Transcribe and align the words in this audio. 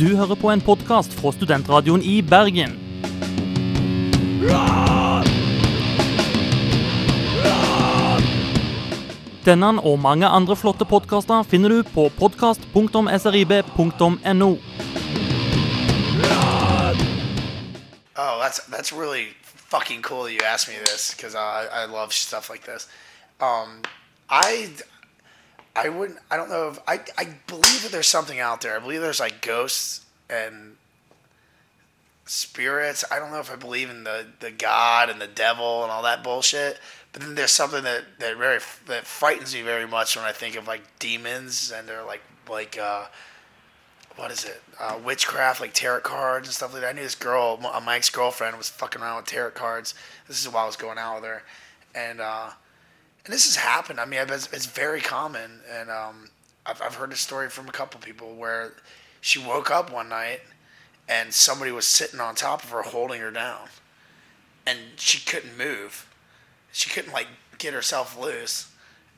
Du 0.00 0.16
hører 0.16 0.32
på 0.34 0.48
en 0.48 0.62
podkast 0.64 1.12
fra 1.12 1.28
studentradioen 1.36 2.00
i 2.00 2.22
Bergen. 2.24 2.72
Denne 9.44 9.76
og 9.84 10.00
mange 10.00 10.24
andre 10.24 10.56
flotte 10.56 10.88
podkaster 10.88 11.44
finner 11.50 11.68
du 11.68 11.84
på 11.84 12.08
podkast.srib.no. 12.16 14.50
Oh, 18.16 18.40
that's 18.40 18.64
that's 18.72 18.96
really 18.96 19.36
fucking 19.44 20.00
cool 20.00 20.24
that 20.24 20.32
you 20.32 20.40
asked 20.54 20.72
me 20.72 20.80
this 20.80 21.12
because 21.14 21.34
I 21.34 21.68
I 21.82 21.84
love 21.84 22.14
stuff 22.14 22.48
like 22.48 22.64
this. 22.72 22.88
Um, 23.40 23.82
I 24.30 24.68
I 25.74 25.88
wouldn't. 25.88 26.18
I 26.30 26.36
don't 26.36 26.50
know 26.50 26.68
if 26.68 26.78
I 26.86 27.00
I 27.16 27.34
believe 27.46 27.82
that 27.82 27.92
there's 27.92 28.08
something 28.08 28.40
out 28.40 28.60
there. 28.60 28.76
I 28.76 28.80
believe 28.80 29.00
there's 29.00 29.20
like 29.20 29.40
ghosts 29.40 30.04
and 30.28 30.76
spirits. 32.26 33.04
I 33.10 33.18
don't 33.18 33.30
know 33.30 33.40
if 33.40 33.52
I 33.52 33.56
believe 33.56 33.90
in 33.90 34.04
the 34.04 34.26
the 34.40 34.50
God 34.50 35.10
and 35.10 35.20
the 35.20 35.26
devil 35.26 35.82
and 35.82 35.92
all 35.92 36.02
that 36.02 36.24
bullshit. 36.24 36.78
But 37.12 37.22
then 37.22 37.34
there's 37.34 37.52
something 37.52 37.84
that 37.84 38.04
that 38.18 38.36
very 38.36 38.60
that 38.86 39.06
frightens 39.06 39.54
me 39.54 39.62
very 39.62 39.86
much 39.86 40.16
when 40.16 40.24
I 40.24 40.32
think 40.32 40.56
of 40.56 40.66
like 40.66 40.82
demons 40.98 41.72
and 41.74 41.88
they're 41.88 42.04
like 42.04 42.22
like 42.48 42.78
uh 42.78 43.06
what 44.16 44.30
is 44.30 44.44
it? 44.44 44.60
Uh, 44.78 44.98
witchcraft, 45.02 45.60
like 45.60 45.72
tarot 45.72 46.00
cards 46.00 46.46
and 46.46 46.54
stuff 46.54 46.72
like 46.74 46.82
that. 46.82 46.90
I 46.90 46.92
knew 46.92 47.02
this 47.02 47.14
girl, 47.14 47.56
my 47.56 47.96
ex 47.96 48.10
girlfriend, 48.10 48.58
was 48.58 48.68
fucking 48.68 49.00
around 49.00 49.16
with 49.16 49.26
tarot 49.26 49.52
cards. 49.52 49.94
This 50.28 50.42
is 50.42 50.48
while 50.48 50.64
I 50.64 50.66
was 50.66 50.76
going 50.76 50.98
out 50.98 51.16
with 51.16 51.24
her, 51.24 51.42
and 51.94 52.20
uh, 52.20 52.50
and 53.24 53.34
this 53.34 53.44
has 53.46 53.56
happened. 53.56 54.00
I 54.00 54.04
mean, 54.04 54.20
it's, 54.20 54.52
it's 54.52 54.66
very 54.66 55.00
common, 55.00 55.60
and 55.70 55.90
um, 55.90 56.30
I've 56.66 56.80
I've 56.82 56.94
heard 56.94 57.12
a 57.12 57.16
story 57.16 57.48
from 57.48 57.68
a 57.68 57.72
couple 57.72 58.00
people 58.00 58.34
where 58.34 58.72
she 59.20 59.38
woke 59.38 59.70
up 59.70 59.92
one 59.92 60.08
night 60.08 60.40
and 61.08 61.34
somebody 61.34 61.72
was 61.72 61.86
sitting 61.86 62.20
on 62.20 62.34
top 62.34 62.62
of 62.62 62.70
her, 62.70 62.82
holding 62.82 63.20
her 63.20 63.30
down, 63.30 63.68
and 64.66 64.78
she 64.96 65.18
couldn't 65.18 65.58
move. 65.58 66.06
She 66.72 66.88
couldn't 66.88 67.12
like 67.12 67.26
get 67.58 67.74
herself 67.74 68.18
loose, 68.18 68.70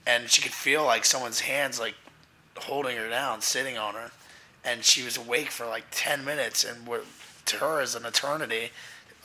and 0.07 0.31
she 0.31 0.43
could 0.43 0.53
feel 0.53 0.85
like 0.85 1.05
someone's 1.05 1.41
hands 1.41 1.79
like 1.79 1.95
holding 2.57 2.97
her 2.97 3.09
down, 3.09 3.41
sitting 3.41 3.79
on 3.79 3.95
her. 3.95 4.11
And 4.65 4.85
she 4.85 5.03
was 5.03 5.17
awake 5.17 5.51
for 5.51 5.67
like 5.67 5.85
10 5.91 6.25
minutes 6.25 6.65
and 6.65 6.87
what 6.87 7.05
to 7.47 7.57
her 7.57 7.81
is 7.83 7.95
an 7.95 8.07
eternity 8.07 8.71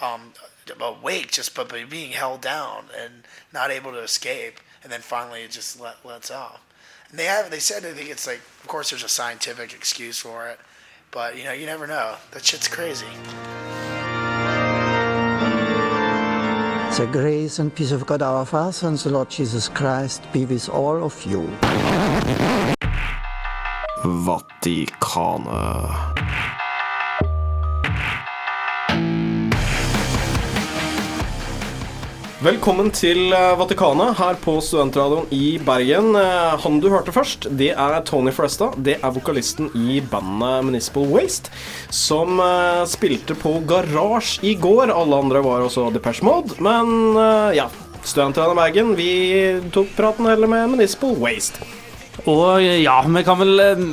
um, 0.01 0.33
awake 0.79 1.31
just 1.31 1.55
but 1.55 1.71
being 1.89 2.11
held 2.11 2.41
down 2.41 2.85
and 2.99 3.23
not 3.53 3.71
able 3.71 3.91
to 3.91 3.99
escape 3.99 4.59
and 4.87 4.93
then 4.93 5.01
finally 5.01 5.41
it 5.41 5.51
just 5.51 5.81
let, 5.81 5.97
lets 6.05 6.31
off 6.31 6.61
and 7.09 7.19
they 7.19 7.25
have 7.25 7.51
they 7.51 7.59
said 7.59 7.83
i 7.83 7.91
think 7.91 8.09
it's 8.09 8.25
like 8.25 8.39
of 8.61 8.67
course 8.67 8.89
there's 8.89 9.03
a 9.03 9.09
scientific 9.09 9.73
excuse 9.73 10.17
for 10.17 10.47
it 10.47 10.57
but 11.11 11.35
you 11.37 11.43
know 11.43 11.51
you 11.51 11.65
never 11.65 11.85
know 11.87 12.15
that 12.31 12.45
shit's 12.45 12.69
crazy 12.69 13.05
The 16.97 17.05
grace 17.05 17.59
and 17.59 17.75
peace 17.75 17.91
of 17.91 18.07
God 18.07 18.21
our 18.23 18.45
Father 18.45 18.87
and 18.87 18.97
the 18.97 19.09
Lord 19.11 19.29
Jesus 19.29 19.67
Christ 19.69 20.23
be 20.33 20.45
with 20.45 20.67
all 20.69 21.03
of 21.03 21.25
you. 21.25 21.47
Vatikanet. 24.25 24.97
Velkommen 32.37 32.91
til 32.93 33.31
eh, 33.33 33.55
Vatikanet 33.57 34.11
her 34.19 34.35
på 34.37 34.59
Studentradioen 34.61 35.25
i 35.33 35.55
Bergen. 35.57 36.11
Eh, 36.19 36.51
Han 36.61 36.75
du 36.83 36.85
hørte 36.93 37.09
først, 37.09 37.47
det 37.57 37.71
er 37.73 37.95
Tony 38.05 38.29
Foresta. 38.29 38.67
Det 38.77 38.99
er 39.01 39.15
vokalisten 39.15 39.71
i 39.73 39.97
bandet 40.05 40.67
Municipal 40.67 41.09
Waste, 41.09 41.49
som 41.89 42.37
eh, 42.37 42.83
spilte 42.85 43.33
på 43.41 43.55
Garage 43.65 44.37
i 44.45 44.53
går. 44.53 44.93
Alle 44.93 45.17
andre 45.17 45.41
var 45.41 45.65
også 45.65 45.87
Depeche 45.95 46.27
Mode, 46.27 46.53
men 46.61 47.17
ja. 47.57 47.71
Studentradioen 48.05 48.53
i 48.53 48.61
Bergen, 48.61 48.93
vi 49.01 49.11
tok 49.73 49.89
praten 49.97 50.29
heller 50.29 50.47
med 50.53 50.77
Municipal 50.77 51.17
Waste. 51.17 51.65
Og 52.25 52.63
ja, 52.63 52.97
vi 53.05 53.23
kan 53.23 53.37
vel 53.39 53.59
eh, 53.61 53.83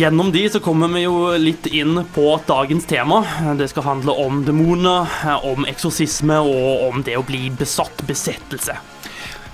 Gjennom 0.00 0.32
de 0.32 0.46
så 0.50 0.62
kommer 0.64 0.88
vi 0.94 1.04
jo 1.04 1.34
litt 1.36 1.68
inn 1.68 2.00
på 2.14 2.26
dagens 2.48 2.88
tema. 2.88 3.20
Det 3.58 3.68
skal 3.72 3.84
handle 3.90 4.16
om 4.24 4.42
demoner, 4.46 5.10
eh, 5.26 5.46
om 5.52 5.68
eksorsisme 5.68 6.40
og 6.40 6.86
om 6.88 7.04
det 7.06 7.18
å 7.20 7.26
bli 7.26 7.50
besatt, 7.52 8.06
besettelse. 8.08 8.78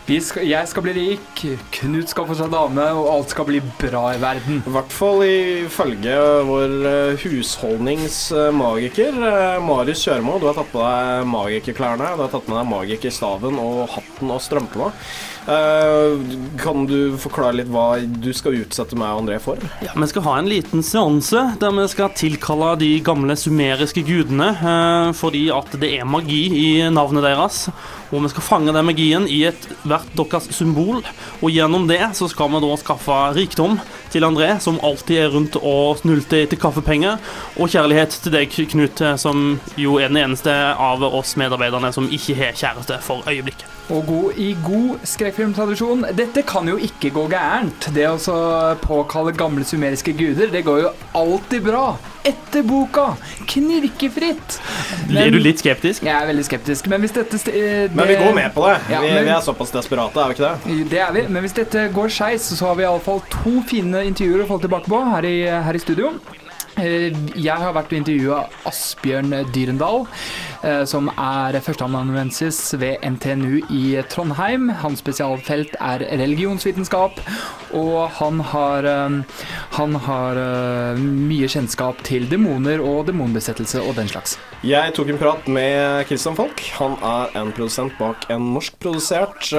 Vi 0.03 0.17
skal, 0.19 0.43
jeg 0.51 0.67
skal 0.67 0.83
bli 0.83 0.93
rik, 0.97 1.43
Knut 1.77 2.11
skal 2.11 2.27
få 2.27 2.35
seg 2.35 2.51
dame, 2.51 2.83
og 2.99 3.07
alt 3.07 3.31
skal 3.31 3.47
bli 3.47 3.61
bra 3.79 4.09
i 4.11 4.19
verden. 4.23 4.59
I 4.67 4.73
hvert 4.75 4.91
fall 4.91 5.23
ifølge 5.23 6.17
vår 6.49 6.73
eh, 6.91 7.23
husholdningsmagiker 7.23 9.21
eh, 9.29 9.63
Marius 9.63 10.03
Kjørmo. 10.03 10.41
Du 10.43 10.49
har 10.49 10.59
tatt 10.59 10.73
på 10.75 10.83
deg 10.83 11.29
magikerklærne, 11.31 12.17
du 12.19 12.25
har 12.25 12.33
tatt 12.35 12.51
med 12.51 12.59
deg 12.59 12.73
magikerstaven 12.73 13.61
og 13.63 13.95
hatten 13.95 14.35
og 14.35 14.43
strømpene. 14.43 14.91
Eh, 15.43 16.21
kan 16.63 16.85
du 16.87 17.17
forklare 17.19 17.57
litt 17.59 17.71
hva 17.73 17.97
du 17.99 18.29
skal 18.37 18.61
utsette 18.61 18.95
meg 18.95 19.11
og 19.11 19.25
André 19.25 19.41
for? 19.43 19.59
Ja, 19.83 19.91
Vi 19.99 20.07
skal 20.07 20.23
ha 20.23 20.37
en 20.39 20.51
liten 20.51 20.85
seanse 20.87 21.57
der 21.59 21.75
vi 21.75 21.87
skal 21.91 22.13
tilkalle 22.15 22.77
de 22.79 23.01
gamle 23.03 23.35
sumeriske 23.35 24.05
gudene, 24.07 24.53
eh, 24.55 25.13
fordi 25.19 25.49
at 25.51 25.75
det 25.81 25.99
er 25.99 26.07
magi 26.07 26.45
i 26.55 26.91
navnet 26.91 27.27
deres. 27.27 27.69
Og 28.13 28.23
vi 28.23 28.29
skal 28.29 28.47
fange 28.47 28.73
den 28.73 28.87
magien 28.87 29.27
i 29.27 29.43
et 29.49 29.67
hvert 29.83 30.15
deres 30.15 30.47
symbol. 30.55 31.03
Og 31.43 31.51
gjennom 31.51 31.89
det 31.89 32.15
så 32.15 32.29
skal 32.31 32.49
vi 32.53 32.61
da 32.63 32.77
skaffe 32.77 33.35
rikdom 33.35 33.81
til 34.11 34.23
André, 34.23 34.61
som 34.61 34.79
alltid 34.79 35.17
er 35.19 35.31
rundt 35.35 35.57
og 35.57 35.99
snulter 35.99 36.45
etter 36.45 36.57
kaffepenger. 36.57 37.19
Og 37.59 37.69
kjærlighet 37.69 38.11
til 38.23 38.33
deg, 38.33 38.49
Knut, 38.53 39.01
eh, 39.01 39.17
som 39.17 39.59
jo 39.77 39.99
er 39.99 40.07
den 40.07 40.23
eneste 40.23 40.53
av 40.79 41.03
oss 41.03 41.35
medarbeiderne 41.35 41.93
som 41.93 42.07
ikke 42.07 42.37
har 42.37 42.53
kjæreste 42.53 43.03
for 43.03 43.27
øyeblikket. 43.27 43.82
Og 43.93 44.07
god, 44.09 44.39
i 44.41 44.55
god 44.65 45.03
skrekkfilmtradisjon, 45.05 46.07
dette 46.17 46.41
kan 46.49 46.65
jo 46.71 46.79
ikke 46.81 47.11
gå 47.13 47.27
gærent. 47.29 47.91
Det 47.93 48.07
å 48.09 48.17
påkalle 48.81 49.35
gamle 49.37 49.67
sumeriske 49.69 50.15
guder, 50.17 50.49
det 50.55 50.63
går 50.65 50.79
jo 50.87 50.93
alltid 51.19 51.67
bra. 51.67 51.83
Etter 52.25 52.63
boka. 52.65 53.11
Knirkefritt. 53.51 54.57
er 55.11 55.31
du 55.35 55.39
litt 55.43 55.61
skeptisk? 55.61 56.05
Jeg 56.07 56.15
er 56.15 56.29
veldig 56.31 56.45
skeptisk, 56.47 56.89
men 56.89 57.03
hvis 57.05 57.13
dette 57.17 57.37
st- 57.41 57.53
eh, 57.53 57.89
Men 57.93 58.09
vi 58.09 58.17
går 58.17 58.35
med 58.35 58.55
på 58.55 58.65
det. 58.69 58.79
Ja, 58.95 59.01
vi, 59.03 59.11
men- 59.13 59.25
vi 59.25 59.31
er 59.37 59.41
såpass 59.45 59.71
desperate, 59.75 60.17
er 60.17 60.29
vi 60.29 60.35
ikke 60.39 60.49
det? 60.49 60.89
Det 60.91 60.99
er 61.01 61.13
vi, 61.13 61.27
men 61.29 61.43
hvis 61.43 61.53
dette 61.61 61.89
går 61.93 62.09
skeis, 62.09 62.43
så 62.57 62.67
har 62.71 62.75
vi 62.77 62.85
iallfall 62.87 63.21
to 63.29 63.61
fine 63.69 64.05
intervjuer 64.09 64.45
å 64.45 64.49
falle 64.49 64.63
tilbake 64.69 64.89
på 64.89 65.03
her 65.11 65.25
i, 65.29 65.37
her 65.69 65.75
i 65.75 65.79
studio. 65.83 66.15
Eh, 66.81 67.13
Jeg 67.37 67.59
har 67.61 67.75
vært 67.77 67.93
og 67.93 67.99
intervjua 68.01 68.39
Asbjørn 68.69 69.35
Dyrendal, 69.53 70.07
eh, 70.65 70.85
som 70.89 71.11
er 71.21 71.59
førsteamanuensis 71.61 72.73
ved 72.81 73.03
NTNU 73.05 73.61
i 73.69 74.01
Trondheim. 74.09 74.71
Hans 74.81 75.03
spesialfelt 75.05 75.77
er 75.81 76.05
religionsvitenskap, 76.23 77.21
og 77.77 78.09
han 78.19 78.41
har, 78.41 78.87
eh, 78.87 79.21
han 79.77 79.95
har 79.95 80.35
mye 80.97 81.49
kjennskap 81.49 82.03
til 82.05 82.27
demoner 82.29 82.81
og 82.81 83.07
demonbesettelse 83.07 83.83
og 83.83 83.95
den 83.97 84.09
slags. 84.09 84.39
Jeg 84.65 84.95
tok 84.95 85.09
en 85.11 85.19
prat 85.19 85.47
med 85.49 86.07
Christian 86.07 86.37
Falk. 86.37 86.61
Han 86.79 86.97
er 87.03 87.37
en 87.37 87.53
produsent 87.53 87.93
bak 87.99 88.31
en 88.31 88.55
norskprodusert 88.55 89.51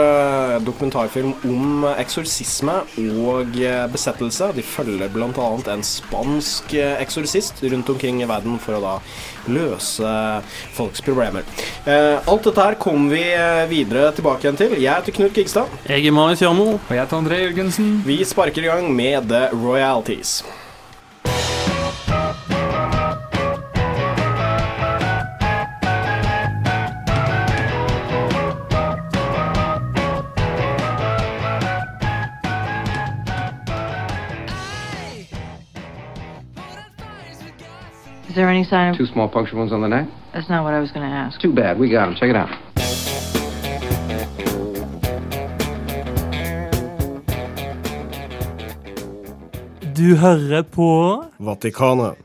dokumentarfilm 0.63 1.33
om 1.45 1.85
eksorsisme 1.97 2.81
og 3.27 3.53
besettelse. 3.91 4.53
De 4.55 4.63
følger 4.63 5.09
bl.a. 5.09 5.73
en 5.73 5.83
spansk 5.83 6.73
eh, 6.73 7.02
eksorsist 7.03 7.61
rundt 7.67 7.91
omkring 7.93 8.23
i 8.23 8.29
verden 8.29 8.57
for 8.63 8.79
å 8.79 8.81
da 8.83 8.95
løse 9.53 10.15
folks 10.73 11.03
problemer. 11.03 11.45
Eh, 11.85 12.17
alt 12.17 12.49
dette 12.49 12.67
her 12.67 12.79
kommer 12.81 13.13
vi 13.15 13.23
eh, 13.35 13.63
videre 13.71 14.09
tilbake 14.15 14.47
igjen 14.47 14.59
til. 14.59 14.75
Jeg 14.79 14.89
heter 14.89 15.17
Knut 15.19 15.37
Gigstad. 15.37 15.79
Jeg 15.89 16.07
er 16.07 16.15
Marius 16.15 16.43
Jørmo. 16.45 16.73
Og 16.79 16.91
jeg 16.95 17.03
heter 17.03 17.19
André 17.21 17.43
Jørgensen. 17.45 17.95
Vi 18.07 18.21
sparker 18.27 18.65
i 18.65 18.71
gang 18.71 18.91
med 18.95 19.31
The 19.31 19.49
Royalties. 19.53 20.41
Is 38.29 38.35
there 38.35 38.49
any 38.49 38.63
sign 38.63 38.91
of... 38.91 38.97
Two 38.97 39.05
small 39.05 39.27
puncture 39.27 39.57
wounds 39.57 39.73
on 39.73 39.81
the 39.81 39.87
neck. 39.87 40.07
That's 40.33 40.49
not 40.49 40.63
what 40.63 40.73
I 40.73 40.79
was 40.79 40.91
going 40.91 41.09
to 41.09 41.13
ask. 41.13 41.39
Too 41.41 41.51
bad. 41.51 41.77
We 41.77 41.89
got 41.89 42.07
him. 42.07 42.15
Check 42.15 42.29
it 42.29 42.35
out. 42.35 42.49
Du 49.95 50.15
hører 50.15 50.63
på 50.63 51.23
Vatikanet. 51.37 52.15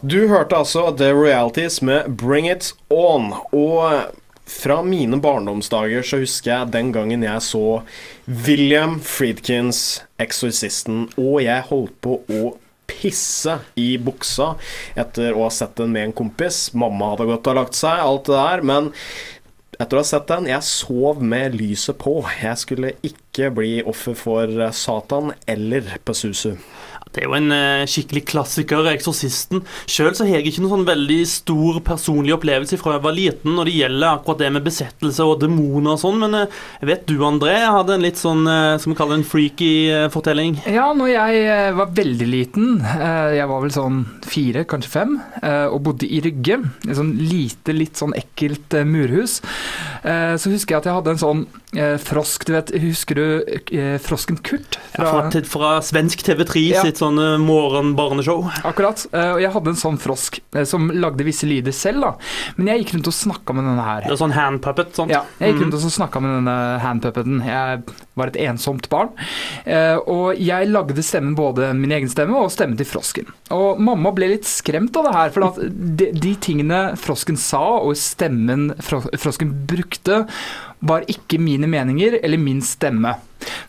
Du 0.00 0.28
hørte 0.28 0.56
altså 0.56 0.96
The 0.96 1.12
Realities 1.12 1.82
med 1.82 2.16
Bring 2.16 2.50
It 2.50 2.74
On. 2.88 3.32
Og 3.52 4.02
fra 4.46 4.82
mine 4.82 5.20
barndomsdager 5.20 6.02
så 6.02 6.18
husker 6.24 6.52
jeg 6.52 6.72
den 6.72 6.92
gangen 6.92 7.22
jeg 7.22 7.42
så 7.42 7.82
William 8.28 9.00
Friedkins 9.00 10.04
Exorcisten, 10.18 11.08
og 11.18 11.42
jeg 11.44 11.62
holdt 11.70 12.00
på 12.00 12.20
å 12.28 12.56
pisse 12.90 13.58
i 13.78 13.94
buksa 13.98 14.54
etter 14.98 15.36
å 15.36 15.46
ha 15.46 15.52
sett 15.54 15.76
den 15.80 15.92
med 15.94 16.10
en 16.10 16.16
kompis. 16.24 16.70
Mamma 16.74 17.12
hadde 17.12 17.28
gått 17.30 17.50
og 17.50 17.58
lagt 17.60 17.78
seg, 17.78 18.02
alt 18.02 18.30
det 18.30 18.38
der. 18.38 18.64
Men 18.66 18.92
etter 19.76 19.98
å 19.98 20.04
ha 20.04 20.08
sett 20.08 20.28
den, 20.30 20.48
jeg 20.50 20.64
sov 20.66 21.22
med 21.22 21.58
lyset 21.58 21.98
på. 22.00 22.18
Jeg 22.40 22.62
skulle 22.62 22.94
ikke 23.06 23.50
bli 23.58 23.72
offer 23.84 24.16
for 24.18 24.68
Satan 24.76 25.34
eller 25.50 25.96
Pesusu. 26.06 26.54
Det 27.14 27.22
er 27.22 27.28
jo 27.30 27.36
en 27.38 27.52
eh, 27.54 27.84
skikkelig 27.88 28.24
klassiker, 28.28 28.82
'Eksorsisten'. 28.90 29.62
Sjøl 29.88 30.12
så 30.18 30.26
har 30.26 30.36
jeg 30.36 30.50
ikke 30.50 30.60
noen 30.64 30.72
sånn 30.74 30.88
veldig 30.88 31.20
stor 31.30 31.78
personlig 31.86 32.34
opplevelse 32.34 32.76
fra 32.80 32.96
jeg 32.96 33.04
var 33.06 33.14
liten 33.16 33.54
når 33.56 33.64
det 33.70 33.74
gjelder 33.78 34.10
akkurat 34.18 34.38
det 34.42 34.50
med 34.52 34.64
besettelse 34.66 35.24
og 35.24 35.38
demoner 35.40 35.94
og 35.94 36.00
sånn, 36.02 36.18
men 36.20 36.34
eh, 36.42 36.58
jeg 36.82 36.90
vet 36.90 37.06
du, 37.08 37.14
André, 37.24 37.54
hadde 37.64 37.94
en 37.96 38.04
litt 38.04 38.20
sånn, 38.20 38.42
eh, 38.50 38.76
skal 38.82 38.92
vi 38.92 38.98
kalle 38.98 39.14
det 39.16 39.20
en 39.22 39.28
freaky 39.30 39.70
eh, 39.94 40.08
fortelling. 40.12 40.58
Ja, 40.68 40.90
når 40.98 41.12
jeg 41.14 41.40
eh, 41.46 41.70
var 41.78 41.94
veldig 41.96 42.28
liten, 42.28 42.68
eh, 42.84 43.38
jeg 43.38 43.48
var 43.48 43.64
vel 43.64 43.72
sånn 43.78 44.02
fire, 44.26 44.66
kanskje 44.68 44.92
fem, 44.98 45.16
eh, 45.40 45.66
og 45.72 45.80
bodde 45.88 46.10
i 46.10 46.20
Rygge, 46.26 46.58
et 46.84 46.98
sånn 47.00 47.14
lite, 47.22 47.72
litt 47.72 47.96
sånn 47.96 48.12
ekkelt 48.18 48.76
eh, 48.76 48.84
murhus, 48.84 49.38
eh, 50.04 50.34
så 50.36 50.52
husker 50.52 50.74
jeg 50.76 50.82
at 50.84 50.90
jeg 50.90 50.98
hadde 50.98 51.14
en 51.16 51.22
sånn 51.24 51.46
eh, 51.76 51.96
frosk, 52.02 52.44
du 52.50 52.52
vet, 52.58 52.74
husker 52.84 53.14
du 53.14 53.26
eh, 53.72 53.96
frosken 54.04 54.36
Kurt? 54.44 54.76
Fra, 54.96 55.30
til- 55.32 55.48
fra 55.48 55.78
svensk 55.84 56.20
TV3 56.26 56.66
Ja. 56.74 56.82
sitt 56.84 56.95
sånn 56.98 57.18
eh, 57.22 57.36
morgenbarneshow. 57.42 58.44
Akkurat. 58.64 59.06
eh, 59.12 59.32
Og 59.36 59.40
jeg 59.42 59.52
hadde 59.52 59.68
en 59.74 59.80
sånn 59.80 59.98
frosk 60.00 60.40
eh, 60.54 60.64
som 60.64 60.88
lagde 60.90 61.24
visse 61.26 61.46
lyder 61.48 61.72
selv, 61.72 62.00
da. 62.00 62.12
Men 62.56 62.66
jeg 62.72 62.84
gikk 62.84 62.94
rundt 62.96 63.06
og 63.12 63.16
snakka 63.18 63.54
med 63.54 63.64
denne 63.68 63.84
her. 63.84 64.02
Det 64.06 64.12
er 64.16 64.22
sånn 64.24 64.36
handpuppet. 64.36 64.94
sant? 64.96 65.10
Ja, 65.10 65.22
jeg 65.40 65.52
gikk 65.54 65.60
Mhm. 65.60 65.70
rundt 65.70 65.74
og 65.74 65.96
snakka 65.98 66.20
med 66.22 66.36
denne 66.40 66.80
handpuppeten. 66.80 67.44
Jeg 67.44 67.82
var 68.16 68.32
et 68.32 68.38
ensomt 68.46 68.88
barn. 68.92 69.12
Eh, 69.64 69.96
og 70.08 70.40
jeg 70.40 70.70
lagde 70.70 71.04
stemmen, 71.04 71.36
både 71.38 71.72
min 71.76 71.92
egen 71.96 72.10
stemme 72.12 72.38
og 72.40 72.52
stemmen 72.54 72.78
til 72.80 72.88
frosken. 72.88 73.30
Og 73.54 73.80
mamma 73.82 74.12
ble 74.16 74.32
litt 74.34 74.48
skremt 74.48 74.96
av 74.96 75.08
det 75.08 75.16
her, 75.16 75.34
for 75.34 75.68
de, 75.68 76.10
de 76.16 76.34
tingene 76.42 76.80
frosken 77.00 77.38
sa, 77.40 77.64
og 77.82 77.96
stemmen 78.00 78.70
fro 78.84 79.04
frosken 79.20 79.52
brukte, 79.68 80.24
var 80.86 81.06
ikke 81.10 81.40
mine 81.40 81.68
meninger 81.70 82.18
eller 82.22 82.40
min 82.40 82.60
stemme. 82.64 83.16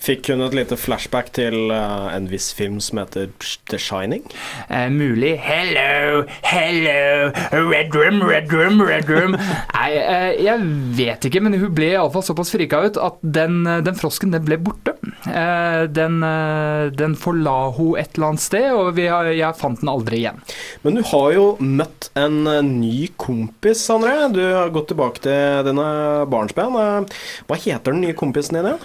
Fikk 0.01 0.29
hun 0.31 0.41
et 0.45 0.55
lite 0.55 0.77
flashback 0.79 1.29
til 1.35 1.71
uh, 1.73 2.07
en 2.13 2.27
viss 2.31 2.49
film 2.55 2.79
som 2.83 3.01
heter 3.01 3.29
The 3.69 3.79
Shining? 3.81 4.23
Eh, 4.69 4.87
mulig 4.93 5.35
Hello, 5.43 6.23
hello, 6.47 7.31
red 7.51 7.95
room, 7.95 8.21
red 8.23 8.53
room, 8.53 8.81
red 8.81 9.09
room. 9.11 9.35
Nei, 9.75 9.89
eh, 9.99 10.29
jeg 10.45 10.67
vet 10.97 11.27
ikke, 11.29 11.41
men 11.43 11.57
hun 11.59 11.73
ble 11.75 11.91
iallfall 11.93 12.25
såpass 12.25 12.53
frika 12.53 12.81
ut 12.87 12.99
at 13.01 13.19
den, 13.21 13.59
eh, 13.67 13.81
den 13.85 13.97
frosken 13.99 14.33
den 14.33 14.36
ble 14.45 14.59
borte. 14.61 14.97
Eh, 15.25 15.83
den, 15.83 16.23
eh, 16.23 16.91
den 16.91 17.15
forla 17.15 17.69
hun 17.75 17.97
et 17.99 18.15
eller 18.15 18.31
annet 18.31 18.43
sted, 18.43 18.67
og 18.73 18.93
vi 18.97 19.07
har, 19.11 19.27
jeg 19.33 19.57
fant 19.59 19.81
den 19.81 19.91
aldri 19.91 20.21
igjen. 20.21 20.39
Men 20.83 20.97
du 20.99 21.03
har 21.09 21.31
jo 21.35 21.45
møtt 21.59 22.09
en 22.19 22.47
eh, 22.47 22.61
ny 22.65 23.09
kompis, 23.19 23.85
André. 23.93 24.15
Du 24.33 24.41
har 24.43 24.73
gått 24.75 24.91
tilbake 24.91 25.23
til 25.23 25.63
denne 25.67 25.87
barnsben. 26.31 26.77
Hva 27.47 27.59
heter 27.59 27.93
den 27.95 28.03
nye 28.05 28.17
kompisen 28.17 28.59
din? 28.59 28.81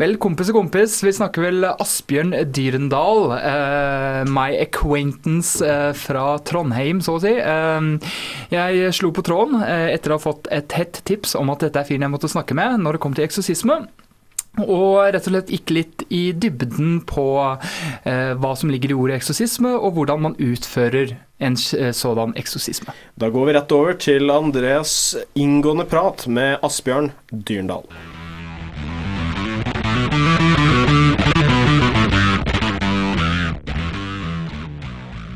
Vel, 0.00 0.16
kompis 0.22 0.52
og 0.52 0.60
kompis, 0.60 0.98
vi 1.04 1.14
snakker 1.14 1.46
vel 1.48 1.68
Asbjørn 1.72 2.34
Dyrendal. 2.52 3.32
my 4.32 4.50
acquaintance 4.60 5.72
fra 5.98 6.38
Trondheim, 6.46 7.00
så 7.04 7.16
å 7.16 7.22
si. 7.22 7.32
Jeg 8.52 8.94
slo 8.96 9.12
på 9.14 9.24
tråden 9.26 9.62
etter 9.62 10.12
å 10.12 10.18
ha 10.18 10.22
fått 10.22 10.48
et 10.54 10.72
hett 10.76 11.02
tips 11.08 11.34
om 11.38 11.50
at 11.52 11.64
dette 11.64 11.80
er 11.80 11.88
fyren 11.88 12.06
jeg 12.06 12.14
måtte 12.14 12.30
snakke 12.30 12.56
med 12.56 12.80
når 12.82 12.96
det 12.96 13.04
kom 13.04 13.16
til 13.16 13.26
eksorsisme. 13.26 13.82
Og 14.66 15.12
rett 15.14 15.26
og 15.26 15.34
slett 15.34 15.52
gikk 15.52 15.74
litt 15.74 16.06
i 16.12 16.22
dybden 16.32 17.00
på 17.08 17.26
eh, 17.42 18.32
hva 18.38 18.54
som 18.58 18.72
ligger 18.72 18.92
i 18.92 18.98
ordet 18.98 19.20
eksorsisme, 19.20 19.74
og 19.76 19.96
hvordan 19.98 20.24
man 20.28 20.38
utfører 20.40 21.16
en 21.42 21.58
eh, 21.78 21.92
sådan 21.96 22.34
eksorsisme. 22.38 22.94
Da 23.18 23.30
går 23.32 23.48
vi 23.48 23.56
rett 23.58 23.76
over 23.76 23.98
til 23.98 24.32
Andres 24.32 24.96
inngående 25.34 25.88
prat 25.90 26.26
med 26.30 26.58
Asbjørn 26.62 27.12
Dyrendal. 27.32 27.88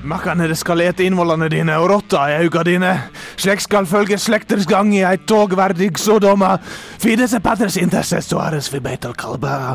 Makkane, 0.07 0.47
det 0.47 0.57
skal 0.59 0.85
ete 0.85 1.03
innvollene 1.03 1.49
dine 1.51 1.75
og 1.83 1.89
rotta 1.91 2.29
i 2.31 2.37
auga 2.45 2.63
dine. 2.67 2.93
Slik 3.41 3.63
skal 3.65 3.89
følge 3.91 4.19
slekters 4.23 4.67
gang 4.71 4.93
i 4.95 5.03
ei 5.03 5.17
togverdig 5.19 5.97
Sodoma. 5.99 6.53
Fidese 7.03 7.41
patres 7.43 7.77
intercessoares 7.81 8.71
vi 8.71 8.81
beital 8.85 9.17
kalba. 9.19 9.75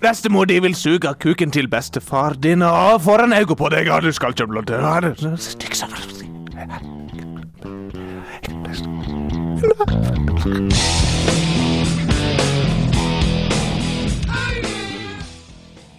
Bestemor 0.00 0.48
di 0.48 0.58
vil 0.60 0.76
suga 0.76 1.14
kuken 1.16 1.50
til 1.52 1.68
bestefar 1.68 2.36
din, 2.36 2.62
og 2.62 3.00
foran 3.04 3.32
auga 3.36 3.56
på 3.56 3.72
deg, 3.72 3.88
og 3.88 4.04
du 4.04 4.12
skal 4.12 4.36
ikke 4.36 5.76
sammen. 5.76 6.12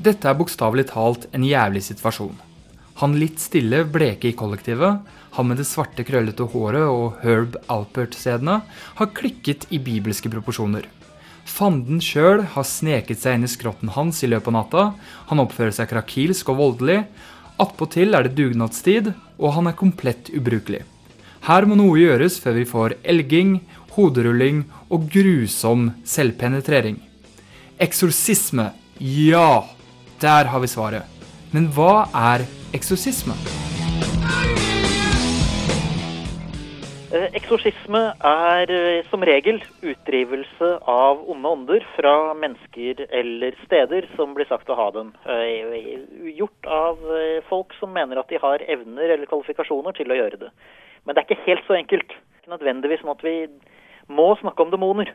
Dette 0.01 0.29
er 0.29 0.37
bokstavelig 0.37 0.87
talt 0.89 1.27
en 1.33 1.43
jævlig 1.45 1.83
situasjon. 1.85 2.50
Han 3.01 3.15
litt 3.17 3.41
stille, 3.41 3.81
bleke 3.89 4.29
i 4.29 4.35
kollektivet, 4.37 5.01
han 5.33 5.47
med 5.49 5.57
det 5.57 5.65
svarte, 5.65 6.03
krøllete 6.05 6.45
håret 6.53 6.85
og 6.85 7.21
Herb 7.23 7.55
Alpert-sedene, 7.71 8.59
har 8.99 9.13
klikket 9.17 9.65
i 9.73 9.79
bibelske 9.81 10.29
proporsjoner. 10.29 10.85
Fanden 11.49 11.97
sjøl 12.03 12.43
har 12.53 12.67
sneket 12.67 13.23
seg 13.23 13.39
inn 13.39 13.47
i 13.47 13.49
skrotten 13.49 13.89
hans 13.95 14.21
i 14.21 14.29
løpet 14.29 14.51
av 14.51 14.57
natta, 14.59 14.85
han 15.31 15.41
oppfører 15.41 15.73
seg 15.73 15.89
krakilsk 15.89 16.53
og 16.53 16.61
voldelig, 16.61 16.99
attpåtil 17.57 18.13
er 18.13 18.27
det 18.27 18.35
dugnadstid, 18.37 19.11
og 19.41 19.57
han 19.57 19.71
er 19.71 19.79
komplett 19.81 20.29
ubrukelig. 20.37 20.83
Her 21.49 21.65
må 21.65 21.79
noe 21.79 21.97
gjøres 21.97 22.37
før 22.37 22.59
vi 22.59 22.69
får 22.69 22.99
elging, 23.01 23.57
hoderulling 23.97 24.67
og 24.93 25.09
grusom 25.09 25.89
selvpenetrering. 26.05 27.01
Eksorsisme, 27.81 28.69
ja! 29.01 29.63
Der 30.21 30.53
har 30.53 30.61
vi 30.61 30.69
svaret. 30.69 31.07
Men 31.49 31.71
hva 31.73 32.05
er 32.13 32.45
eksorsisme? 32.73 33.35
Eh, 37.11 37.27
Eksorsisme 37.35 37.99
er 38.23 38.71
eh, 38.71 39.07
som 39.11 39.23
regel 39.27 39.57
utdrivelse 39.83 40.69
av 40.87 41.25
onde 41.29 41.49
ånder 41.49 41.87
fra 41.97 42.13
mennesker 42.39 43.01
eller 43.09 43.57
steder 43.65 44.07
som 44.15 44.31
blir 44.37 44.47
sagt 44.47 44.71
å 44.71 44.77
ha 44.79 44.85
dem. 44.95 45.09
Eh, 45.27 46.31
Gjort 46.37 46.69
av 46.71 47.01
folk 47.49 47.75
som 47.81 47.91
mener 47.91 48.21
at 48.21 48.31
de 48.31 48.39
har 48.39 48.63
evner 48.63 49.11
eller 49.11 49.27
kvalifikasjoner 49.27 49.97
til 49.97 50.13
å 50.13 50.21
gjøre 50.21 50.39
det. 50.45 50.53
Men 51.03 51.17
det 51.17 51.25
er 51.25 51.27
ikke 51.27 51.49
helt 51.49 51.67
så 51.67 51.75
enkelt. 51.75 52.15
Ikke 52.39 52.55
nødvendigvis 52.55 53.03
sånn 53.03 53.11
at 53.17 53.27
vi 53.27 53.35
må 54.07 54.31
snakke 54.39 54.63
om 54.63 54.71
demoner. 54.71 55.11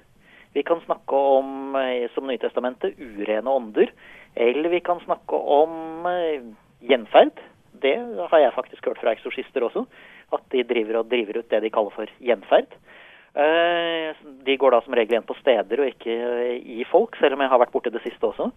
Vi 0.52 0.64
kan 0.66 0.84
snakke 0.84 1.16
om, 1.16 1.76
som 2.14 2.28
Nytestamentet, 2.28 2.96
urene 3.00 3.52
ånder. 3.52 3.90
Eller 4.36 4.72
vi 4.72 4.80
kan 4.84 5.00
snakke 5.04 5.36
om 5.36 6.04
gjenferd. 6.84 7.40
Det 7.82 7.96
har 8.30 8.42
jeg 8.42 8.54
faktisk 8.56 8.86
hørt 8.88 9.00
fra 9.02 9.12
eksorsister 9.12 9.64
også. 9.66 9.86
At 10.34 10.42
de 10.52 10.64
driver 10.66 11.00
og 11.00 11.10
driver 11.10 11.40
ut 11.40 11.50
det 11.50 11.62
de 11.62 11.70
kaller 11.70 11.94
for 11.94 12.10
gjenferd. 12.20 12.72
Eh, 13.36 14.16
De 14.46 14.56
går 14.56 14.72
da 14.72 14.80
som 14.80 14.96
regel 14.96 15.12
igjen 15.16 15.28
på 15.28 15.36
steder 15.42 15.82
og 15.82 15.90
ikke 15.90 16.12
eh, 16.16 16.56
i 16.80 16.86
folk, 16.88 17.18
selv 17.20 17.36
om 17.36 17.44
jeg 17.44 17.52
har 17.52 17.60
vært 17.60 17.74
borti 17.74 17.92
det 17.92 18.00
siste 18.04 18.24
også. 18.30 18.48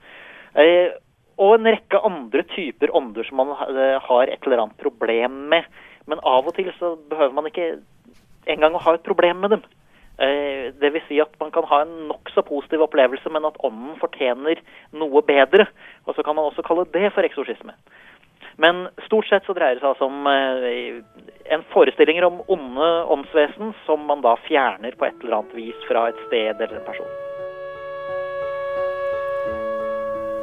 Eh, 0.55 0.95
Og 1.39 1.55
en 1.55 1.67
rekke 1.71 1.99
andre 2.03 2.43
typer 2.51 2.91
ånder 2.95 3.23
som 3.27 3.39
man 3.39 3.53
har 3.55 4.27
et 4.27 4.43
eller 4.43 4.59
annet 4.59 4.81
problem 4.81 5.37
med. 5.53 5.67
Men 6.07 6.19
av 6.27 6.47
og 6.47 6.55
til 6.57 6.67
så 6.75 6.97
behøver 7.09 7.31
man 7.37 7.47
ikke 7.47 7.77
engang 8.51 8.75
å 8.75 8.81
ha 8.83 8.97
et 8.97 9.05
problem 9.05 9.39
med 9.39 9.53
dem. 9.55 9.63
Dvs. 10.19 11.05
Si 11.07 11.21
at 11.23 11.31
man 11.39 11.53
kan 11.55 11.63
ha 11.63 11.85
en 11.85 12.09
nokså 12.09 12.43
positiv 12.43 12.83
opplevelse, 12.83 13.31
men 13.31 13.47
at 13.47 13.55
ånden 13.63 13.95
fortjener 14.01 14.59
noe 14.91 15.23
bedre. 15.23 15.69
Og 16.03 16.17
så 16.17 16.25
kan 16.27 16.35
man 16.35 16.49
også 16.49 16.65
kalle 16.67 16.83
det 16.91 17.13
for 17.15 17.23
eksorsisme. 17.23 17.71
Men 18.57 18.87
stort 19.05 19.27
sett 19.29 19.45
så 19.45 19.53
dreier 19.53 19.75
det 19.77 19.83
seg 19.83 19.91
altså 19.93 20.05
om 20.09 20.27
eh, 20.27 21.03
en 21.53 21.63
forestillinger 21.73 22.23
om 22.27 22.41
onde 22.47 22.89
åndsvesen 23.15 23.73
som 23.85 23.99
man 24.09 24.21
da 24.25 24.35
fjerner 24.47 24.95
på 24.99 25.05
et 25.07 25.17
eller 25.23 25.39
annet 25.39 25.55
vis 25.57 25.79
fra 25.89 26.09
et 26.09 26.19
sted 26.27 26.53
eller 26.59 26.77
en 26.79 26.87
person. 26.87 27.11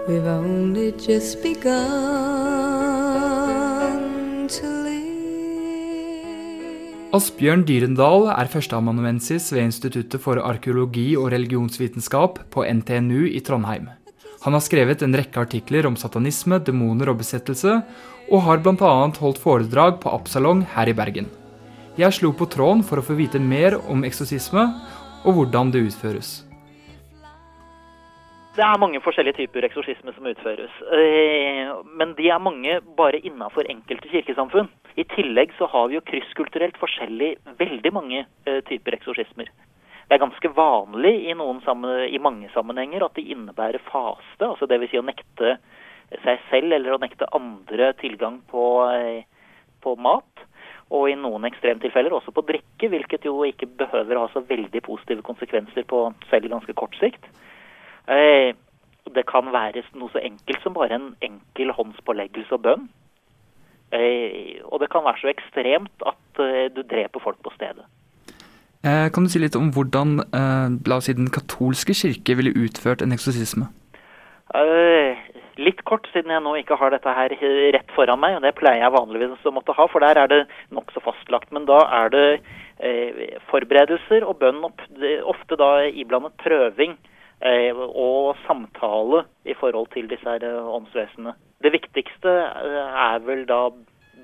We've 0.07 0.29
only 0.31 0.93
just 0.93 1.43
begun 1.43 1.67
to 4.49 4.67
live. 4.67 4.97
Asbjørn 7.17 7.63
Dyrendal 7.67 8.27
er 8.29 8.49
førsteamanuensis 8.51 9.53
ved 9.55 9.63
Instituttet 9.71 10.21
for 10.21 10.43
arkeologi 10.43 11.17
og 11.17 11.31
religionsvitenskap 11.33 12.39
på 12.53 12.65
NTNU 12.67 13.25
i 13.31 13.41
Trondheim. 13.47 13.89
Han 14.45 14.53
har 14.53 14.63
skrevet 14.65 15.03
en 15.03 15.17
rekke 15.17 15.41
artikler 15.41 15.87
om 15.89 15.97
satanisme, 15.97 16.59
demoner 16.61 17.11
og 17.13 17.21
besettelse, 17.23 17.81
og 18.31 18.43
har 18.47 18.63
bl.a. 18.63 18.93
holdt 19.21 19.41
foredrag 19.43 20.01
på 20.03 20.13
Absalong 20.13 20.65
her 20.75 20.91
i 20.91 20.97
Bergen. 20.97 21.31
Jeg 21.97 22.13
slo 22.13 22.33
på 22.37 22.49
tråden 22.53 22.83
for 22.85 23.01
å 23.01 23.07
få 23.07 23.17
vite 23.17 23.41
mer 23.41 23.79
om 23.89 24.05
eksorsisme 24.05 24.67
og 25.25 25.39
hvordan 25.39 25.73
det 25.73 25.87
utføres. 25.89 26.43
Det 28.57 28.65
er 28.65 28.81
mange 28.81 29.01
forskjellige 29.05 29.37
typer 29.37 29.67
eksorsisme 29.69 30.13
som 30.17 30.29
utføres. 30.29 30.73
Eh, 30.97 31.73
Men 31.99 32.15
de 32.17 32.29
er 32.33 32.41
mange 32.41 32.81
bare 32.97 33.21
innafor 33.21 33.69
enkelte 33.69 34.09
kirkesamfunn. 34.09 34.69
I 34.97 35.05
tillegg 35.13 35.53
så 35.59 35.69
har 35.69 35.89
vi 35.89 35.99
jo 35.99 36.05
krysskulturelt 36.09 36.77
forskjellig 36.81 37.37
veldig 37.59 37.93
mange 37.93 38.25
eh, 38.47 38.61
typer 38.69 38.97
eksorsismer. 38.97 39.51
Det 40.07 40.15
er 40.15 40.23
ganske 40.23 40.51
vanlig 40.55 41.15
i, 41.27 41.33
i 41.35 42.19
mange 42.23 42.51
sammenhenger 42.55 43.05
at 43.05 43.17
de 43.19 43.25
innebærer 43.35 43.83
faste, 43.89 44.47
altså 44.47 44.69
dvs. 44.71 44.93
Si 44.93 45.01
å 45.01 45.07
nekte 45.07 45.57
seg 46.23 46.45
selv 46.51 46.77
eller 46.77 46.95
å 46.95 47.01
nekte 47.03 47.27
andre 47.35 47.91
tilgang 47.99 48.39
på, 48.51 48.67
eh, 48.95 49.25
på 49.83 49.97
mat. 49.99 50.45
Og 50.95 51.09
i 51.11 51.17
noen 51.19 51.49
ekstremtilfeller 51.49 52.15
også 52.15 52.31
på 52.31 52.45
drikke, 52.47 52.91
hvilket 52.93 53.27
jo 53.27 53.41
ikke 53.49 53.67
behøver 53.67 54.15
å 54.15 54.29
ha 54.29 54.31
så 54.31 54.45
veldig 54.47 54.85
positive 54.87 55.27
konsekvenser 55.27 55.89
på 55.91 56.05
selv 56.31 56.55
ganske 56.55 56.77
kort 56.79 56.95
sikt. 57.03 57.27
Eh, 58.07 58.55
det 59.11 59.27
kan 59.27 59.51
være 59.51 59.83
noe 59.99 60.15
så 60.15 60.23
enkelt 60.23 60.63
som 60.63 60.79
bare 60.79 61.01
en 61.01 61.11
enkel 61.27 61.75
håndspåleggelse 61.75 62.55
og 62.55 62.63
bønn. 62.63 62.87
Eh, 63.91 64.63
og 64.71 64.79
det 64.83 64.93
kan 64.95 65.03
være 65.03 65.25
så 65.25 65.35
ekstremt 65.35 66.07
at 66.07 66.43
du 66.75 66.83
dreper 66.87 67.23
folk 67.23 67.43
på 67.43 67.55
stedet. 67.59 67.87
Eh, 68.85 69.09
kan 69.13 69.25
du 69.25 69.31
si 69.33 69.39
litt 69.41 69.57
om 69.59 69.71
hvordan 69.75 70.21
eh, 70.27 70.69
la 70.89 70.97
oss 70.99 71.07
si 71.09 71.15
den 71.17 71.31
katolske 71.33 71.95
kirke 71.97 72.37
ville 72.39 72.59
utført 72.59 73.03
en 73.03 73.15
eksorsisme? 73.15 73.67
Eh, 74.55 75.13
litt 75.59 75.81
kort, 75.89 76.07
siden 76.13 76.33
jeg 76.35 76.43
nå 76.45 76.53
ikke 76.61 76.77
har 76.79 76.91
dette 76.93 77.11
her 77.17 77.31
rett 77.75 77.91
foran 77.97 78.21
meg, 78.23 78.33
og 78.37 78.43
det 78.45 78.59
pleier 78.59 78.83
jeg 78.85 78.95
vanligvis 78.95 79.49
å 79.49 79.57
måtte 79.57 79.77
ha, 79.79 79.85
for 79.91 79.99
der 80.05 80.17
er 80.21 80.29
det 80.31 80.43
nokså 80.77 80.99
fastlagt. 81.05 81.51
Men 81.55 81.63
da 81.71 81.79
er 82.03 82.09
det 82.15 82.31
forberedelser 83.49 84.21
og 84.29 84.35
bønn, 84.43 84.61
ofte 85.25 85.55
da 85.57 85.71
iblandet 85.89 86.35
prøving 86.43 86.93
og 87.89 88.37
samtale 88.45 89.25
i 89.49 89.55
forhold 89.57 89.89
til 89.95 90.05
disse 90.11 90.29
her 90.29 90.45
åndsvesenene. 90.45 91.33
Det 91.65 91.73
viktigste 91.73 92.29
er 92.29 93.19
vel 93.25 93.49
da 93.49 93.73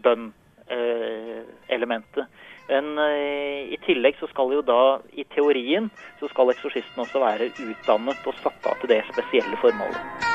bønn-elementet. 0.05 2.29
Men 2.69 2.99
eh, 2.99 3.73
i 3.75 3.79
tillegg 3.87 4.19
så 4.21 4.29
skal 4.31 4.53
jo 4.55 4.63
da, 4.67 5.01
i 5.13 5.25
teorien, 5.35 5.91
så 6.21 6.31
skal 6.31 6.53
eksorsisten 6.55 7.05
også 7.05 7.23
være 7.23 7.51
utdannet 7.65 8.29
og 8.29 8.39
satt 8.43 8.71
av 8.71 8.79
til 8.83 8.95
det 8.95 9.03
spesielle 9.11 9.59
formålet. 9.63 10.31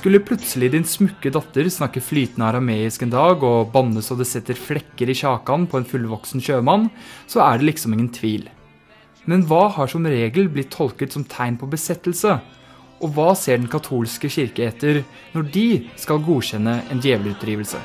Skulle 0.00 0.22
plutselig 0.24 0.70
din 0.72 0.86
smukke 0.88 1.28
datter 1.28 1.66
snakke 1.68 2.00
flytende 2.00 2.46
arameisk 2.46 3.02
en 3.04 3.10
dag 3.12 3.42
og 3.44 3.68
banne 3.74 4.00
så 4.00 4.16
det 4.16 4.24
setter 4.30 4.56
flekker 4.56 5.12
i 5.12 5.16
kjakan 5.18 5.66
på 5.68 5.76
en 5.76 5.84
fullvoksen 5.84 6.40
sjømann, 6.40 6.88
så 7.28 7.42
er 7.44 7.60
det 7.60 7.68
liksom 7.68 7.92
ingen 7.92 8.08
tvil. 8.16 8.48
Men 9.28 9.44
hva 9.48 9.66
har 9.74 9.90
som 9.90 10.06
regel 10.08 10.48
blitt 10.52 10.70
tolket 10.72 11.12
som 11.12 11.26
tegn 11.28 11.58
på 11.60 11.68
besettelse? 11.70 12.38
Og 13.00 13.12
hva 13.16 13.32
ser 13.36 13.60
den 13.60 13.68
katolske 13.72 14.28
kirke 14.32 14.66
etter 14.68 15.02
når 15.34 15.50
de 15.52 15.66
skal 16.00 16.22
godkjenne 16.24 16.78
en 16.92 17.02
djevelutdrivelse? 17.04 17.80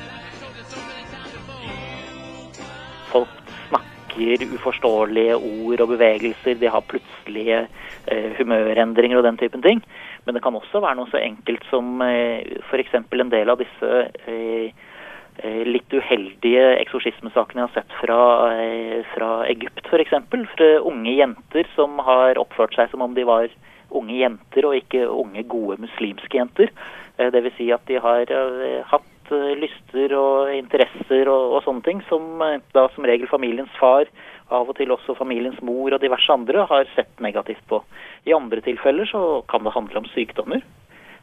Folk 3.12 3.52
snakker 3.68 4.46
uforståelige 4.56 5.36
ord 5.36 5.84
og 5.84 5.92
bevegelser, 5.92 6.56
de 6.60 6.72
har 6.72 6.84
plutselige 6.88 7.62
eh, 7.64 8.28
humørendringer 8.40 9.20
og 9.20 9.28
den 9.28 9.40
typen 9.40 9.64
ting. 9.64 9.84
Men 10.24 10.36
det 10.36 10.44
kan 10.44 10.56
også 10.56 10.80
være 10.84 10.98
noe 10.98 11.12
så 11.12 11.20
enkelt 11.20 11.64
som 11.70 12.00
eh, 12.04 12.60
f.eks. 12.64 12.96
en 12.96 13.32
del 13.32 13.52
av 13.52 13.60
disse 13.60 13.92
eh, 14.24 14.72
litt 15.44 15.92
uheldige 15.92 16.64
eksorsismesakene 16.80 17.62
jeg 17.62 17.68
har 17.68 17.74
sett 17.74 17.96
fra, 18.00 18.20
eh, 18.56 19.00
fra 19.12 19.30
Egypt 19.50 19.86
f.eks. 19.90 20.14
Fra 20.54 20.70
unge 20.80 21.12
jenter 21.12 21.68
som 21.74 21.98
har 22.06 22.40
oppført 22.40 22.76
seg 22.76 22.90
som 22.90 23.04
om 23.04 23.16
de 23.16 23.26
var 23.28 23.50
unge 23.94 24.16
jenter 24.18 24.66
og 24.68 24.78
ikke 24.78 25.04
unge, 25.08 25.44
gode 25.48 25.80
muslimske 25.82 26.40
jenter. 26.40 26.72
Dvs. 27.16 27.54
si 27.56 27.68
at 27.72 27.84
de 27.88 28.00
har 28.02 28.28
eh, 28.28 28.80
hatt 28.84 29.30
eh, 29.32 29.52
lyster 29.56 30.12
og 30.18 30.52
interesser 30.52 31.30
og, 31.32 31.56
og 31.56 31.62
sånne 31.64 31.84
ting 31.86 32.02
som 32.10 32.42
eh, 32.44 32.58
da 32.76 32.86
som 32.92 33.06
regel 33.08 33.30
familiens 33.30 33.72
far, 33.80 34.10
av 34.52 34.68
og 34.68 34.76
til 34.78 34.92
også 34.94 35.16
familiens 35.18 35.58
mor 35.64 35.94
og 35.94 36.02
diverse 36.02 36.30
andre 36.32 36.66
har 36.70 36.90
sett 36.94 37.22
negativt 37.24 37.64
på. 37.70 37.80
I 38.28 38.36
andre 38.36 38.60
tilfeller 38.62 39.08
så 39.10 39.22
kan 39.50 39.64
det 39.64 39.74
handle 39.74 40.04
om 40.04 40.10
sykdommer. 40.12 40.62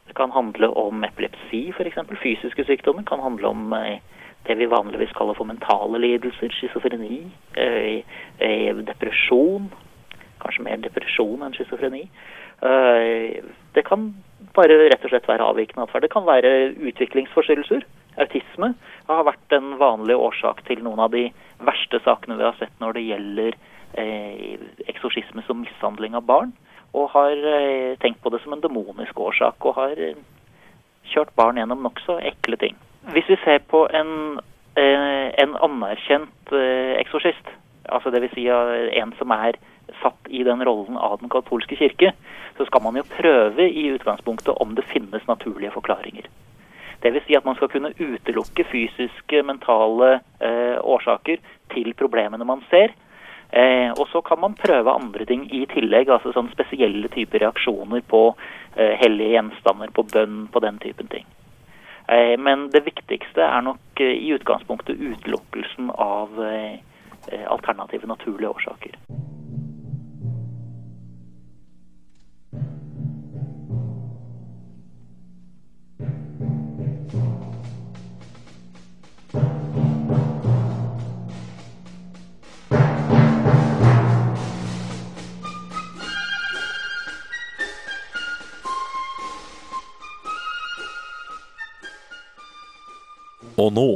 Det 0.08 0.14
kan 0.14 0.32
handle 0.32 0.68
om 0.68 1.04
epilepsi 1.04 1.70
f.eks. 1.70 1.98
Fysiske 2.24 2.66
sykdommer 2.68 3.04
kan 3.08 3.24
handle 3.24 3.48
om 3.48 3.74
eh, 3.74 4.00
det 4.48 4.58
vi 4.60 4.68
vanligvis 4.68 5.16
kaller 5.16 5.38
for 5.38 5.48
mentale 5.48 6.00
lidelser. 6.00 6.52
Schizofreni, 6.52 7.24
eh, 7.56 8.04
eh, 8.38 8.76
depresjon. 8.76 9.70
Kanskje 10.44 10.66
mer 10.68 10.84
depresjon 10.84 11.44
enn 11.44 11.56
schizofreni. 11.56 12.08
Det 13.74 13.82
kan 13.84 14.04
bare 14.56 14.76
rett 14.88 15.04
og 15.04 15.12
slett 15.12 15.28
være 15.28 15.44
avvikende 15.44 15.84
atferd. 15.84 16.06
Det 16.06 16.12
kan 16.14 16.28
være 16.28 16.52
utviklingsforstyrrelser. 16.92 17.84
Autisme 18.24 18.70
har 19.10 19.26
vært 19.28 19.56
en 19.56 19.74
vanlig 19.80 20.16
årsak 20.16 20.62
til 20.68 20.84
noen 20.84 21.02
av 21.04 21.12
de 21.12 21.26
verste 21.64 22.00
sakene 22.06 22.38
vi 22.40 22.46
har 22.48 22.56
sett 22.60 22.76
når 22.84 22.96
det 22.96 23.06
gjelder 23.10 23.58
eksorsisme 24.94 25.44
som 25.48 25.64
mishandling 25.64 26.16
av 26.16 26.24
barn. 26.28 26.54
Og 26.94 27.10
har 27.16 27.34
eh, 27.34 27.98
tenkt 28.02 28.22
på 28.22 28.30
det 28.30 28.42
som 28.44 28.54
en 28.54 28.62
demonisk 28.62 29.20
årsak 29.20 29.66
og 29.66 29.78
har 29.80 29.98
eh, 29.98 30.20
kjørt 31.14 31.34
barn 31.38 31.58
gjennom 31.58 31.84
nokså 31.86 32.20
ekle 32.22 32.60
ting. 32.62 32.78
Hvis 33.14 33.30
vi 33.30 33.38
ser 33.44 33.64
på 33.70 33.86
en, 33.92 34.40
eh, 34.80 35.30
en 35.44 35.58
anerkjent 35.58 36.54
eksorsist, 37.02 37.50
altså 37.90 38.14
dvs. 38.14 38.36
Si 38.36 38.46
en 38.48 39.14
som 39.18 39.34
er 39.36 39.58
satt 40.02 40.30
i 40.30 40.44
den 40.46 40.62
rollen 40.64 40.98
av 40.98 41.18
den 41.20 41.32
katolske 41.34 41.76
kirke, 41.76 42.14
så 42.58 42.66
skal 42.70 42.84
man 42.86 42.98
jo 43.00 43.10
prøve 43.10 43.66
i 43.66 43.90
utgangspunktet 43.96 44.54
om 44.62 44.76
det 44.78 44.86
finnes 44.94 45.26
naturlige 45.28 45.74
forklaringer. 45.74 46.30
Vil 47.04 47.22
si 47.26 47.36
at 47.36 47.46
man 47.46 47.58
skal 47.58 47.68
kunne 47.68 47.92
utelukke 48.00 48.64
fysiske, 48.70 49.42
mentale 49.44 50.22
eh, 50.40 50.78
årsaker 50.80 51.42
til 51.74 51.92
problemene 52.00 52.48
man 52.48 52.64
ser. 52.70 52.94
Eh, 53.54 53.92
og 53.92 54.08
så 54.10 54.22
kan 54.26 54.40
man 54.42 54.56
prøve 54.58 54.92
andre 54.92 55.26
ting 55.30 55.44
i 55.54 55.66
tillegg, 55.70 56.10
altså 56.10 56.32
sånn 56.34 56.50
spesielle 56.50 57.10
typer 57.14 57.44
reaksjoner 57.44 58.02
på 58.10 58.24
eh, 58.74 58.96
hellige 58.98 59.36
gjenstander, 59.36 59.92
på 59.94 60.08
bønn, 60.10 60.48
på 60.50 60.62
den 60.64 60.80
typen 60.82 61.12
ting. 61.12 61.28
Eh, 62.08 62.34
men 62.42 62.72
det 62.74 62.82
viktigste 62.88 63.46
er 63.46 63.62
nok 63.62 64.02
eh, 64.02 64.16
i 64.18 64.34
utgangspunktet 64.34 64.98
utelukkelsen 64.98 65.94
av 65.94 66.42
eh, 66.42 66.80
eh, 67.30 67.46
alternative 67.46 68.10
naturlige 68.10 68.50
årsaker. 68.56 68.98
Og 93.64 93.72
nå 93.72 93.88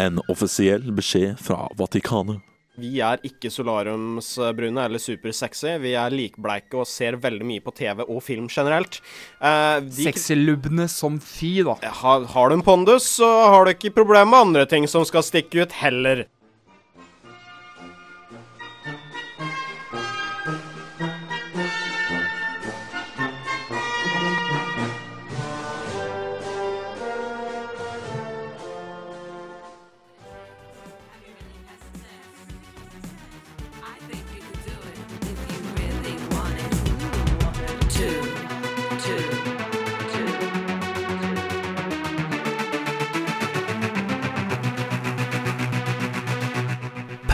en 0.00 0.18
offisiell 0.32 0.90
beskjed 0.96 1.38
fra 1.38 1.68
Vatikanet. 1.78 2.42
Vi 2.74 2.96
er 3.06 3.20
ikke 3.22 3.52
solariumsbrune 3.54 4.82
eller 4.88 4.98
supersexy. 4.98 5.76
Vi 5.78 5.92
er 5.94 6.10
likbleike 6.10 6.80
og 6.80 6.88
ser 6.90 7.14
veldig 7.22 7.46
mye 7.46 7.62
på 7.62 7.70
TV 7.78 8.02
og 8.02 8.18
film 8.26 8.48
generelt. 8.50 8.98
Eh, 9.38 9.76
Sexylubne 9.94 10.88
som 10.90 11.20
fy, 11.22 11.60
da. 11.68 11.76
Har, 12.00 12.26
har 12.32 12.50
du 12.50 12.56
en 12.56 12.66
pondus, 12.66 13.06
så 13.20 13.28
har 13.52 13.62
du 13.62 13.76
ikke 13.76 13.94
problem 13.94 14.32
med 14.34 14.48
andre 14.48 14.66
ting 14.66 14.88
som 14.90 15.06
skal 15.06 15.22
stikke 15.22 15.62
ut 15.62 15.78
heller. 15.84 16.24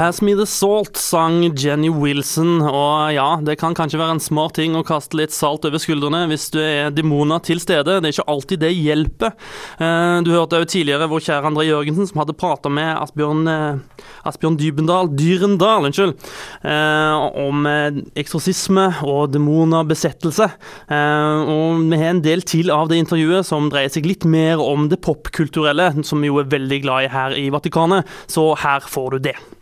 'Pass 0.00 0.23
Me 0.23 0.33
The 0.33 0.47
Salt' 0.49 0.97
sang 0.97 1.42
Jenny 1.61 1.90
Wilson, 1.92 2.62
og 2.64 3.12
ja, 3.12 3.37
det 3.45 3.59
kan 3.61 3.75
kanskje 3.76 3.99
være 4.00 4.14
en 4.16 4.23
smart 4.25 4.54
ting 4.57 4.73
å 4.73 4.80
kaste 4.80 5.19
litt 5.19 5.35
salt 5.37 5.66
over 5.69 5.76
skuldrene 5.76 6.23
hvis 6.30 6.47
du 6.54 6.57
er 6.62 6.88
demoner 6.88 7.42
til 7.45 7.61
stede. 7.61 7.99
Det 8.00 8.09
er 8.09 8.14
ikke 8.14 8.33
alltid 8.33 8.62
det 8.62 8.71
hjelper. 8.78 9.35
Eh, 9.76 10.23
Du 10.25 10.30
hørte 10.33 10.57
jo 10.57 10.71
tidligere 10.73 11.04
vår 11.11 11.21
kjære 11.26 11.50
André 11.50 11.66
Jørgensen 11.69 12.09
som 12.09 12.23
hadde 12.23 12.33
prata 12.33 12.73
med 12.73 12.97
Asbjørn, 12.97 13.45
eh, 13.52 14.00
Asbjørn 14.25 14.57
Dybendal, 14.57 15.12
Dyrendal, 15.12 15.90
unnskyld, 15.90 16.16
eh, 16.64 17.45
om 17.45 17.69
eksorsisme 18.16 19.04
og 19.04 19.37
demoner, 19.37 19.85
besettelse. 19.85 20.49
Eh, 20.88 21.45
Og 21.45 21.90
vi 21.90 21.97
har 21.99 22.14
en 22.14 22.23
del 22.23 22.40
til 22.40 22.71
av 22.71 22.88
det 22.88 23.04
intervjuet 23.04 23.45
som 23.45 23.69
dreier 23.69 23.90
seg 23.90 24.07
litt 24.07 24.25
mer 24.25 24.57
om 24.64 24.88
det 24.88 25.02
popkulturelle, 25.02 26.02
som 26.02 26.23
vi 26.23 26.28
jo 26.28 26.38
er 26.38 26.45
veldig 26.45 26.83
glad 26.88 27.04
i 27.04 27.09
her 27.09 27.30
i 27.37 27.50
Vatikanet, 27.50 28.07
så 28.26 28.57
her 28.57 28.80
får 28.80 29.11
du 29.11 29.19
det. 29.28 29.60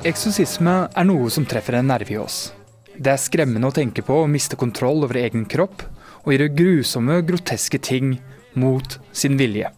Eksorsisme 0.00 0.74
er 0.96 1.04
noe 1.04 1.28
som 1.28 1.44
treffer 1.44 1.76
en 1.76 1.90
nerve 1.90 2.14
i 2.14 2.16
oss. 2.16 2.54
Det 2.96 3.10
er 3.12 3.20
skremmende 3.20 3.68
å 3.68 3.74
tenke 3.76 4.00
på 4.00 4.22
å 4.22 4.30
miste 4.32 4.56
kontroll 4.56 5.04
over 5.04 5.18
egen 5.20 5.44
kropp 5.44 5.84
og 6.22 6.30
gjøre 6.32 6.54
grusomme, 6.56 7.18
groteske 7.28 7.76
ting 7.84 8.14
mot 8.56 8.96
sin 9.12 9.36
vilje. 9.36 9.68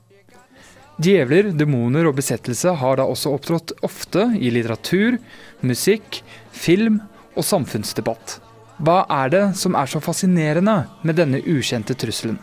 Djevler, 1.02 1.50
demoner 1.50 2.06
og 2.06 2.20
besettelse 2.20 2.76
har 2.78 3.00
da 3.00 3.08
også 3.10 3.32
opptrådt 3.34 3.74
ofte 3.82 4.28
i 4.38 4.52
litteratur, 4.54 5.18
musikk, 5.66 6.22
film 6.54 7.00
og 7.34 7.42
samfunnsdebatt. 7.48 8.38
Hva 8.78 9.02
er 9.22 9.34
det 9.34 9.44
som 9.58 9.74
er 9.74 9.90
så 9.90 9.98
fascinerende 10.02 10.84
med 11.02 11.18
denne 11.18 11.42
ukjente 11.42 11.98
trusselen? 11.98 12.38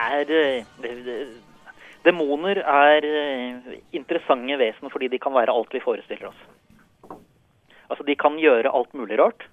Er 0.00 0.30
eh, 0.32 0.64
Demoner 2.04 2.62
er 2.62 3.04
eh, 3.04 3.78
interessante 3.92 4.56
vesener 4.60 4.92
fordi 4.92 5.10
de 5.12 5.20
kan 5.20 5.34
være 5.36 5.52
alt 5.52 5.74
vi 5.74 5.82
forestiller 5.84 6.30
oss. 6.30 6.44
Altså, 7.90 8.06
de 8.06 8.16
kan 8.16 8.38
gjøre 8.40 8.72
alt 8.72 8.94
mulig 8.96 9.18
rart. 9.20 9.44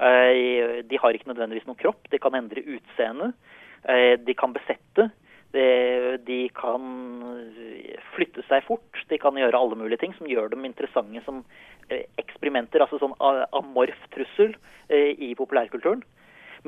Eh, 0.00 0.80
De 0.88 1.00
har 1.02 1.16
ikke 1.16 1.28
nødvendigvis 1.28 1.66
noen 1.68 1.80
kropp. 1.80 2.06
De 2.10 2.20
kan 2.22 2.36
endre 2.38 2.64
utseende. 2.64 3.32
De 4.24 4.34
kan 4.36 4.52
besette. 4.52 5.08
De, 5.50 6.38
kan 6.54 6.82
flytte 8.12 8.44
seg 8.46 8.62
fort. 8.66 9.00
De 9.08 9.18
kan 9.18 9.34
gjøre 9.40 9.56
alle 9.56 9.78
mulige 9.80 10.02
ting 10.02 10.12
som 10.18 10.28
gjør 10.28 10.52
dem 10.52 10.66
interessante 10.68 11.22
som 11.24 11.40
eksperimenter. 12.20 12.84
Altså 12.84 13.00
sånn 13.00 13.16
amorf 13.56 14.04
trussel 14.12 14.52
i 14.92 15.32
populærkulturen. 15.38 16.04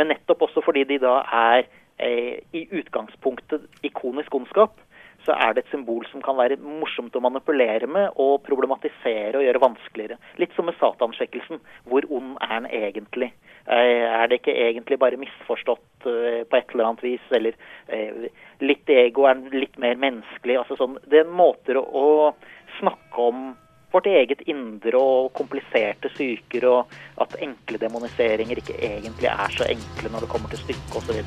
Men 0.00 0.08
nettopp 0.08 0.48
også 0.48 0.64
fordi 0.64 0.86
de 0.88 0.98
da 1.04 1.18
er 1.28 1.68
i 2.00 2.62
utgangspunktet 2.78 3.66
ikonisk 3.86 4.34
ondskap, 4.34 4.78
så 5.26 5.34
er 5.38 5.54
det 5.54 5.64
et 5.64 5.72
symbol 5.72 6.04
som 6.10 6.22
kan 6.24 6.36
være 6.38 6.58
morsomt 6.62 7.14
å 7.14 7.22
manipulere 7.22 7.86
med 7.90 8.18
og 8.20 8.42
problematisere 8.46 9.38
og 9.38 9.46
gjøre 9.46 9.62
vanskeligere. 9.62 10.18
Litt 10.42 10.54
som 10.56 10.66
med 10.66 10.78
satanskjekkelsen. 10.80 11.62
Hvor 11.90 12.06
ond 12.10 12.34
er 12.42 12.54
den 12.56 12.70
egentlig? 12.82 13.30
Eh, 13.66 14.06
er 14.08 14.26
det 14.26 14.40
ikke 14.40 14.56
egentlig 14.66 14.98
bare 14.98 15.20
misforstått 15.20 16.08
eh, 16.10 16.42
på 16.42 16.58
et 16.58 16.74
eller 16.74 16.90
annet 16.90 17.04
vis? 17.06 17.28
Eller 17.30 17.58
eh, 17.86 18.26
litt 18.64 18.90
ego 18.90 19.28
er 19.28 19.38
den 19.38 19.62
litt 19.62 19.78
mer 19.82 20.00
menneskelig? 20.02 20.58
Altså 20.64 20.78
sånn, 20.80 20.98
det 21.06 21.22
er 21.22 21.36
måter 21.42 21.78
å, 21.78 21.84
å 21.86 22.78
snakke 22.80 23.28
om 23.30 23.52
vårt 23.92 24.08
eget 24.10 24.42
indre 24.48 24.98
og 24.98 25.32
kompliserte 25.36 26.10
psyker, 26.14 26.66
og 26.68 27.22
at 27.22 27.36
enkle 27.44 27.80
demoniseringer 27.82 28.62
ikke 28.62 28.78
egentlig 28.80 29.30
er 29.30 29.56
så 29.56 29.68
enkle 29.68 30.12
når 30.12 30.24
det 30.24 30.32
kommer 30.32 30.52
til 30.52 30.62
stykket 30.64 30.96
osv. 30.98 31.18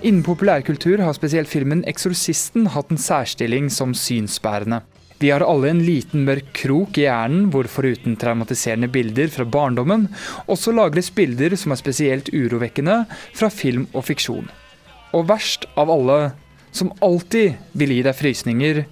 Innen 0.00 0.22
populærkultur 0.24 1.02
har 1.04 1.12
spesielt 1.12 1.48
filmen 1.48 1.84
'Eksorsisten' 1.84 2.70
hatt 2.72 2.90
en 2.90 2.98
særstilling 2.98 3.68
som 3.70 3.92
synsbærende. 3.94 4.80
De 5.20 5.28
har 5.28 5.44
alle 5.44 5.68
en 5.68 5.82
liten 5.84 6.24
mørk 6.24 6.46
krok 6.56 6.96
i 6.96 7.04
hjernen 7.04 7.50
hvor 7.52 7.68
foruten 7.68 8.16
traumatiserende 8.16 8.88
bilder 8.88 9.28
fra 9.28 9.44
barndommen, 9.44 10.08
også 10.48 10.72
lagres 10.72 11.10
bilder 11.10 11.56
som 11.60 11.72
er 11.72 11.82
spesielt 11.82 12.32
urovekkende 12.32 13.04
fra 13.36 13.52
film 13.52 13.86
og 13.92 14.06
fiksjon. 14.08 14.48
Og 15.16 15.26
verst 15.30 15.66
av 15.80 15.90
alle, 15.90 16.32
som 16.72 16.92
alltid 17.02 17.58
vil 17.74 17.96
gi 17.96 18.02
deg 18.06 18.16
frysninger, 18.16 18.82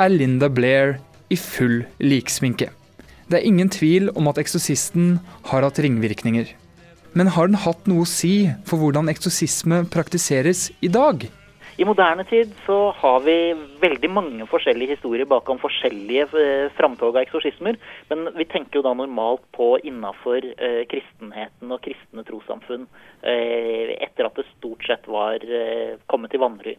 er 0.00 0.12
Linda 0.12 0.48
Blair 0.50 0.98
i 1.30 1.38
full 1.38 1.84
liksminke. 2.02 2.70
Det 3.30 3.38
er 3.38 3.46
ingen 3.46 3.70
tvil 3.70 4.10
om 4.18 4.26
at 4.26 4.40
eksorsisten 4.42 5.20
har 5.52 5.62
hatt 5.62 5.78
ringvirkninger. 5.78 6.48
Men 7.14 7.30
har 7.34 7.50
den 7.50 7.58
hatt 7.62 7.86
noe 7.90 8.02
å 8.02 8.08
si 8.08 8.50
for 8.66 8.82
hvordan 8.82 9.10
eksorsisme 9.10 9.84
praktiseres 9.90 10.68
i 10.82 10.90
dag? 10.90 11.28
I 11.80 11.84
moderne 11.88 12.26
tid 12.28 12.50
så 12.66 12.74
har 12.92 13.22
vi 13.24 13.34
veldig 13.80 14.08
mange 14.12 14.44
forskjellige 14.50 14.98
historier 14.98 15.24
bakom 15.24 15.56
forskjellige 15.62 16.26
eh, 16.36 16.66
framtog 16.76 17.14
av 17.14 17.22
eksorsismer, 17.22 17.78
men 18.10 18.28
vi 18.36 18.44
tenker 18.52 18.76
jo 18.76 18.82
da 18.84 18.92
normalt 18.98 19.46
på 19.56 19.70
innafor 19.88 20.44
eh, 20.44 20.82
kristenheten 20.90 21.72
og 21.72 21.80
kristne 21.86 22.26
trossamfunn 22.28 22.84
eh, 23.24 23.94
etter 23.96 24.28
at 24.28 24.36
det 24.36 24.44
stort 24.50 24.84
sett 24.84 25.08
var 25.08 25.40
eh, 25.40 25.96
kommet 26.12 26.34
til 26.34 26.44
vanry. 26.44 26.76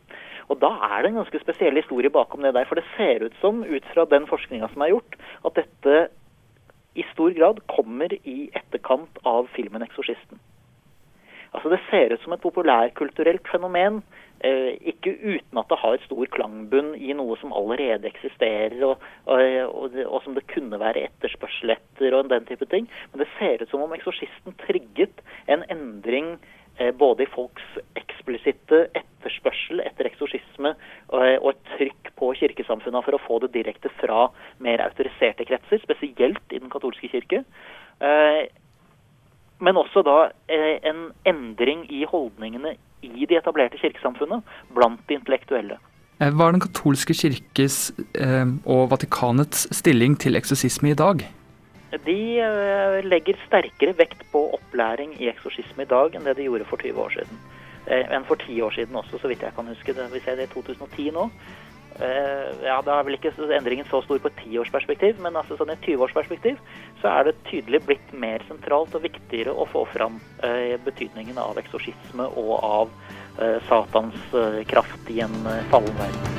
Og 0.53 0.61
da 0.61 0.69
er 0.91 1.01
det 1.01 1.15
en 1.15 1.21
ganske 1.23 1.41
spesiell 1.47 1.81
historie 1.81 2.13
bakom 2.13 2.45
det 2.45 2.53
der, 2.59 2.69
for 2.69 2.77
det 2.77 2.85
ser 2.93 3.25
ut 3.25 3.41
som, 3.41 3.65
ut 3.65 3.91
fra 3.95 4.05
den 4.13 4.29
forskninga 4.29 4.69
som 4.69 4.85
er 4.85 4.93
gjort, 4.93 5.17
at 5.49 5.57
dette 5.63 5.99
i 6.93 7.09
stor 7.15 7.33
grad 7.33 7.65
kommer 7.73 8.13
i 8.21 8.51
etterkant 8.53 9.17
av 9.25 9.49
filmen 9.57 9.81
'Eksorsisten'. 9.81 10.45
Altså 11.51 11.69
Det 11.69 11.79
ser 11.89 12.13
ut 12.13 12.21
som 12.21 12.33
et 12.33 12.43
populærkulturelt 12.43 13.47
fenomen, 13.51 14.03
ikke 14.41 15.13
uten 15.21 15.59
at 15.59 15.69
det 15.69 15.79
har 15.81 15.99
stor 16.05 16.29
klangbunn 16.33 16.93
i 16.97 17.13
noe 17.17 17.37
som 17.41 17.53
allerede 17.55 18.09
eksisterer, 18.09 18.77
og, 18.87 19.03
og, 19.29 19.41
og, 19.69 19.97
og 20.05 20.23
som 20.25 20.37
det 20.37 20.47
kunne 20.51 20.79
være 20.81 21.05
etterspørsel 21.09 21.75
etter, 21.75 22.15
og 22.17 22.31
den 22.31 22.47
type 22.49 22.65
ting. 22.71 22.89
Men 23.11 23.23
det 23.23 23.29
ser 23.37 23.61
ut 23.61 23.69
som 23.69 23.83
om 23.85 23.93
'Eksorsisten' 23.93 24.57
trigget 24.65 25.21
en 25.47 25.65
endring 25.69 26.39
eh, 26.79 26.91
både 26.91 27.23
i 27.23 27.31
folks 27.35 27.67
eksplisitte 27.99 28.87
etterspørsel 28.97 29.83
etter 29.85 30.09
eksorsisme 30.09 30.73
og, 31.09 31.21
og 31.41 31.49
et 31.53 31.63
trykk 31.75 32.13
på 32.17 32.33
kirkesamfunnet 32.41 33.05
for 33.05 33.17
å 33.17 33.23
få 33.27 33.39
det 33.43 33.53
direkte 33.53 33.89
fra 34.01 34.29
mer 34.59 34.81
autoriserte 34.81 35.45
kretser, 35.45 35.81
spesielt 35.83 36.53
i 36.53 36.59
den 36.59 36.69
katolske 36.73 37.11
kirke. 37.11 37.43
Eh, 38.01 38.47
men 39.61 39.77
også 39.77 40.01
da 40.01 40.31
eh, 40.49 40.79
en 40.89 41.11
endring 41.29 41.85
i 41.93 42.05
holdningene 42.09 42.75
i 43.05 43.27
de 43.27 43.37
etablerte 43.37 43.79
kirkesamfunnet 43.81 44.45
blant 44.75 45.01
de 45.09 45.17
intellektuelle. 45.17 45.77
Eh, 46.21 46.29
Hva 46.29 46.47
er 46.47 46.55
den 46.55 46.63
katolske 46.63 47.15
kirkes 47.17 47.77
eh, 48.13 48.49
og 48.69 48.89
Vatikanets 48.91 49.67
stilling 49.73 50.17
til 50.21 50.37
eksorsisme 50.37 50.91
i 50.91 50.97
dag? 50.97 51.25
De 52.05 52.19
eh, 52.39 52.99
legger 53.03 53.39
sterkere 53.47 53.95
vekt 53.97 54.21
på 54.31 54.45
opplæring 54.57 55.15
i 55.19 55.31
eksorsisme 55.31 55.83
i 55.83 55.89
dag 55.89 56.15
enn 56.15 56.27
det 56.27 56.37
de 56.37 56.45
gjorde 56.47 56.69
for 56.69 56.81
20 56.81 57.01
år 57.05 57.17
siden. 57.17 57.41
Enn 57.91 58.23
for 58.27 58.37
10 58.37 58.61
år 58.61 58.75
siden 58.75 58.95
også, 58.95 59.17
så 59.17 59.27
vidt 59.27 59.41
jeg 59.41 59.55
kan 59.55 59.67
huske. 59.67 59.93
Det, 59.97 60.05
vi 60.13 60.19
ser 60.21 60.37
det 60.37 60.45
i 60.45 60.51
2010 60.53 61.09
nå. 61.15 61.23
Eh, 61.99 62.65
ja, 62.65 62.81
Da 62.81 62.99
er 62.99 63.03
vel 63.05 63.17
ikke 63.17 63.33
endringen 63.51 63.85
så 63.89 64.01
stor 64.05 64.19
på 64.21 64.31
et 64.31 64.39
tiårsperspektiv, 64.45 65.19
men 65.21 65.35
altså 65.35 65.57
sånn 65.59 65.73
i 65.73 65.75
et 65.75 65.85
20-årsperspektiv 65.85 66.57
så 67.01 67.07
er 67.11 67.29
det 67.29 67.43
tydelig 67.49 67.81
blitt 67.85 68.13
mer 68.13 68.43
sentralt 68.47 68.95
og 68.95 69.03
viktigere 69.05 69.53
å 69.53 69.65
få 69.69 69.85
fram 69.93 70.21
eh, 70.45 70.77
betydningen 70.85 71.37
av 71.41 71.57
eksorsisme 71.61 72.29
og 72.39 72.53
av 72.61 72.87
eh, 73.39 73.59
Satans 73.69 74.17
kraft 74.71 75.09
i 75.11 75.21
en 75.25 75.35
fallen 75.73 75.95
verden. 75.99 76.31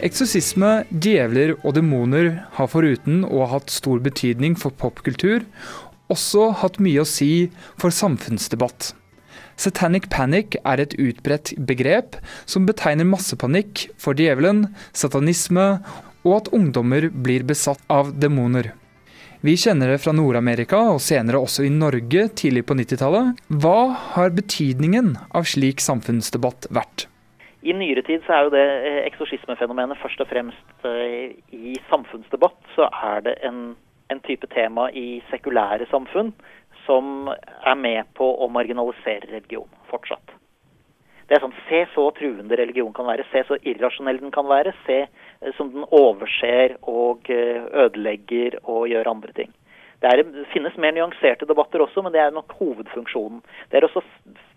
Eksorsisme, 0.00 0.86
djevler 0.88 1.58
og 1.60 1.74
demoner 1.76 2.30
har 2.56 2.68
foruten 2.72 3.20
å 3.26 3.42
ha 3.42 3.50
hatt 3.58 3.72
stor 3.72 4.00
betydning 4.00 4.54
for 4.56 4.72
popkultur, 4.72 5.44
også 6.08 6.46
hatt 6.62 6.78
mye 6.80 7.02
å 7.02 7.08
si 7.08 7.50
for 7.76 7.92
samfunnsdebatt. 7.92 8.94
Satanic 9.60 10.08
panic 10.08 10.56
er 10.64 10.80
et 10.80 10.96
utbredt 10.96 11.52
begrep 11.68 12.16
som 12.48 12.64
betegner 12.64 13.04
massepanikk 13.04 13.90
for 14.00 14.16
djevelen, 14.16 14.70
satanisme 14.96 15.66
og 16.24 16.32
at 16.38 16.50
ungdommer 16.56 17.10
blir 17.12 17.44
besatt 17.44 17.84
av 17.92 18.14
demoner. 18.16 18.72
Vi 19.44 19.52
kjenner 19.60 19.92
det 19.92 20.00
fra 20.00 20.16
Nord-Amerika 20.16 20.80
og 20.94 21.04
senere 21.04 21.44
også 21.44 21.68
i 21.68 21.72
Norge 21.72 22.26
tidlig 22.40 22.64
på 22.68 22.76
90-tallet. 22.80 23.36
Hva 23.52 23.78
har 24.16 24.32
betydningen 24.36 25.14
av 25.36 25.48
slik 25.48 25.84
samfunnsdebatt 25.84 26.72
vært? 26.72 27.09
I 27.62 27.74
nyere 27.76 28.02
tid 28.02 28.24
så 28.24 28.32
er 28.32 28.46
jo 28.46 28.52
det 28.54 28.64
eh, 28.64 29.02
eksorsismefenomenet 29.10 30.00
først 30.00 30.22
og 30.24 30.28
fremst 30.30 30.86
eh, 30.88 31.36
i 31.52 31.76
samfunnsdebatt 31.90 32.72
så 32.72 32.88
er 32.88 33.24
det 33.26 33.34
en, 33.44 33.74
en 34.08 34.20
type 34.24 34.48
tema 34.54 34.88
i 34.96 35.20
sekulære 35.28 35.88
samfunn 35.90 36.32
som 36.86 37.28
er 37.28 37.76
med 37.76 38.08
på 38.16 38.24
å 38.24 38.48
marginalisere 38.48 39.28
religion 39.28 39.68
fortsatt. 39.90 40.32
Det 41.28 41.36
er 41.36 41.44
sånn, 41.44 41.54
Se 41.68 41.84
så 41.92 42.06
truende 42.16 42.56
religion 42.58 42.94
kan 42.96 43.06
være, 43.06 43.28
se 43.30 43.44
så 43.46 43.60
irrasjonell 43.60 44.18
den 44.22 44.32
kan 44.34 44.48
være, 44.48 44.72
se 44.86 45.02
eh, 45.04 45.52
som 45.58 45.74
den 45.74 45.84
overser 45.84 46.78
og 46.88 47.28
ødelegger 47.28 48.56
og 48.64 48.88
gjør 48.88 49.12
andre 49.12 49.36
ting. 49.36 49.52
Det, 50.00 50.08
er, 50.08 50.24
det 50.24 50.46
finnes 50.54 50.80
mer 50.80 50.96
nyanserte 50.96 51.44
debatter 51.44 51.84
også, 51.84 52.00
men 52.00 52.16
det 52.16 52.22
er 52.24 52.32
nok 52.32 52.56
hovedfunksjonen. 52.56 53.44
Det 53.68 53.78
er 53.78 53.84
også 53.84 54.00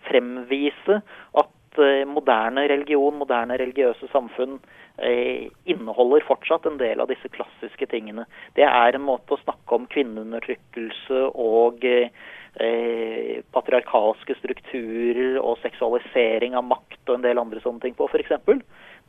fremvise 0.08 1.02
at 1.36 1.52
eh, 1.82 2.04
moderne 2.10 2.68
religion, 2.70 3.18
moderne 3.18 3.58
religiøse 3.60 4.10
samfunn 4.12 4.60
eh, 4.98 5.50
inneholder 5.70 6.26
fortsatt 6.28 6.68
en 6.70 6.78
del 6.82 7.02
av 7.04 7.10
disse 7.12 7.32
klassiske 7.34 7.88
tingene. 7.92 8.28
Det 8.58 8.68
er 8.68 8.96
en 8.96 9.06
måte 9.06 9.36
å 9.36 9.42
snakke 9.44 9.78
om 9.78 9.90
kvinneundertrykkelse 9.94 11.24
og 11.34 11.86
eh, 11.88 13.42
patriarkalske 13.56 14.38
strukturer 14.42 15.40
og 15.42 15.60
seksualisering 15.64 16.58
av 16.60 16.68
makt 16.70 17.10
og 17.10 17.18
en 17.18 17.28
del 17.28 17.42
andre 17.42 17.64
sånne 17.64 17.86
ting 17.86 17.98
på, 17.98 18.10
f.eks. 18.12 18.38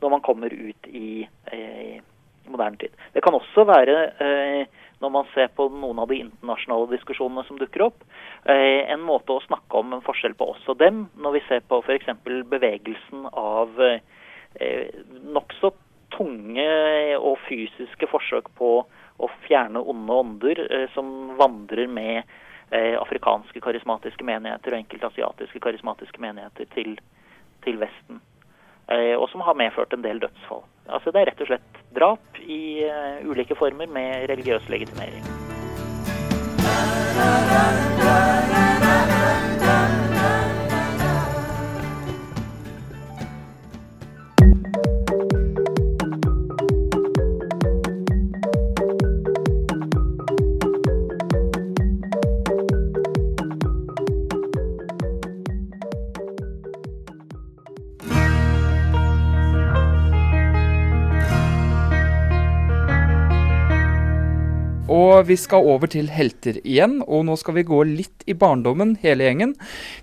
Når 0.01 0.11
man 0.11 0.25
kommer 0.25 0.53
ut 0.53 0.89
i 0.91 1.23
eh, 1.53 2.01
moderne 2.51 2.77
tid. 2.77 2.93
Det 3.13 3.23
kan 3.23 3.33
også 3.33 3.65
være, 3.67 3.97
eh, 4.21 4.65
når 5.03 5.11
man 5.11 5.27
ser 5.33 5.49
på 5.55 5.67
noen 5.73 5.99
av 6.01 6.09
de 6.11 6.19
internasjonale 6.23 6.89
diskusjonene 6.93 7.43
som 7.47 7.59
dukker 7.59 7.85
opp, 7.87 8.03
eh, 8.45 8.83
en 8.91 9.03
måte 9.05 9.35
å 9.35 9.43
snakke 9.45 9.81
om 9.81 9.93
en 9.93 10.03
forskjell 10.05 10.35
på 10.37 10.49
oss 10.53 10.67
og 10.71 10.79
dem, 10.79 11.05
når 11.19 11.37
vi 11.37 11.43
ser 11.49 11.65
på 11.67 11.81
f.eks. 11.83 12.11
bevegelsen 12.51 13.27
av 13.31 13.81
eh, 13.83 14.93
nokså 15.35 15.73
tunge 16.15 16.69
og 17.17 17.39
fysiske 17.47 18.07
forsøk 18.07 18.51
på 18.55 18.71
å 18.85 19.31
fjerne 19.47 19.81
onde 19.81 20.21
ånder 20.23 20.63
eh, 20.69 20.87
som 20.95 21.35
vandrer 21.39 21.91
med 21.91 22.23
afrikanske 22.75 23.61
karismatiske 23.61 24.25
menigheter 24.25 24.73
og 24.73 24.79
enkelte 24.81 25.07
asiatiske 25.11 25.61
karismatiske 25.63 26.19
menigheter 26.19 26.65
til, 26.73 26.95
til 27.63 27.77
Vesten. 27.79 28.17
Eh, 28.87 29.15
og 29.17 29.29
som 29.31 29.41
har 29.41 29.57
medført 29.57 29.93
en 29.93 30.03
del 30.05 30.19
dødsfall. 30.21 30.61
Altså 30.89 31.11
Det 31.11 31.21
er 31.21 31.31
rett 31.31 31.41
og 31.41 31.49
slett 31.49 31.81
drap 31.97 32.39
i 32.45 32.85
eh, 32.85 33.25
ulike 33.25 33.57
former 33.57 33.89
med 33.89 34.29
religiøs 34.29 34.69
legitimering. 34.69 35.25
Og 64.85 65.25
vi 65.25 65.33
skal 65.39 65.65
over 65.65 65.89
til 65.89 66.11
helter 66.13 66.59
igjen, 66.61 66.99
og 67.01 67.23
nå 67.25 67.33
skal 67.41 67.55
vi 67.57 67.63
gå 67.65 67.79
litt 67.89 68.21
i 68.29 68.35
barndommen, 68.37 68.93
hele 69.01 69.25
gjengen. 69.25 69.55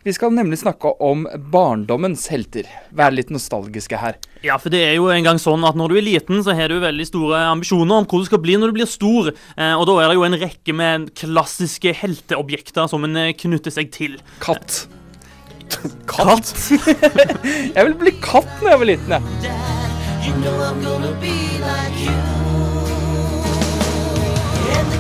Vi 0.03 0.15
skal 0.15 0.35
nemlig 0.35 0.59
snakke 0.65 0.91
om 1.03 1.23
barndommens 1.55 2.25
helter. 2.33 2.67
Være 2.91 3.21
litt 3.21 3.31
nostalgiske 3.31 4.01
her. 4.03 4.19
Ja, 4.43 4.57
for 4.59 4.75
det 4.75 4.81
er 4.83 4.97
jo 4.97 5.07
en 5.15 5.23
gang 5.23 5.39
sånn 5.39 5.63
at 5.69 5.79
når 5.79 5.95
du 5.95 6.01
er 6.01 6.07
liten, 6.09 6.43
så 6.43 6.57
har 6.59 6.73
du 6.73 6.81
veldig 6.83 7.07
store 7.07 7.45
ambisjoner 7.53 8.03
om 8.03 8.09
hvor 8.11 8.25
du 8.25 8.31
skal 8.31 8.43
bli 8.43 8.59
når 8.59 8.73
du 8.73 8.81
blir 8.81 8.91
stor. 8.91 9.31
Eh, 9.55 9.77
og 9.77 9.87
da 9.87 9.97
er 10.01 10.11
det 10.11 10.19
jo 10.19 10.27
en 10.27 10.41
rekke 10.43 10.75
med 10.75 11.07
klassiske 11.21 11.95
helteobjekter 12.03 12.91
som 12.91 13.07
en 13.07 13.23
eh, 13.29 13.37
knytter 13.39 13.75
seg 13.79 13.95
til. 13.95 14.19
Katt. 14.43 14.83
Katt? 16.11 16.51
jeg 17.77 17.87
vil 17.87 17.99
bli 18.03 18.17
katt 18.19 18.51
når 18.59 18.75
jeg 18.75 18.83
var 18.83 18.93
liten, 18.97 19.17
jeg. 19.17 19.57
You 20.27 20.35
know 20.43 20.59
I'm 20.59 20.83
gonna 20.83 21.15
be 21.23 21.35
like 21.63 21.99
you. 22.03 22.32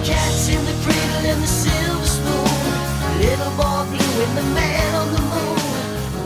Cat's 0.04 0.48
in 0.50 0.58
the 0.66 0.74
cradle 0.84 1.30
and 1.32 1.42
the 1.42 1.46
silver 1.46 2.06
spoon. 2.06 3.20
Little 3.22 3.52
boy 3.58 3.82
blue 3.90 4.24
and 4.24 4.34
the 4.38 4.46
man 4.56 4.94
on 5.00 5.08
the 5.14 5.22
moon. 5.30 5.58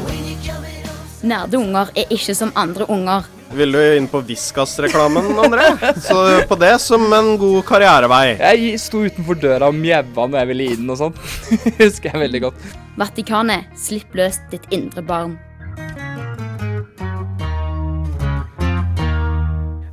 When 0.07 0.23
you 0.25 0.37
come 0.47 0.65
in 0.65 1.29
Nerde 1.29 1.59
unger 1.61 1.91
er 1.97 2.15
ikke 2.17 2.35
som 2.35 2.53
andre 2.57 2.87
unger. 2.89 3.29
Vil 3.57 3.73
du 3.73 3.79
inn 3.97 4.09
på 4.11 4.21
Viskas-reklamen, 4.27 5.29
André? 5.39 5.67
Så 6.03 6.17
på 6.49 6.57
det 6.59 6.73
som 6.83 7.05
en 7.13 7.37
god 7.39 7.63
karrierevei. 7.69 8.37
Jeg 8.41 8.81
sto 8.83 9.05
utenfor 9.07 9.39
døra 9.41 9.69
og 9.71 9.77
mjaua 9.77 10.27
når 10.27 10.41
jeg 10.41 10.51
ville 10.53 10.71
inn 10.75 10.91
og 10.91 11.01
sånn. 11.05 11.21
Husker 11.83 12.11
jeg 12.11 12.23
veldig 12.27 12.43
godt. 12.49 12.69
Vatikanet, 12.97 13.69
slipp 13.77 14.17
løs 14.17 14.41
ditt 14.51 14.67
indre 14.75 15.05
barn. 15.05 15.37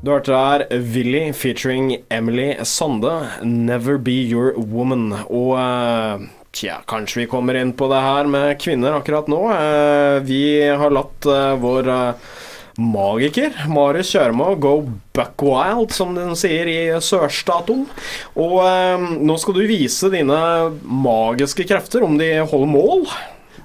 Du 0.03 0.11
hørte 0.11 0.33
der 0.35 0.65
Willy 0.93 1.29
featuring 1.31 1.93
Emily 2.11 2.57
Sande, 2.67 3.29
'Never 3.41 3.97
Be 3.97 4.11
Your 4.27 4.51
Woman'. 4.57 5.13
Og 5.31 5.53
eh, 5.55 6.25
tja, 6.51 6.81
kanskje 6.91 7.21
vi 7.21 7.29
kommer 7.31 7.55
inn 7.55 7.71
på 7.71 7.87
det 7.87 8.01
her 8.03 8.27
med 8.27 8.57
kvinner 8.59 8.97
akkurat 8.97 9.29
nå. 9.31 9.39
Eh, 9.53 10.19
Vi 10.27 10.41
har 10.67 10.91
latt 10.91 11.23
eh, 11.25 11.55
vår 11.55 11.87
magiker 12.75 13.53
Marius 13.69 14.11
Kjørmo 14.11 14.59
go 14.59 14.73
buck 15.13 15.39
wild, 15.45 15.91
som 15.95 16.15
den 16.17 16.35
sier 16.35 16.67
i 16.67 16.79
sørstaten. 16.99 17.85
Og 18.35 18.59
nå 19.23 19.37
skal 19.39 19.53
du 19.55 19.67
vise 19.69 20.09
dine 20.11 20.39
magiske 20.83 21.63
krefter, 21.69 22.03
om 22.03 22.17
de 22.17 22.31
holder 22.41 22.71
mål. 22.75 23.05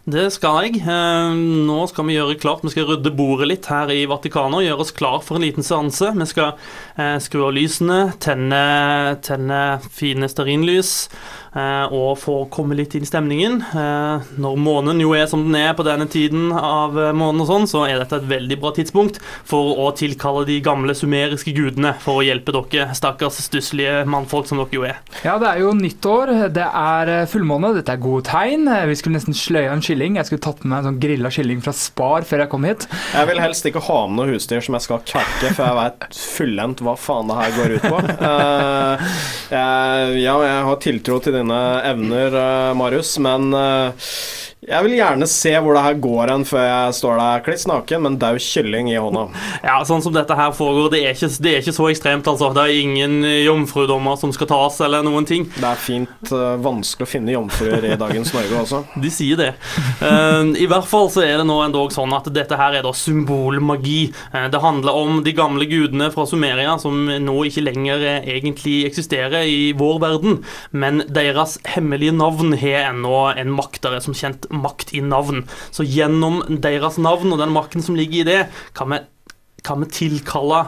Det 0.09 0.31
skal 0.33 0.63
jeg. 0.65 0.79
Eh, 0.89 1.35
Nå 1.69 1.83
skal 1.91 2.07
vi 2.09 2.15
gjøre 2.17 2.39
klart 2.41 2.63
Vi 2.65 2.71
skal 2.73 2.87
rydde 2.89 3.13
bordet 3.13 3.49
litt 3.51 3.67
her 3.69 3.91
i 3.93 4.07
Vatikanet 4.09 4.63
og 4.63 4.65
gjøre 4.65 4.85
oss 4.85 4.95
klar 4.97 5.19
for 5.25 5.37
en 5.37 5.45
liten 5.45 5.67
seanse. 5.67 6.15
Vi 6.17 6.29
skal 6.31 6.55
eh, 6.97 7.19
skru 7.21 7.43
av 7.45 7.53
lysene, 7.53 8.15
tenne, 8.23 9.19
tenne 9.27 9.59
fine 9.93 10.31
stearinlys 10.33 10.93
eh, 11.53 11.93
og 11.93 12.15
få 12.23 12.39
komme 12.55 12.79
litt 12.79 12.97
inn 12.97 13.05
i 13.05 13.11
stemningen. 13.11 13.59
Når 14.41 14.57
månen 14.63 15.03
jo 15.03 15.13
er 15.17 15.27
som 15.29 15.45
den 15.45 15.59
er 15.61 15.75
på 15.77 15.85
denne 15.85 16.07
tiden 16.09 16.55
av 16.57 16.97
måneden, 16.97 17.43
og 17.45 17.51
sånn, 17.51 17.69
så 17.69 17.85
er 17.89 18.01
dette 18.01 18.23
et 18.23 18.31
veldig 18.31 18.59
bra 18.63 18.73
tidspunkt 18.77 19.21
for 19.49 19.77
å 19.83 19.91
tilkalle 19.99 20.47
de 20.49 20.59
gamle 20.65 20.97
sumeriske 20.97 21.53
gudene 21.57 21.93
for 22.01 22.23
å 22.23 22.25
hjelpe 22.25 22.55
dere 22.57 22.97
stakkars 22.97 23.43
stusslige 23.45 24.07
mannfolk 24.09 24.49
som 24.49 24.63
dere 24.63 24.79
jo 24.79 24.87
er. 24.89 25.03
Ja, 25.27 25.37
det 25.43 25.53
er 25.53 25.63
jo 25.67 25.75
nyttår, 25.77 26.35
det 26.57 26.65
er 26.65 27.13
fullmåne, 27.29 27.75
dette 27.77 27.93
er 27.95 28.03
gode 28.03 28.25
tegn. 28.31 28.69
Vi 28.89 28.99
skulle 28.99 29.19
nesten 29.19 29.37
sløya 29.37 29.77
en 29.77 29.85
kylling. 29.99 30.19
Jeg 30.19 30.29
skulle 30.29 30.45
tatt 30.45 30.63
med 30.63 30.71
meg 30.71 30.79
en 30.79 30.89
sånn 30.89 31.01
grilla 31.03 31.31
kylling 31.33 31.63
fra 31.65 31.75
Spar 31.75 32.27
før 32.29 32.45
jeg 32.45 32.53
kom 32.53 32.67
hit. 32.69 32.87
Jeg 33.15 33.29
vil 33.31 33.43
helst 33.43 33.67
ikke 33.69 33.83
ha 33.89 33.99
med 34.07 34.21
noe 34.21 34.35
husdyr 34.35 34.63
som 34.65 34.77
jeg 34.79 34.87
skal 34.87 35.03
kverke, 35.09 35.53
for 35.57 35.65
jeg 35.65 35.79
vet 35.79 36.21
fullendt 36.39 36.83
hva 36.85 36.95
faen 36.99 37.31
det 37.31 37.39
her 37.39 37.57
går 37.59 37.75
ut 37.77 37.89
på. 37.89 38.01
Uh, 38.23 39.11
jeg, 39.57 40.19
ja, 40.23 40.37
jeg 40.45 40.67
har 40.69 40.83
tiltro 40.85 41.19
til 41.23 41.39
dine 41.39 41.61
evner, 41.89 42.39
uh, 42.39 42.77
Marius, 42.79 43.17
men 43.23 43.51
eh, 43.57 44.11
jeg 44.59 44.83
vil 44.83 44.97
gjerne 44.97 45.27
se 45.31 45.53
hvor 45.63 45.77
det 45.77 45.83
her 45.85 45.99
går 46.03 46.33
hen 46.33 46.45
før 46.47 46.65
jeg 46.67 46.95
står 46.99 47.21
der 47.21 47.43
kliss 47.47 47.65
naken 47.71 48.03
med 48.03 48.11
en 48.11 48.17
daud 48.25 48.43
kylling 48.43 48.91
i 48.91 48.99
hånda. 48.99 49.29
Ja, 49.69 49.77
sånn 49.87 50.03
som 50.03 50.15
dette 50.15 50.35
her 50.39 50.51
foregår, 50.55 50.89
det 50.93 51.01
er 51.05 51.15
ikke, 51.15 51.29
det 51.45 51.51
er 51.53 51.63
ikke 51.63 51.75
så 51.77 51.87
ekstremt, 51.91 52.29
altså. 52.31 52.49
Det 52.57 52.65
er 52.65 52.81
ingen 52.81 53.21
eh, 53.27 53.45
jomfrudommer 53.45 54.17
som 54.19 54.33
skal 54.35 54.49
tas, 54.51 54.79
eller 54.85 55.05
noen 55.07 55.27
ting. 55.29 55.47
Det 55.55 55.67
er 55.67 55.81
fint 55.83 56.33
uh, 56.33 56.57
vanskelig 56.63 57.07
å 57.07 57.11
finne 57.11 57.35
jomfruer 57.35 57.85
i 57.87 57.97
dagens 58.01 58.33
Norge 58.35 58.63
også. 58.63 58.81
De 59.05 59.13
sier 59.13 59.39
det. 59.39 59.51
Uh, 60.01 60.51
I 60.59 60.69
hvert 60.71 60.89
fall 60.89 61.11
så 61.13 61.23
er 61.27 61.41
det 61.41 61.47
nå 61.49 61.59
endog 61.65 61.93
sånn 61.95 62.15
at 62.17 62.31
dette 62.35 62.59
her 62.59 62.79
er 62.79 62.87
da 62.87 62.95
symbolmagi. 62.97 64.11
Uh, 64.33 64.49
det 64.51 64.63
handler 64.65 64.99
om 64.99 65.23
de 65.27 65.35
gamle 65.37 65.69
gudene 65.71 66.11
fra 66.15 66.27
Sumeria 66.29 66.77
som 66.83 67.07
nå 67.07 67.37
ikke 67.51 67.67
lenger 67.67 68.07
egentlig 68.19 68.81
eksisterer 68.89 69.47
i 69.47 69.73
vår 69.79 70.03
verden, 70.03 70.41
men 70.71 71.05
deres 71.07 71.59
hemmelige 71.77 72.17
navn 72.17 72.57
har 72.59 72.91
ennå 72.93 73.29
en 73.35 73.55
makt. 73.55 73.83
Der 73.85 73.99
er 73.99 74.05
som 74.05 74.17
kjent 74.17 74.48
makt 74.51 74.95
i 74.97 75.03
navn. 75.05 75.45
Så 75.75 75.87
gjennom 75.87 76.43
deres 76.49 76.99
navn 77.03 77.33
og 77.35 77.41
den 77.43 77.55
makten 77.55 77.85
som 77.85 77.99
ligger 77.99 78.23
i 78.23 78.29
det, 78.29 78.43
kan 78.77 78.93
vi 78.95 79.05
kan 79.67 79.83
vi 79.83 79.89
tilkalle 79.91 80.61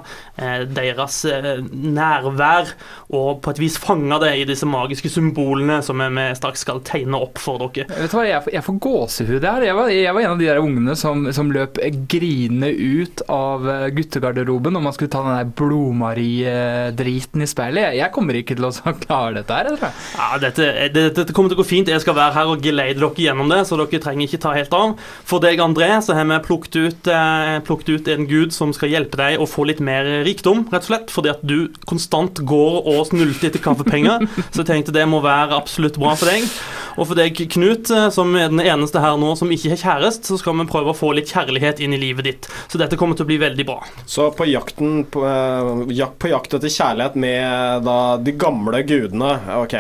deres 0.75 1.19
eh, 1.29 1.51
nærvær 1.71 2.71
og 3.11 3.41
på 3.45 3.51
et 3.55 3.59
vis 3.61 3.77
fange 3.83 4.19
det 4.23 4.33
i 4.41 4.45
disse 4.49 4.67
magiske 4.69 5.11
symbolene 5.13 5.81
som 5.85 5.99
vi, 6.01 6.27
straks 6.39 6.63
skal 6.65 6.81
tegne 6.87 7.19
opp 7.21 7.39
for 7.43 7.59
dere. 7.61 7.87
Vet 7.91 8.13
du 8.13 8.17
hva, 8.19 8.25
Jeg, 8.29 8.43
får- 8.45 8.55
jeg 8.55 8.65
får 8.69 8.79
gåsehud 8.87 9.47
her. 9.49 9.67
Jeg 9.67 9.77
var, 9.77 9.89
jeg 9.93 10.15
var 10.17 10.21
en 10.27 10.35
av 10.35 10.39
de 10.41 10.49
der 10.51 10.61
ungene 10.63 10.95
som, 10.99 11.27
som 11.35 11.51
løp 11.53 11.81
grinende 12.11 12.71
ut 12.73 13.23
av 13.31 13.67
eh, 13.69 13.89
guttegarderoben 13.97 14.73
når 14.77 14.85
man 14.87 14.97
skulle 14.97 15.13
ta 15.13 15.25
den 15.27 15.37
der 15.41 15.53
Blodmarie-driten 15.61 17.43
i 17.45 17.49
speilet. 17.51 17.83
Jeg, 17.91 17.99
jeg 18.01 18.13
kommer 18.15 18.39
ikke 18.39 18.57
til 18.59 18.69
å 18.69 18.73
klare 19.03 19.35
dette 19.41 19.57
her, 19.57 19.69
jeg 19.71 19.79
tror 19.81 19.89
jeg. 19.89 19.97
Ja, 20.17 20.29
dette, 20.43 20.69
det, 20.95 21.05
dette 21.19 21.35
kommer 21.37 21.53
til 21.53 21.59
å 21.59 21.63
gå 21.63 21.69
fint. 21.69 21.91
Jeg 21.91 22.03
skal 22.05 22.17
være 22.19 22.37
her 22.37 22.53
og 22.55 22.65
geleide 22.65 23.01
dere 23.03 23.25
gjennom 23.27 23.51
det, 23.53 23.63
så 23.69 23.79
dere 23.81 24.03
trenger 24.03 24.27
ikke 24.29 24.43
ta 24.43 24.55
helt 24.57 24.75
av. 24.77 24.95
For 25.29 25.43
deg, 25.43 25.61
André, 25.65 25.91
så 26.05 26.17
har 26.17 26.29
vi 26.31 26.39
plukket 26.47 26.79
ut, 26.81 27.11
eh, 27.13 27.57
plukket 27.67 27.93
ut 27.97 28.11
en 28.15 28.29
gud 28.31 28.55
som 28.57 28.75
skal 28.77 28.93
hjelpe 28.95 29.19
deg 29.21 29.41
å 29.43 29.49
få 29.51 29.67
litt 29.69 29.83
mer 29.85 30.09
rikdom, 30.31 30.65
rett 30.73 30.87
og 30.87 30.91
slett. 30.93 31.13
Fordi 31.15 31.33
at 31.35 31.43
du 31.47 31.71
konstant 31.91 32.43
går 32.47 32.81
og 32.91 33.05
snulter 33.11 33.51
etter 33.51 33.63
kaffepenger. 33.65 34.27
Så 34.53 34.63
jeg 34.63 34.71
tenkte 34.73 34.95
det 34.97 35.07
må 35.11 35.23
være 35.25 35.59
absolutt 35.59 35.99
bra 36.01 36.17
for 36.19 36.31
deg. 36.31 36.47
Og 36.97 37.07
for 37.11 37.19
deg, 37.19 37.39
Knut, 37.51 37.91
eh, 37.95 38.09
som 38.15 38.35
er 38.39 38.51
den 38.53 38.63
eneste 38.63 39.03
her 39.03 39.19
nå 39.21 39.33
som 39.39 39.51
ikke 39.53 39.75
har 39.75 39.83
kjæreste, 39.83 40.31
så 40.31 40.39
skal 40.41 40.59
vi 40.59 40.69
prøve 40.71 40.93
å 40.93 40.97
få 40.97 41.13
litt 41.17 41.31
kjærlighet 41.31 41.83
inn 41.85 41.95
i 41.97 42.01
livet 42.01 42.27
ditt. 42.27 42.49
Så 42.71 42.81
dette 42.81 42.99
kommer 43.01 43.19
til 43.19 43.27
å 43.27 43.31
bli 43.31 43.39
veldig 43.43 43.67
bra. 43.69 43.79
Så 44.07 44.31
på 44.37 44.49
jakten 44.51 45.05
på, 45.11 45.25
eh, 45.27 45.95
jak, 45.97 46.19
på 46.19 46.33
jakt 46.33 46.55
etter 46.59 46.73
kjærlighet 46.73 47.19
med 47.21 47.85
da 47.87 47.99
de 48.21 48.33
gamle 48.33 48.83
gudene 48.87 49.31
Ok, 49.61 49.75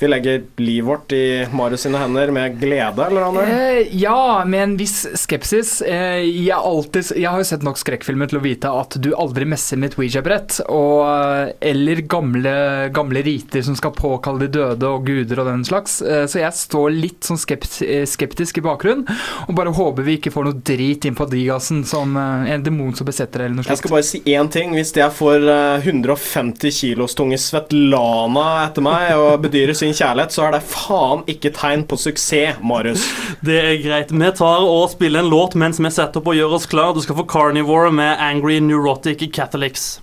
vi 0.00 0.08
legger 0.08 0.42
livet 0.60 0.86
vårt 0.86 1.12
i 1.16 1.46
Marius 1.52 1.86
sine 1.86 1.98
hender 2.00 2.30
med 2.34 2.58
glede, 2.60 3.06
eller 3.06 3.26
Ander? 3.28 3.50
Eh, 3.50 3.94
ja, 3.96 4.44
med 4.46 4.62
en 4.62 4.76
viss 4.78 5.06
skepsis. 5.18 5.80
Eh, 5.82 6.22
jeg, 6.24 6.56
alltid, 6.56 7.12
jeg 7.16 7.30
har 7.30 7.42
jo 7.42 7.48
sett 7.48 7.66
nok 7.66 7.80
skrekkfilmer 7.80 8.30
til 8.30 8.40
å 8.40 8.44
vite 8.44 8.70
at 8.70 8.98
du 9.02 9.12
aldri 9.16 9.48
messer 9.48 9.80
med 9.80 9.92
et 9.92 9.98
Ouija-brett. 10.00 10.60
Eller 10.66 12.02
gamle, 12.10 12.54
gamle 12.94 13.22
riter 13.26 13.64
som 13.66 13.76
skal 13.78 13.94
påkalle 13.96 14.46
de 14.46 14.50
døde 14.58 14.90
og 14.90 15.06
guder 15.06 15.42
og 15.42 15.50
den 15.50 15.64
slags. 15.66 15.98
Eh, 16.02 16.24
så 16.30 16.42
jeg 16.42 16.55
står 16.56 16.94
litt 16.94 17.26
sånn 17.26 17.40
skept, 17.40 17.80
eh, 17.84 18.04
skeptisk 18.08 18.58
i 18.60 18.64
bakgrunnen, 18.64 19.06
og 19.46 19.54
bare 19.58 19.74
håper 19.74 20.06
vi 20.06 20.16
ikke 20.18 20.32
får 20.34 20.48
noe 20.48 20.60
drit 20.66 21.06
inn 21.08 21.16
på 21.18 21.28
Digasen 21.30 21.84
som 21.88 22.16
eh, 22.16 22.52
en 22.54 22.64
demon 22.66 22.94
som 22.96 23.08
besetter 23.08 23.42
det, 23.42 23.48
eller 23.48 23.60
noe 23.60 23.66
slikt. 23.66 23.74
Jeg 23.74 23.82
skal 23.82 23.94
bare 23.96 24.08
si 24.10 24.22
én 24.36 24.50
ting. 24.52 24.74
Hvis 24.76 24.94
jeg 24.96 25.12
får 25.16 25.48
eh, 25.52 25.88
150 25.88 26.74
kilos 26.76 27.16
tunge 27.18 27.38
Svetlana 27.40 28.46
etter 28.66 28.84
meg 28.84 29.12
og 29.16 29.42
bedyrer 29.44 29.76
sin 29.76 29.94
kjærlighet, 29.96 30.34
så 30.34 30.46
er 30.46 30.56
det 30.56 30.64
faen 30.68 31.26
ikke 31.30 31.52
tegn 31.56 31.86
på 31.88 31.98
suksess, 32.00 32.62
Marius. 32.64 33.04
Det 33.46 33.60
er 33.60 33.76
greit. 33.82 34.14
Vi 34.14 34.32
tar 34.38 34.64
og 34.66 34.88
spiller 34.92 35.22
en 35.22 35.30
låt 35.32 35.54
mens 35.58 35.80
vi 35.82 35.92
setter 35.92 36.22
opp 36.22 36.32
og 36.32 36.38
gjør 36.38 36.58
oss 36.58 36.70
klar. 36.70 36.94
Du 36.96 37.02
skal 37.04 37.18
få 37.18 37.28
Carnivore 37.30 37.92
med 37.94 38.16
Angry 38.22 38.58
Neurotic 38.60 39.28
Catholics. 39.32 39.96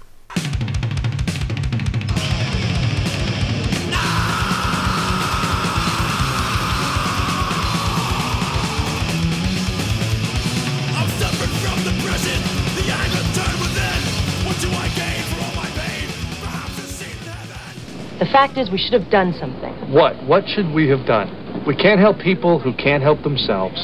The 18.23 18.31
fact 18.31 18.57
is, 18.57 18.71
we 18.71 18.77
should 18.77 18.93
have 18.93 19.11
done 19.11 19.33
something. 19.37 19.73
What? 19.91 20.15
What 20.31 20.47
should 20.47 20.69
we 20.73 20.87
have 20.87 21.05
done? 21.05 21.27
We 21.67 21.75
can't 21.75 21.99
help 21.99 22.19
people 22.19 22.57
who 22.57 22.71
can't 22.85 23.03
help 23.03 23.21
themselves. 23.21 23.79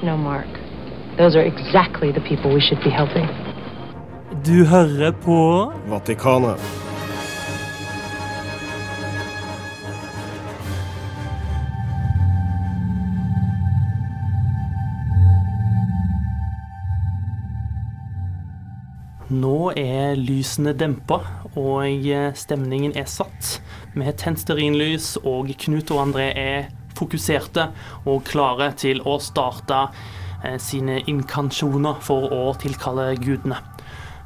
No, 0.00 0.16
Mark. 0.16 0.46
Those 1.18 1.34
are 1.34 1.42
exactly 1.42 2.12
the 2.12 2.20
people 2.20 2.54
we 2.54 2.60
should 2.60 2.78
be 2.84 2.90
helping. 3.00 3.26
Du 4.44 4.64
hører 4.64 5.12
på 5.12 5.72
Vatikanet. 5.88 6.87
Nå 19.28 19.72
er 19.76 20.16
lysene 20.16 20.72
dempa, 20.72 21.18
og 21.52 21.82
eh, 21.84 22.30
stemningen 22.32 22.94
er 22.96 23.08
satt. 23.10 23.58
Vi 23.92 24.06
har 24.06 24.14
tent 24.16 24.40
stearinlys, 24.40 25.18
og 25.20 25.50
Knut 25.60 25.90
og 25.92 26.00
André 26.06 26.30
er 26.32 26.70
fokuserte 26.96 27.68
og 28.08 28.24
klare 28.26 28.70
til 28.80 29.02
å 29.04 29.18
starte 29.20 29.82
eh, 30.44 30.56
sine 30.62 31.02
inkansjoner 31.04 32.00
for 32.04 32.32
å 32.32 32.54
tilkalle 32.62 33.10
gudene. 33.20 33.60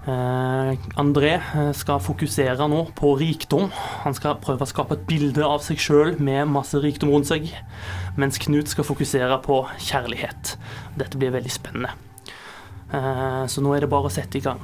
Eh, 0.06 0.70
André 1.02 1.32
eh, 1.40 1.72
skal 1.78 1.98
fokusere 2.02 2.68
nå 2.70 2.84
på 2.98 3.16
rikdom. 3.18 3.72
Han 4.04 4.14
skal 4.14 4.38
prøve 4.42 4.62
å 4.62 4.70
skape 4.70 5.00
et 5.00 5.04
bilde 5.10 5.42
av 5.46 5.66
seg 5.66 5.82
sjøl 5.82 6.14
med 6.22 6.46
masse 6.50 6.78
rikdom 6.82 7.10
rundt 7.10 7.30
seg, 7.32 7.50
mens 8.14 8.38
Knut 8.46 8.70
skal 8.70 8.86
fokusere 8.86 9.40
på 9.42 9.64
kjærlighet. 9.82 10.54
Dette 10.94 11.18
blir 11.18 11.34
veldig 11.34 11.54
spennende. 11.58 11.94
Eh, 12.94 13.44
Så 13.50 13.66
nå 13.66 13.74
er 13.74 13.82
det 13.82 13.90
bare 13.90 14.06
å 14.06 14.14
sette 14.14 14.38
i 14.38 14.46
gang. 14.46 14.62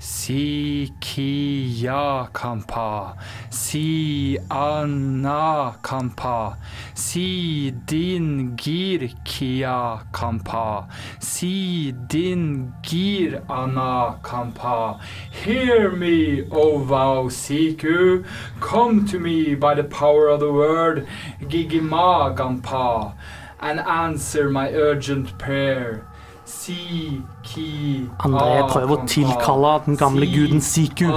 Si 0.00 0.92
kia 1.00 2.28
kampa, 2.32 3.16
si 3.50 4.38
anna 4.48 5.74
kampa, 5.82 6.56
si 6.94 7.72
din 7.72 8.56
gir 8.56 9.10
kia 9.24 10.00
kampa, 10.12 10.88
si 11.20 11.90
din 11.90 12.72
gir 12.80 13.42
anna 13.50 14.20
kampa. 14.22 15.00
Hear 15.32 15.90
me, 15.90 16.44
O 16.52 16.78
vow 16.78 17.24
siku, 17.28 18.24
come 18.60 19.04
to 19.06 19.18
me 19.18 19.56
by 19.56 19.74
the 19.74 19.84
power 19.84 20.28
of 20.28 20.38
the 20.38 20.52
word, 20.52 21.08
gigima 21.42 22.36
gampa, 22.36 23.14
and 23.58 23.80
answer 23.80 24.48
my 24.48 24.70
urgent 24.70 25.36
prayer. 25.38 26.07
Si 26.48 27.20
ki 27.44 28.08
André 28.24 28.62
prøver 28.70 28.94
å 28.94 29.04
tilkalle 29.04 29.72
den 29.84 29.98
gamle 30.00 30.24
guden 30.32 30.62
Siku, 30.64 31.10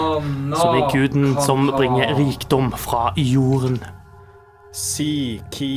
som 0.52 0.76
er 0.76 0.90
guden 0.92 1.38
som 1.40 1.70
bringer 1.72 2.12
rikdom 2.18 2.74
fra 2.76 3.14
jorden. 3.16 3.80
Si 4.76 5.40
ki 5.56 5.72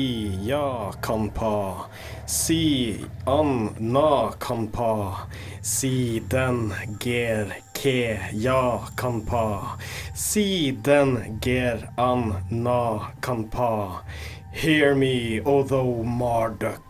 ja 0.49 0.90
kanpa. 1.07 1.87
Si 2.27 2.99
an 3.31 3.71
na 3.79 4.33
kanpa. 4.43 5.29
Si 5.62 6.19
den 6.35 6.73
ger 6.99 7.55
ke 7.79 8.19
ja 8.33 8.81
kanpa. 8.99 9.79
Si 10.14 10.73
den 10.83 11.38
ger 11.40 11.93
an 11.97 12.33
na 12.51 13.12
kanpa. 13.21 14.03
Hear 14.51 14.95
me, 14.95 15.40
although 15.47 16.03
Marduk. 16.03 16.81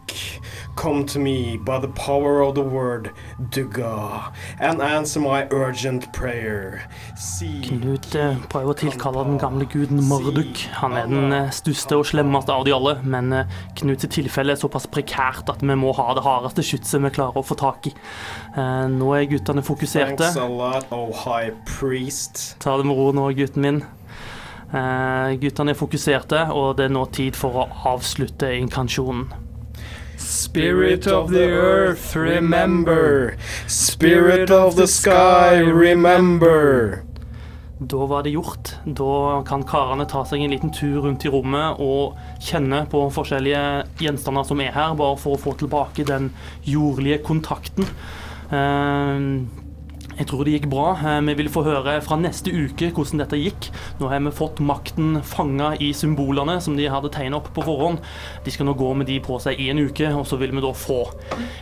Come 0.77 1.07
to 1.07 1.19
me 1.19 1.57
by 1.57 1.79
the 1.79 1.89
power 1.89 2.43
of 2.43 2.55
the 2.57 2.63
word 2.63 3.11
Duga, 3.51 4.33
and 4.59 4.83
answer 4.83 5.21
my 5.21 5.47
urgent 5.51 6.13
prayer. 6.13 6.89
See, 7.17 7.63
Knut 7.63 8.11
eh, 8.19 8.35
prøver 8.51 8.73
å 8.73 8.77
tilkalle 8.79 9.23
den 9.29 9.39
gamle 9.39 9.69
guden 9.71 10.03
Marduk. 10.09 10.65
Han 10.81 10.97
er 10.99 11.07
den 11.11 11.33
eh, 11.33 11.53
største 11.55 12.01
og 12.01 12.09
slemmeste 12.11 12.53
av 12.53 12.67
de 12.67 12.75
alle, 12.75 12.97
men 13.07 13.31
eh, 13.33 13.55
Knuts 13.79 14.09
tilfelle 14.11 14.57
er 14.57 14.61
såpass 14.61 14.89
prekært 14.91 15.53
at 15.53 15.63
vi 15.63 15.79
må 15.79 15.95
ha 15.95 16.09
det 16.19 16.27
hardeste 16.27 16.67
skytset 16.67 17.03
vi 17.07 17.15
klarer 17.15 17.39
å 17.39 17.47
få 17.47 17.57
tak 17.61 17.89
i. 17.91 17.95
Nå 18.55 19.15
er 19.15 19.29
guttene 19.31 19.63
fokuserte. 19.65 20.33
Lot, 20.51 20.91
oh. 20.95 21.25
Ta 22.63 22.77
det 22.79 22.87
med 22.89 22.99
ro 22.99 23.09
nå, 23.15 23.31
gutten 23.39 23.65
min. 23.65 23.81
Guttene 24.75 25.75
er 25.75 25.79
fokuserte, 25.79 26.47
og 26.55 26.77
det 26.79 26.89
er 26.89 26.95
nå 26.95 27.07
tid 27.15 27.39
for 27.39 27.63
å 27.63 27.67
avslutte 27.95 28.51
inkansjonen. 28.59 29.44
Spirit 30.25 31.07
of 31.07 31.31
the 31.31 31.51
earth, 31.51 32.17
remember. 32.17 33.37
Spirit 33.67 34.51
of 34.51 34.75
the 34.75 34.87
sky, 34.87 35.59
remember. 35.61 37.03
Da 37.79 38.07
var 38.07 38.23
det 38.23 38.31
gjort. 38.31 38.77
Da 38.85 39.43
kan 39.47 39.67
karene 39.69 40.07
ta 40.09 40.23
seg 40.25 40.41
en 40.41 40.55
liten 40.55 40.73
tur 40.73 41.03
rundt 41.05 41.27
i 41.27 41.33
rommet 41.33 41.77
og 41.83 42.17
kjenne 42.41 42.87
på 42.89 43.03
forskjellige 43.13 43.85
gjenstander 44.01 44.49
som 44.49 44.63
er 44.65 44.73
her, 44.73 44.97
bare 44.97 45.21
for 45.21 45.37
å 45.37 45.43
få 45.43 45.53
tilbake 45.61 46.07
den 46.09 46.31
jordlige 46.65 47.21
kontakten. 47.27 47.85
Eh, 48.49 49.29
Jeg 50.15 50.29
tror 50.31 50.45
det 50.47 50.53
gikk 50.55 50.69
bra. 50.71 50.93
Eh, 50.95 51.21
Vi 51.27 51.35
vil 51.35 51.49
få 51.51 51.65
høre 51.67 52.01
fra 52.05 52.17
neste 52.21 52.53
uke 52.55 52.93
hvordan 52.95 53.19
dette 53.19 53.39
gikk. 53.41 53.71
Nå 53.99 54.09
har 54.09 54.21
vi 54.23 54.31
fått 54.31 54.61
makten 54.63 55.21
fanga 55.27 55.73
i 55.83 55.93
symbolene 55.93 56.61
som 56.63 56.77
de 56.79 56.87
hadde 56.87 57.11
tegna 57.11 57.41
opp 57.41 57.51
på 57.55 57.65
forhånd. 57.67 57.99
De 58.45 58.51
skal 58.55 58.67
nå 58.69 58.77
gå 58.79 58.93
med 58.95 59.07
de 59.11 59.19
på 59.21 59.41
seg 59.43 59.59
i 59.59 59.71
en 59.73 59.83
uke, 59.83 60.07
og 60.15 60.27
så 60.27 60.39
vil 60.39 60.55
vi 60.55 60.63
da 60.63 60.71
få 60.73 61.01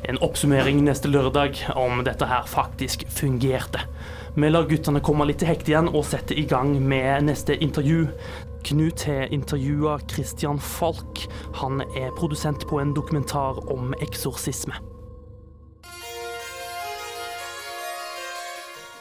en 0.08 0.20
oppsummering 0.20 0.84
neste 0.84 1.08
lørdag 1.08 1.62
om 1.76 2.04
dette 2.04 2.28
her 2.28 2.44
faktisk 2.44 3.06
fungerte. 3.08 3.86
Vi 4.36 4.48
lar 4.48 4.68
guttene 4.68 5.00
komme 5.04 5.26
litt 5.28 5.40
til 5.40 5.48
hekt 5.48 5.68
igjen 5.68 5.88
og 5.88 6.04
sette 6.08 6.36
i 6.36 6.44
gang 6.48 6.76
med 6.80 7.24
neste 7.28 7.56
intervju. 7.56 8.06
Knut 8.68 9.02
har 9.08 9.32
intervjua 9.32 9.98
Christian 10.12 10.58
Falk. 10.58 11.24
Han 11.60 11.80
er 11.96 12.12
produsent 12.16 12.68
på 12.68 12.80
en 12.80 12.94
dokumentar 12.94 13.64
om 13.72 13.94
eksorsisme. 14.00 14.76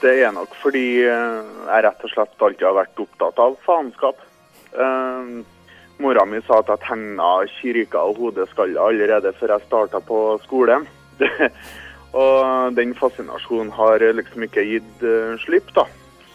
Det 0.02 0.16
er 0.26 0.32
nok 0.34 0.54
fordi 0.64 1.04
eh, 1.06 1.42
jeg 1.68 1.84
rett 1.86 2.06
og 2.06 2.12
slett 2.14 2.42
alltid 2.42 2.66
har 2.66 2.78
vært 2.80 3.02
opptatt 3.04 3.42
av 3.42 3.58
faenskap. 3.66 4.28
Uh, 4.72 5.44
mora 6.00 6.24
mi 6.26 6.40
sa 6.48 6.62
at 6.62 6.70
jeg 6.72 6.82
tegna 6.86 7.32
kirker 7.58 8.00
og 8.00 8.22
hodeskaller 8.22 8.80
allerede 8.80 9.34
før 9.38 9.58
jeg 9.58 9.68
starta 9.68 10.00
på 10.08 10.20
skolen. 10.46 10.88
og 12.24 12.74
den 12.78 12.96
fascinasjonen 12.98 13.70
har 13.76 14.06
liksom 14.16 14.48
ikke 14.48 14.66
gitt 14.70 15.06
uh, 15.06 15.36
slipp, 15.44 15.70
da. 15.78 15.86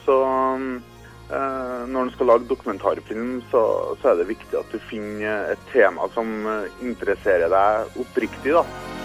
Så 0.05 0.19
uh, 0.23 1.83
når 1.91 2.01
en 2.05 2.13
skal 2.15 2.31
lage 2.31 2.51
dokumentarfilm, 2.53 3.41
så, 3.51 3.65
så 3.99 4.13
er 4.13 4.21
det 4.21 4.31
viktig 4.31 4.61
at 4.61 4.71
du 4.71 4.79
finner 4.93 5.51
et 5.57 5.67
tema 5.73 6.07
som 6.15 6.31
eh, 6.47 6.71
interesserer 6.87 7.51
deg 7.51 7.99
oppriktig, 8.05 8.55
da. 8.55 8.96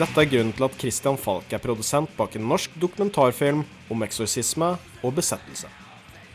Dette 0.00 0.22
er 0.22 0.30
grunnen 0.32 0.54
til 0.56 0.64
at 0.64 0.76
Christian 0.80 1.18
Falk 1.20 1.50
er 1.52 1.60
produsent 1.60 2.12
bak 2.16 2.32
en 2.38 2.46
norsk 2.48 2.72
dokumentarfilm 2.80 3.66
om 3.92 4.04
eksorsisme 4.06 4.70
og 5.04 5.10
besettelse. 5.18 5.68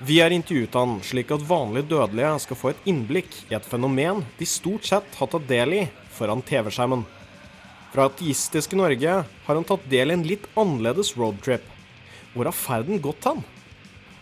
Vi 0.06 0.20
har 0.22 0.36
intervjuet 0.36 0.76
han 0.78 1.00
slik 1.02 1.32
at 1.34 1.46
vanlige 1.50 1.88
dødelige 1.96 2.36
skal 2.44 2.60
få 2.60 2.70
et 2.76 2.84
innblikk 2.92 3.40
i 3.50 3.56
et 3.58 3.66
fenomen 3.66 4.22
de 4.38 4.46
stort 4.46 4.86
sett 4.86 5.18
har 5.18 5.32
tatt 5.32 5.48
del 5.50 5.74
i 5.80 5.80
foran 6.14 6.44
TV-skjermen. 6.46 7.08
Fra 7.96 8.06
ateistiske 8.12 8.78
Norge 8.78 9.16
har 9.48 9.58
han 9.58 9.66
tatt 9.66 9.90
del 9.90 10.14
i 10.14 10.18
en 10.20 10.28
litt 10.30 10.46
annerledes 10.54 11.16
roadtrip. 11.18 11.66
Hvor 12.36 12.52
har 12.52 12.58
ferden 12.60 13.02
gått 13.02 13.26
hen? 13.26 13.42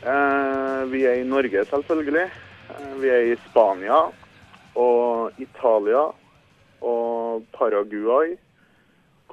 Eh, 0.08 0.80
vi 0.94 1.04
er 1.10 1.20
i 1.20 1.28
Norge, 1.28 1.66
selvfølgelig. 1.68 2.30
Eh, 2.78 2.96
vi 3.04 3.12
er 3.12 3.28
i 3.34 3.38
Spania 3.50 4.06
og 4.80 5.44
Italia 5.44 6.08
og 6.80 7.44
Paraguay, 7.52 8.38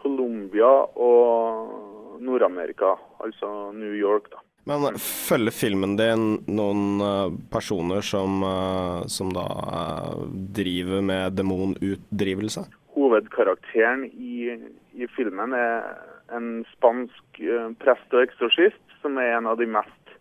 Colombia 0.02 0.70
og 0.96 2.20
Nord-Amerika, 2.20 2.96
altså 3.24 3.70
New 3.76 3.94
York, 3.96 4.30
da. 4.32 4.42
Men 4.68 4.98
følger 5.00 5.54
filmen 5.56 5.96
din 5.96 6.24
noen 6.52 7.00
eh, 7.00 7.32
personer 7.50 8.04
som, 8.04 8.42
eh, 8.44 9.06
som 9.08 9.32
da 9.32 9.46
eh, 9.48 10.20
driver 10.60 11.00
med 11.02 11.38
demonutdrivelse? 11.38 12.66
Hovedkarakteren 12.94 14.04
i, 14.12 14.52
i 14.92 15.08
filmen 15.16 15.56
er 15.56 15.88
en 16.36 16.60
spansk 16.74 17.40
prest 17.80 18.14
og 18.14 18.22
eksorsist, 18.22 18.82
som 19.02 19.16
er 19.18 19.32
en 19.38 19.48
av 19.48 19.56
de 19.58 19.66
mest 19.70 20.12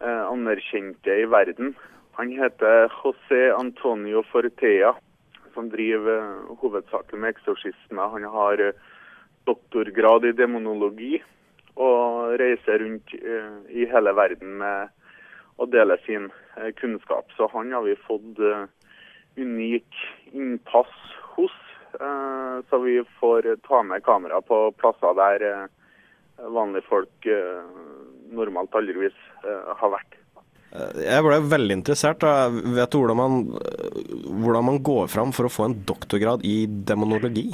eh, 0.00 0.24
anerkjente 0.30 1.18
i 1.24 1.26
verden. 1.28 1.74
Han 2.18 2.32
heter 2.36 2.92
José 3.00 3.48
Antonio 3.56 4.22
Fortea, 4.30 4.94
som 5.54 5.68
driver 5.72 6.22
hovedsaken 6.22 6.58
hovedsakelig 6.62 7.20
med 7.20 7.34
eksorsisme. 7.34 8.08
Han 8.14 8.28
har 8.36 8.62
eh, 8.62 8.90
doktorgrad 9.48 10.26
i 10.28 10.34
demonologi 10.36 11.16
og 11.80 12.36
reiser 12.40 12.82
rundt 12.82 13.14
eh, 13.16 13.54
i 13.72 13.88
hele 13.88 14.12
verden 14.16 14.58
med 14.60 14.92
å 15.60 15.68
dele 15.70 15.96
sin 16.06 16.28
eh, 16.56 16.70
kunnskap. 16.78 17.30
Så 17.36 17.48
han 17.54 17.72
har 17.72 17.84
vi 17.86 17.96
fått 18.06 18.40
eh, 18.42 18.66
unik 19.40 20.00
innpass 20.36 20.92
hos, 21.36 21.54
så 21.92 22.78
vi 22.80 22.98
får 23.20 23.46
ta 23.68 23.82
med 23.84 24.04
kamera 24.04 24.38
på 24.44 24.56
plasser 24.80 25.12
der 25.16 25.42
vanlige 26.40 26.86
folk 26.88 27.26
normalt 28.32 28.76
aldrivis 28.76 29.16
har 29.44 29.92
vært. 29.92 30.16
Jeg 30.72 31.24
ble 31.24 31.38
veldig 31.52 31.76
interessert. 31.76 32.24
Jeg 32.24 32.76
Vet 32.78 32.92
du 32.92 32.98
hvordan 33.02 33.20
man, 33.20 33.36
hvordan 34.40 34.68
man 34.70 34.80
går 34.84 35.12
fram 35.12 35.36
for 35.36 35.48
å 35.48 35.52
få 35.52 35.68
en 35.68 35.76
doktorgrad 35.88 36.44
i 36.48 36.64
demonologi? 36.64 37.50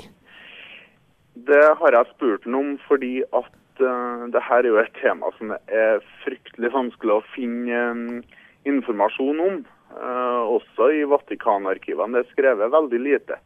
Det 1.47 1.65
har 1.79 1.95
jeg 1.95 2.11
spurt 2.15 2.45
ham 2.45 2.55
om 2.59 2.71
fordi 2.89 3.23
at 3.37 3.83
uh, 3.83 4.27
det 4.33 4.43
her 4.43 4.65
er 4.65 4.71
jo 4.73 4.79
et 4.81 4.95
tema 4.99 5.31
som 5.37 5.53
er 5.55 6.01
fryktelig 6.25 6.71
vanskelig 6.75 7.19
å 7.19 7.27
finne 7.35 7.83
um, 7.93 8.23
informasjon 8.67 9.43
om. 9.45 9.61
Uh, 9.89 10.43
også 10.59 10.91
i 10.99 11.05
Vatikanarkivene. 11.09 12.19
Det 12.19 12.27
er 12.27 12.33
skrevet 12.33 12.75
veldig 12.75 13.01
lite. 13.05 13.39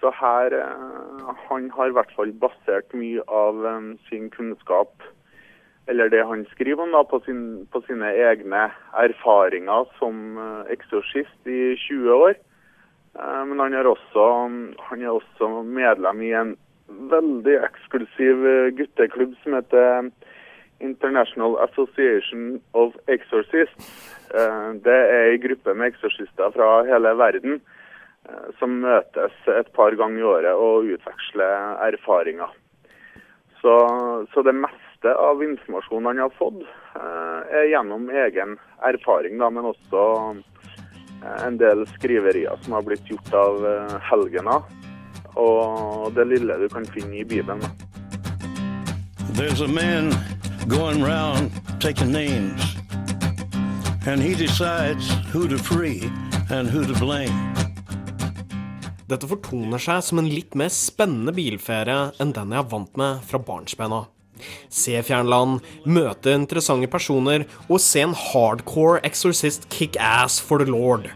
Så 0.00 0.12
her 0.16 0.54
uh, 0.54 1.34
Han 1.48 1.70
har 1.74 1.90
i 1.90 1.96
hvert 1.98 2.12
fall 2.16 2.32
basert 2.32 2.94
mye 2.96 3.24
av 3.26 3.58
um, 3.64 3.90
sin 4.08 4.30
kunnskap, 4.30 4.94
eller 5.90 6.08
det 6.12 6.22
han 6.26 6.46
skriver 6.52 6.86
om, 6.86 6.94
da, 6.94 7.02
på, 7.02 7.20
sin, 7.26 7.66
på 7.72 7.82
sine 7.88 8.14
egne 8.14 8.68
erfaringer 9.02 9.90
som 9.98 10.38
uh, 10.38 10.62
eksorsist 10.70 11.50
i 11.50 11.74
20 11.88 12.14
år. 12.14 12.38
Men 13.10 13.58
han 13.58 13.74
er, 13.74 13.88
også, 13.90 14.24
han 14.86 15.00
er 15.02 15.10
også 15.10 15.64
medlem 15.66 16.20
i 16.22 16.28
en 16.38 16.52
veldig 17.10 17.56
eksklusiv 17.64 18.46
eh, 18.46 18.70
gutteklubb 18.78 19.34
som 19.42 19.56
heter 19.58 20.10
International 20.80 21.58
Association 21.64 22.60
of 22.72 22.96
Exorcists. 23.06 23.90
Eh, 24.34 24.72
Det 24.84 24.96
er 24.96 25.32
en 25.32 25.44
gruppe 25.44 25.74
med 25.74 25.92
eksorsister 25.92 26.50
fra 26.56 26.70
hele 26.88 27.14
verden 27.18 27.60
eh, 28.28 28.48
som 28.58 28.80
møtes 28.84 29.36
et 29.48 29.72
par 29.76 29.94
ganger 29.94 30.22
i 30.22 30.28
året 30.34 30.54
og 30.54 30.90
utveksler 30.96 31.80
erfaringer. 31.90 32.50
Så, 33.60 33.74
så 34.32 34.42
det 34.42 34.56
meste 34.56 35.12
av 35.12 35.42
informasjonen 35.44 36.06
han 36.06 36.22
har 36.24 36.36
fått, 36.38 36.62
eh, 36.96 37.40
er 37.60 37.68
gjennom 37.74 38.08
egen 38.08 38.56
erfaring, 38.88 39.36
da, 39.40 39.50
men 39.52 39.68
også 39.68 40.04
eh, 41.20 41.40
en 41.44 41.58
del 41.60 41.84
skriverier 41.98 42.56
som 42.64 42.78
har 42.78 42.86
blitt 42.88 43.10
gjort 43.10 43.34
av 43.36 43.66
eh, 43.68 43.98
helgener. 44.08 44.64
Og 45.36 46.10
det 46.16 46.26
lille 46.26 46.58
du 46.58 46.68
kan 46.72 46.86
finne 46.94 47.20
i 47.20 47.24
Bibelen. 47.24 47.62
There's 49.34 49.60
a 49.60 49.68
man 49.68 50.10
going 50.68 51.02
round 51.02 51.50
taking 51.80 52.12
names, 52.12 52.76
and 54.06 54.20
he 54.20 54.34
decides 54.34 55.10
who 55.32 55.48
to 55.48 55.56
free 55.56 56.10
and 56.50 56.68
who 56.68 56.84
to 56.84 56.94
blame. 56.98 57.50
Dette 59.10 59.26
fortoner 59.26 59.80
seg 59.82 60.04
som 60.06 60.20
en 60.22 60.28
litt 60.30 60.54
mer 60.54 60.70
spennende 60.70 61.32
bilferie 61.34 62.10
enn 62.22 62.34
den 62.36 62.52
jeg 62.54 62.62
er 62.62 62.68
vant 62.70 62.98
med 63.00 63.24
fra 63.26 63.40
barnsbena. 63.42 64.04
Se 64.72 64.94
fjernland, 65.04 65.58
møte 65.84 66.34
interessante 66.36 66.88
personer 66.90 67.46
og 67.66 67.80
se 67.82 68.04
en 68.04 68.14
hardcore 68.14 69.00
exorcist 69.06 69.66
kick 69.72 69.98
ass 70.00 70.38
for 70.40 70.62
the 70.62 70.70
lord. 70.70 71.10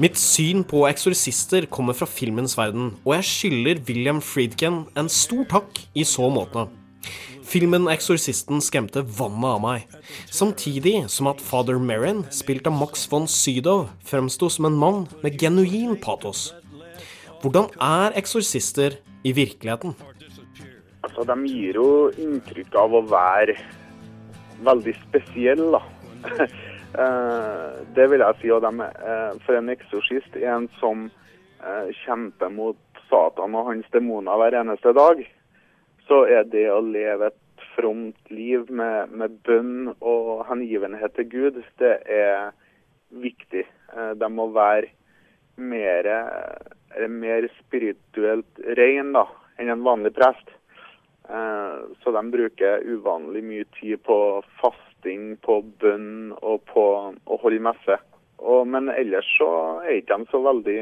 Mitt 0.00 0.16
syn 0.16 0.62
på 0.64 0.86
eksorsister 0.88 1.66
kommer 1.68 1.92
fra 1.92 2.06
filmens 2.08 2.54
verden, 2.56 2.94
og 3.04 3.18
jeg 3.18 3.26
skylder 3.28 3.80
William 3.84 4.22
Friedkin 4.24 4.86
en 4.96 5.10
stor 5.12 5.42
takk 5.50 5.80
i 5.92 6.06
så 6.08 6.30
måte. 6.32 6.62
Filmen 7.44 7.84
'Eksorsisten' 7.84 8.62
skremte 8.64 9.02
vannet 9.04 9.50
av 9.50 9.60
meg, 9.60 9.84
samtidig 10.32 11.04
som 11.12 11.28
at 11.28 11.42
father 11.44 11.76
Merrin, 11.76 12.24
spilt 12.32 12.66
av 12.66 12.78
Max 12.78 13.04
von 13.12 13.28
Sydow, 13.28 13.90
fremsto 14.00 14.48
som 14.48 14.70
en 14.70 14.78
mann 14.78 15.06
med 15.22 15.36
genuin 15.36 16.00
patos. 16.00 16.54
Hvordan 17.42 17.68
er 17.76 18.16
eksorsister 18.16 18.96
i 19.22 19.32
virkeligheten? 19.36 19.92
Altså, 21.04 21.28
de 21.28 21.36
gir 21.44 21.76
jo 21.76 22.08
inntrykk 22.16 22.72
av 22.74 22.96
å 22.96 23.04
være 23.04 23.58
veldig 24.64 24.96
spesielle, 25.04 25.76
da. 25.76 26.48
Eh, 26.98 27.80
det 27.94 28.06
vil 28.10 28.20
jeg 28.24 28.38
si. 28.40 28.50
Og 28.54 28.62
de, 28.64 28.72
er- 28.82 29.38
for 29.46 29.56
en 29.58 29.68
eksorsist 29.72 30.36
en 30.36 30.68
som 30.80 31.08
eh, 31.62 31.90
kjemper 32.04 32.50
mot 32.54 32.78
Satan 33.10 33.54
og 33.58 33.68
hans 33.70 33.86
demoner 33.94 34.38
hver 34.40 34.56
eneste 34.62 34.92
dag. 34.96 35.22
Så 36.08 36.24
er 36.26 36.44
det 36.50 36.66
å 36.72 36.80
leve 36.82 37.30
et 37.30 37.66
fromt 37.76 38.30
liv 38.34 38.66
med, 38.70 39.12
med 39.14 39.36
bønn 39.46 39.92
og 40.00 40.44
hengivenhet 40.48 41.14
til 41.16 41.28
Gud, 41.30 41.60
det 41.78 41.92
er 42.10 42.50
viktig. 43.10 43.66
Eh, 43.94 44.12
De 44.18 44.28
må 44.32 44.48
være 44.54 44.90
mer, 45.60 46.06
mer 47.12 47.46
spirituelt 47.58 48.62
ren 48.78 49.12
da, 49.12 49.26
enn 49.60 49.68
en 49.74 49.84
vanlig 49.84 50.14
prest. 50.16 50.48
Eh, 51.28 51.76
Så 52.02 52.14
de 52.16 52.22
bruker 52.32 52.82
uvanlig 52.88 53.42
mye 53.44 53.66
tid 53.78 54.00
på 54.06 54.16
fasting, 55.00 55.36
på 55.40 55.62
bønn 55.80 56.32
og 56.42 56.64
på 56.66 57.14
å 57.24 57.36
holde 57.42 57.60
messe. 57.60 57.98
Og, 58.38 58.66
men 58.66 58.88
ellers 58.88 59.26
så 59.38 59.80
er 59.84 60.00
ikke 60.00 60.18
de 60.18 60.26
så 60.30 60.40
veldig 60.40 60.80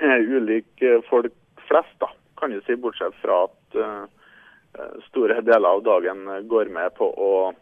eh, 0.00 0.20
ulike 0.20 1.02
folk 1.08 1.32
flest, 1.68 1.96
da, 2.00 2.08
kan 2.38 2.50
du 2.50 2.60
si, 2.66 2.76
bortsett 2.76 3.14
fra 3.22 3.44
at 3.44 3.76
eh, 3.76 4.04
eh, 4.78 4.94
store 5.08 5.40
deler 5.42 5.68
av 5.68 5.82
dagen 5.84 6.26
går 6.48 6.68
med 6.68 6.94
på 6.96 7.08
å, 7.08 7.52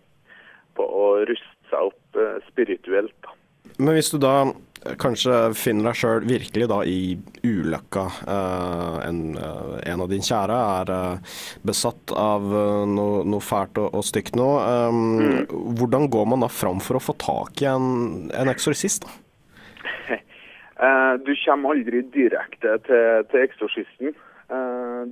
på 0.74 0.82
å 0.82 1.24
ruste 1.24 1.70
seg 1.70 1.88
opp 1.88 2.16
uh, 2.18 2.36
spirituelt. 2.50 3.14
da. 3.22 3.32
Men 3.78 3.96
hvis 3.96 4.10
du 4.12 4.18
da 4.22 4.34
eh, 4.44 4.94
kanskje 5.00 5.36
finner 5.58 5.90
deg 5.90 5.98
sjøl 5.98 6.26
virkelig 6.28 6.68
da 6.70 6.80
i 6.88 7.16
ulykka, 7.46 8.04
eh, 8.34 8.96
en, 9.08 9.22
eh, 9.38 9.74
en 9.92 10.04
av 10.04 10.10
dine 10.12 10.26
kjære 10.26 10.58
er 10.80 10.92
eh, 10.96 11.36
besatt 11.66 12.14
av 12.16 12.46
eh, 12.46 12.82
noe, 12.90 13.22
no 13.28 13.40
fælt 13.42 13.80
og, 13.82 13.90
og 13.98 14.06
stygt 14.06 14.38
nå, 14.38 14.48
mm. 14.92 15.54
hvordan 15.78 16.08
går 16.12 16.28
man 16.34 16.44
da 16.44 16.50
fram 16.52 16.82
for 16.84 16.98
å 16.98 17.04
få 17.04 17.16
tak 17.22 17.64
i 17.64 17.70
en, 17.72 18.28
en 18.34 18.52
eksorsist? 18.52 19.08
da? 19.08 19.18
Eh, 20.82 21.14
Du 21.22 21.30
kommer 21.44 21.76
aldri 21.76 22.00
direkte 22.10 22.72
til, 22.88 23.26
til 23.30 23.44
eksorsisten. 23.44 24.16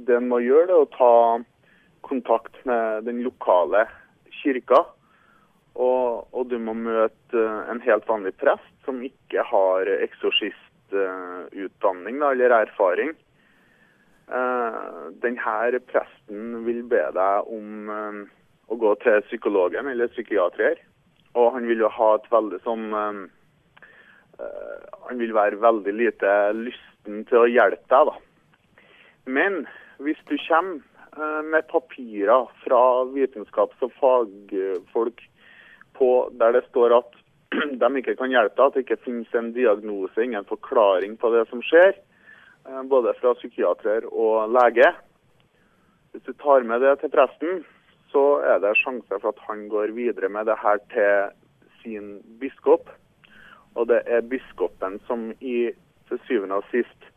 Det 0.02 0.16
en 0.16 0.26
må 0.26 0.40
gjøre, 0.42 0.66
det 0.66 0.74
er 0.74 0.82
å 0.82 0.88
ta 0.90 1.10
kontakt 2.02 2.58
med 2.66 3.06
den 3.06 3.20
lokale 3.22 3.84
kirka. 4.40 4.80
Og, 5.80 6.28
og 6.36 6.50
du 6.50 6.58
må 6.60 6.74
møte 6.76 7.38
eh, 7.38 7.70
en 7.72 7.80
helt 7.84 8.08
vanlig 8.08 8.34
prest 8.40 8.72
som 8.84 9.02
ikke 9.06 9.42
har 9.48 9.86
eksorsistutdanning 9.96 12.18
da, 12.20 12.26
eller 12.34 12.50
erfaring. 12.58 13.10
Eh, 14.28 14.78
Denne 15.22 15.80
presten 15.88 16.64
vil 16.66 16.82
be 16.90 17.04
deg 17.16 17.34
om 17.56 17.68
eh, 17.96 18.18
å 18.70 18.74
gå 18.80 18.92
til 19.04 19.16
psykologen 19.30 19.84
eller 19.90 20.12
psykiater. 20.12 20.74
Og 21.38 21.46
han 21.54 21.64
vil 21.70 21.80
jo 21.84 21.90
ha 21.94 22.08
et 22.16 22.28
veldig 22.32 22.60
sånn 22.64 22.86
Han 25.06 25.16
vil 25.20 25.32
være 25.36 25.62
veldig 25.62 25.92
lite 25.94 26.30
lysten 26.56 27.14
til 27.28 27.38
å 27.38 27.50
hjelpe 27.50 27.88
deg, 27.92 28.04
da. 28.08 28.14
Men 29.30 29.52
hvis 30.02 30.20
du 30.26 30.36
kommer 30.48 30.80
med 31.44 31.62
papirer 31.70 32.44
fra 32.64 33.04
vitenskaps- 33.12 33.84
og 33.84 33.92
fagfolk 34.00 35.18
på, 36.00 36.30
der 36.40 36.56
det 36.56 36.64
står 36.70 36.96
at 36.96 37.20
de 37.82 37.90
ikke 37.98 38.16
kan 38.18 38.32
hjelpe 38.32 38.62
at 38.62 38.76
det 38.76 38.84
ikke 38.84 39.02
finnes 39.04 39.34
en 39.34 39.52
diagnose, 39.56 40.22
ingen 40.22 40.46
forklaring 40.48 41.16
på 41.20 41.32
det 41.34 41.44
som 41.50 41.62
skjer, 41.66 41.92
eh, 41.96 42.82
både 42.90 43.14
fra 43.18 43.34
psykiater 43.38 44.06
og 44.10 44.52
lege. 44.54 44.92
Hvis 46.12 46.26
du 46.26 46.32
tar 46.38 46.66
med 46.66 46.82
det 46.82 46.96
til 47.00 47.12
presten, 47.12 47.62
så 48.10 48.24
er 48.42 48.62
det 48.62 48.74
sjanser 48.78 49.20
for 49.20 49.30
at 49.34 49.44
han 49.46 49.68
går 49.70 49.94
videre 49.94 50.30
med 50.32 50.48
det 50.50 50.58
her 50.58 50.80
til 50.94 51.30
sin 51.82 52.18
biskop. 52.40 52.88
Og 53.78 53.86
det 53.90 54.00
er 54.10 54.26
biskopen 54.26 54.98
som 55.06 55.30
i 55.38 55.70
til 56.10 56.18
syvende 56.26 56.58
og 56.58 56.66
sist 56.72 57.10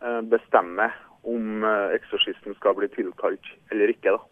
eh, 0.00 0.22
bestemmer 0.28 0.94
om 1.28 1.64
eh, 1.64 1.96
eksorsisten 1.98 2.56
skal 2.56 2.78
bli 2.78 2.88
tilkalt 2.94 3.52
eller 3.72 3.92
ikke. 3.92 4.16
da. 4.16 4.22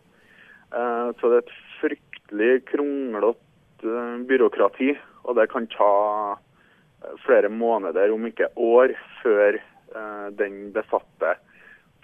Så 0.69 1.31
det 1.31 1.37
er 1.39 1.45
et 1.47 1.53
fryktelig 1.81 2.49
kronglete 2.69 3.48
eh, 3.85 4.18
byråkrati, 4.29 4.93
og 5.24 5.39
det 5.39 5.49
kan 5.53 5.66
ta 5.72 5.93
eh, 6.35 7.14
flere 7.24 7.51
måneder, 7.53 8.12
om 8.14 8.26
ikke 8.26 8.51
år, 8.57 8.95
før 9.22 9.59
eh, 9.59 10.26
den 10.39 10.68
besatte 10.74 11.37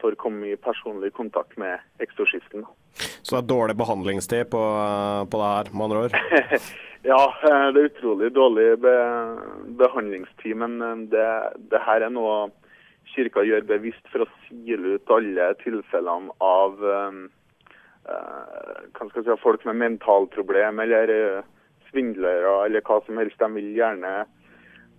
får 0.03 0.19
komme 0.21 0.53
i 0.53 0.57
personlig 0.61 1.13
kontakt 1.17 1.57
med 1.59 1.79
eksorsisten. 2.05 2.67
Så 2.95 3.37
det 3.37 3.43
er 3.43 3.53
dårlig 3.55 3.77
behandlingstid 3.79 4.51
på, 4.53 4.65
på 5.31 5.41
det 5.41 5.53
her, 5.53 5.71
med 5.73 5.87
andre 5.89 6.09
ord? 6.09 6.19
Ja, 7.05 7.21
det 7.45 7.83
er 7.83 7.89
utrolig 7.91 8.31
dårlig 8.33 8.79
be 8.81 8.93
behandlingstid, 9.77 10.55
men 10.57 10.79
det, 11.13 11.27
det 11.69 11.81
her 11.85 12.01
er 12.01 12.15
noe 12.15 12.47
kirka 13.15 13.45
gjør 13.47 13.65
bevisst 13.69 14.07
for 14.13 14.25
å 14.25 14.31
sile 14.47 14.97
ut 14.97 15.13
alle 15.13 15.51
tilfellene 15.63 16.35
av 16.45 16.81
um, 16.81 17.21
uh, 18.09 19.11
si, 19.15 19.37
folk 19.43 19.67
med 19.69 19.81
mentalproblem 19.83 20.83
eller 20.85 21.13
eh, 21.15 21.51
svindlere 21.95 22.67
eller 22.67 22.83
hva 22.85 22.99
som 23.07 23.21
helst. 23.23 23.39
De 23.39 23.49
vil 23.55 23.71
gjerne 23.79 24.13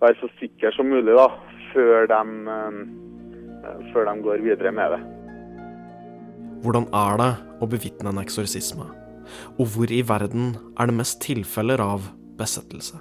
være 0.00 0.18
så 0.20 0.30
sikre 0.40 0.72
som 0.76 0.88
mulig 0.90 1.14
da, 1.16 1.28
før 1.72 2.08
de, 2.10 2.20
eh, 2.56 3.84
før 3.92 4.08
de 4.10 4.16
går 4.24 4.44
videre 4.48 4.72
med 4.72 4.96
det. 4.96 5.02
Hvordan 6.64 6.88
er 6.96 7.20
det 7.20 7.32
å 7.60 7.68
bevitne 7.70 8.10
en 8.10 8.22
eksorsisme? 8.24 8.88
Og 9.58 9.66
hvor 9.74 9.90
i 9.92 10.02
verden 10.06 10.56
er 10.78 10.88
det 10.88 10.96
mest 10.96 11.20
tilfeller 11.22 11.82
av 11.82 12.08
besettelse? 12.38 12.98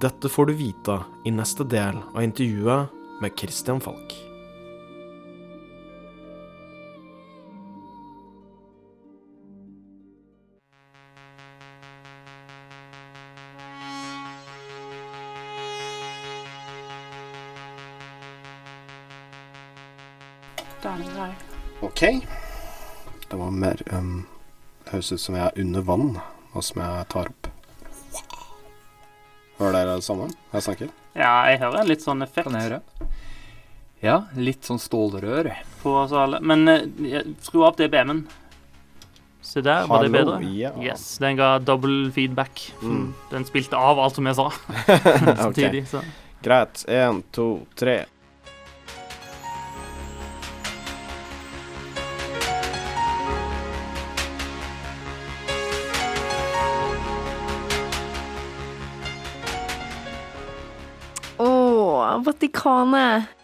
Dette 0.00 0.30
får 0.32 0.48
du 0.48 0.54
vite 0.56 0.98
i 1.28 1.32
neste 1.34 1.66
del 1.68 1.98
av 2.14 2.22
intervjuet 2.22 3.02
med 3.20 3.36
Christian 3.36 3.80
Falk. 3.80 4.31
OK. 22.02 22.26
Det 23.30 23.36
var 23.36 23.50
mer 23.50 23.82
um, 23.92 24.24
Det 24.84 24.90
høres 24.90 25.12
ut 25.12 25.20
som 25.22 25.36
jeg 25.38 25.44
er 25.46 25.58
under 25.62 25.84
vann, 25.86 26.08
og 26.50 26.64
som 26.66 26.80
jeg 26.82 27.04
tar 27.12 27.28
opp. 27.30 27.46
Hører 29.60 29.76
dere 29.76 29.92
det 30.00 30.06
samme 30.08 30.26
jeg 30.50 30.64
snakker? 30.66 30.88
Ja, 31.14 31.30
jeg 31.46 31.60
hører 31.60 31.84
en 31.84 31.90
litt 31.92 32.02
sånn 32.02 32.24
effekt. 32.26 32.48
Kan 32.48 32.58
jeg 32.58 32.66
høre? 32.66 32.80
Ja, 34.02 34.16
litt 34.34 34.66
sånn 34.66 34.82
stålrør. 34.82 35.52
På 35.84 35.92
oss 36.00 36.14
alle. 36.18 36.40
Men 36.42 36.66
eh, 36.72 37.20
skru 37.46 37.62
av 37.68 37.78
DBM-en. 37.78 38.24
Se 39.38 39.62
der, 39.62 39.86
var 39.86 40.02
det 40.02 40.10
Hallo, 40.10 40.40
bedre? 40.40 40.50
ja. 40.58 40.72
Yes, 40.82 41.04
den 41.22 41.38
ga 41.38 41.52
double 41.62 42.10
feedback. 42.10 42.64
Mm. 42.82 43.12
Den 43.30 43.46
spilte 43.46 43.78
av 43.78 44.02
alt 44.02 44.18
som 44.18 44.26
jeg 44.26 44.40
sa. 44.40 44.48
Samtidig, 45.44 45.84
så. 45.92 46.02
Greit. 46.42 46.82
Én, 46.90 47.22
to, 47.30 47.52
tre. 47.78 48.00
Å, 62.52 62.84
Vatikanet. 62.84 63.24
Du 63.24 63.41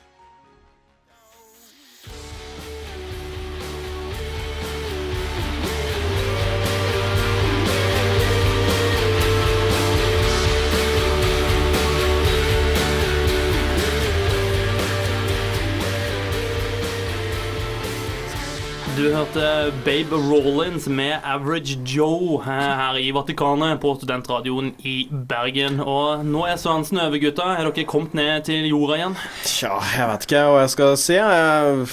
Babe 19.85 20.17
Rollins 20.17 20.89
med 20.91 21.21
Average 21.25 21.79
Joe 21.87 22.41
eh, 22.41 22.49
her 22.81 22.99
i 23.01 23.11
Vatikanet 23.15 23.81
på 23.83 23.95
studentradioen 23.99 24.73
i 24.83 24.97
Bergen. 25.11 25.79
Og 25.81 26.25
nå 26.27 26.47
er 26.49 26.59
seansen 26.61 27.01
over, 27.03 27.21
gutta. 27.23 27.53
Er 27.55 27.69
dere 27.69 27.87
kommet 27.89 28.17
ned 28.19 28.49
til 28.49 28.67
jorda 28.71 28.99
igjen? 28.99 29.19
Tja, 29.45 29.77
jeg 29.95 30.09
vet 30.11 30.27
ikke 30.27 30.43
hva 30.49 30.65
jeg 30.65 30.73
skal 30.75 30.97
si. 31.01 31.17
Jeg, 31.19 31.87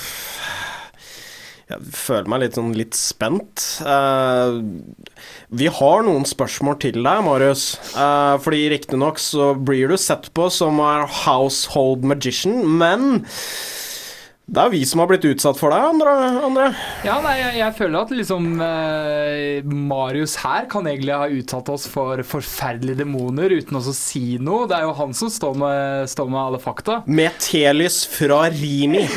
jeg 1.69 1.93
føler 2.01 2.33
meg 2.33 2.43
litt 2.45 2.59
sånn 2.59 2.75
litt 2.77 2.97
spent. 2.97 3.67
Eh, 3.85 4.59
vi 5.55 5.69
har 5.69 6.05
noen 6.07 6.25
spørsmål 6.27 6.79
til 6.81 6.99
deg, 6.99 7.23
Marius. 7.29 7.67
Uh, 7.93 8.35
fordi 8.41 8.65
riktignok 8.73 9.21
så 9.21 9.53
blir 9.55 9.93
du 9.93 9.97
sett 10.01 10.31
på 10.35 10.49
som 10.53 10.81
er 10.83 11.05
household 11.23 12.03
magician, 12.09 12.63
men 12.81 13.21
det 14.45 14.61
er 14.61 14.69
vi 14.69 14.83
som 14.85 15.01
har 15.01 15.07
blitt 15.09 15.25
utsatt 15.25 15.57
for 15.57 15.73
det, 15.73 15.79
Andre. 15.81 16.11
Andre. 16.45 16.65
Ja, 17.05 17.15
nei, 17.23 17.33
jeg, 17.39 17.55
jeg 17.63 17.75
føler 17.79 18.05
at 18.05 18.11
liksom 18.13 18.49
eh, 18.61 19.65
Marius 19.65 20.35
her 20.43 20.67
kan 20.69 20.85
egentlig 20.85 21.15
ha 21.17 21.25
utsatt 21.33 21.71
oss 21.73 21.87
for 21.89 22.21
forferdelige 22.29 23.01
demoner 23.01 23.55
uten 23.57 23.79
også 23.79 23.95
å 23.95 23.97
si 23.97 24.23
noe. 24.37 24.67
Det 24.69 24.77
er 24.77 24.85
jo 24.85 24.93
han 24.99 25.17
som 25.17 25.31
står 25.33 25.57
med, 25.63 26.11
står 26.13 26.29
med 26.29 26.41
alle 26.43 26.61
fakta. 26.61 26.99
Med 27.09 27.33
telys 27.41 28.03
fra 28.05 28.43
Rimi. 28.53 29.07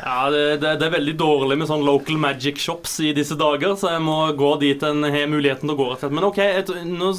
Ja, 0.00 0.30
det, 0.30 0.56
det, 0.62 0.70
det 0.80 0.86
er 0.86 0.94
veldig 0.94 1.12
dårlig 1.20 1.56
med 1.60 1.68
sånn 1.68 1.84
local 1.84 2.16
magic 2.20 2.58
shops 2.60 2.96
i 3.04 3.12
disse 3.16 3.36
dager, 3.38 3.74
så 3.78 3.92
jeg 3.92 4.02
må 4.04 4.16
gå 4.38 4.50
dit 4.62 4.82
en 4.86 5.04
har 5.04 5.28
muligheten 5.30 5.68
til 5.68 5.74
å 5.74 5.78
gå. 5.78 5.86
rett 5.90 6.00
og 6.00 6.02
slett. 6.06 6.14
Men 6.16 6.26
OK, 6.26 6.40
et, 6.40 6.72
nå, 6.88 7.10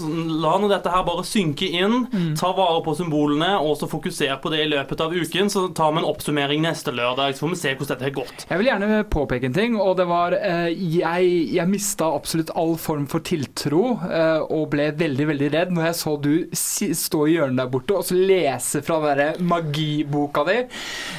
la 0.44 0.56
nå 0.60 0.70
dette 0.72 0.92
her 0.94 1.06
bare 1.08 1.26
synke 1.28 1.70
inn. 1.70 2.08
Ta 2.40 2.52
vare 2.58 2.82
på 2.86 2.96
symbolene, 2.98 3.54
og 3.62 3.78
så 3.80 3.90
fokuser 3.92 4.34
på 4.42 4.52
det 4.54 4.64
i 4.66 4.70
løpet 4.72 5.04
av 5.06 5.14
uken. 5.14 5.52
Så 5.54 5.68
tar 5.92 5.98
vi 6.00 6.04
en 6.06 6.10
oppsummering 6.12 6.62
neste 6.64 6.92
lørdag, 6.96 7.34
så 7.36 7.44
får 7.46 7.50
vi 7.52 7.60
se 7.60 7.72
hvordan 7.76 7.90
dette 7.92 8.06
har 8.08 8.14
gått. 8.16 8.46
Jeg 8.50 8.60
vil 8.62 8.70
gjerne 8.70 9.00
påpeke 9.12 9.50
en 9.50 9.56
ting, 9.56 9.76
og 9.82 9.98
det 10.00 10.06
var 10.08 10.36
eh, 10.38 10.70
Jeg, 10.72 11.32
jeg 11.56 11.68
mista 11.72 12.08
absolutt 12.16 12.52
all 12.56 12.76
form 12.80 13.08
for 13.12 13.24
tiltro 13.28 13.98
eh, 14.08 14.40
og 14.48 14.70
ble 14.72 14.90
veldig, 14.98 15.28
veldig 15.32 15.50
redd 15.54 15.74
når 15.76 15.90
jeg 15.90 15.98
så 16.02 16.14
du 16.22 16.32
si, 16.58 16.92
stå 16.98 17.26
i 17.28 17.36
hjørnet 17.36 17.60
der 17.62 17.70
borte 17.74 17.98
og 18.00 18.06
så 18.08 18.16
lese 18.18 18.82
fra 18.86 19.00
den 19.04 19.20
der 19.22 19.42
magiboka 19.44 20.46
di, 20.48 20.58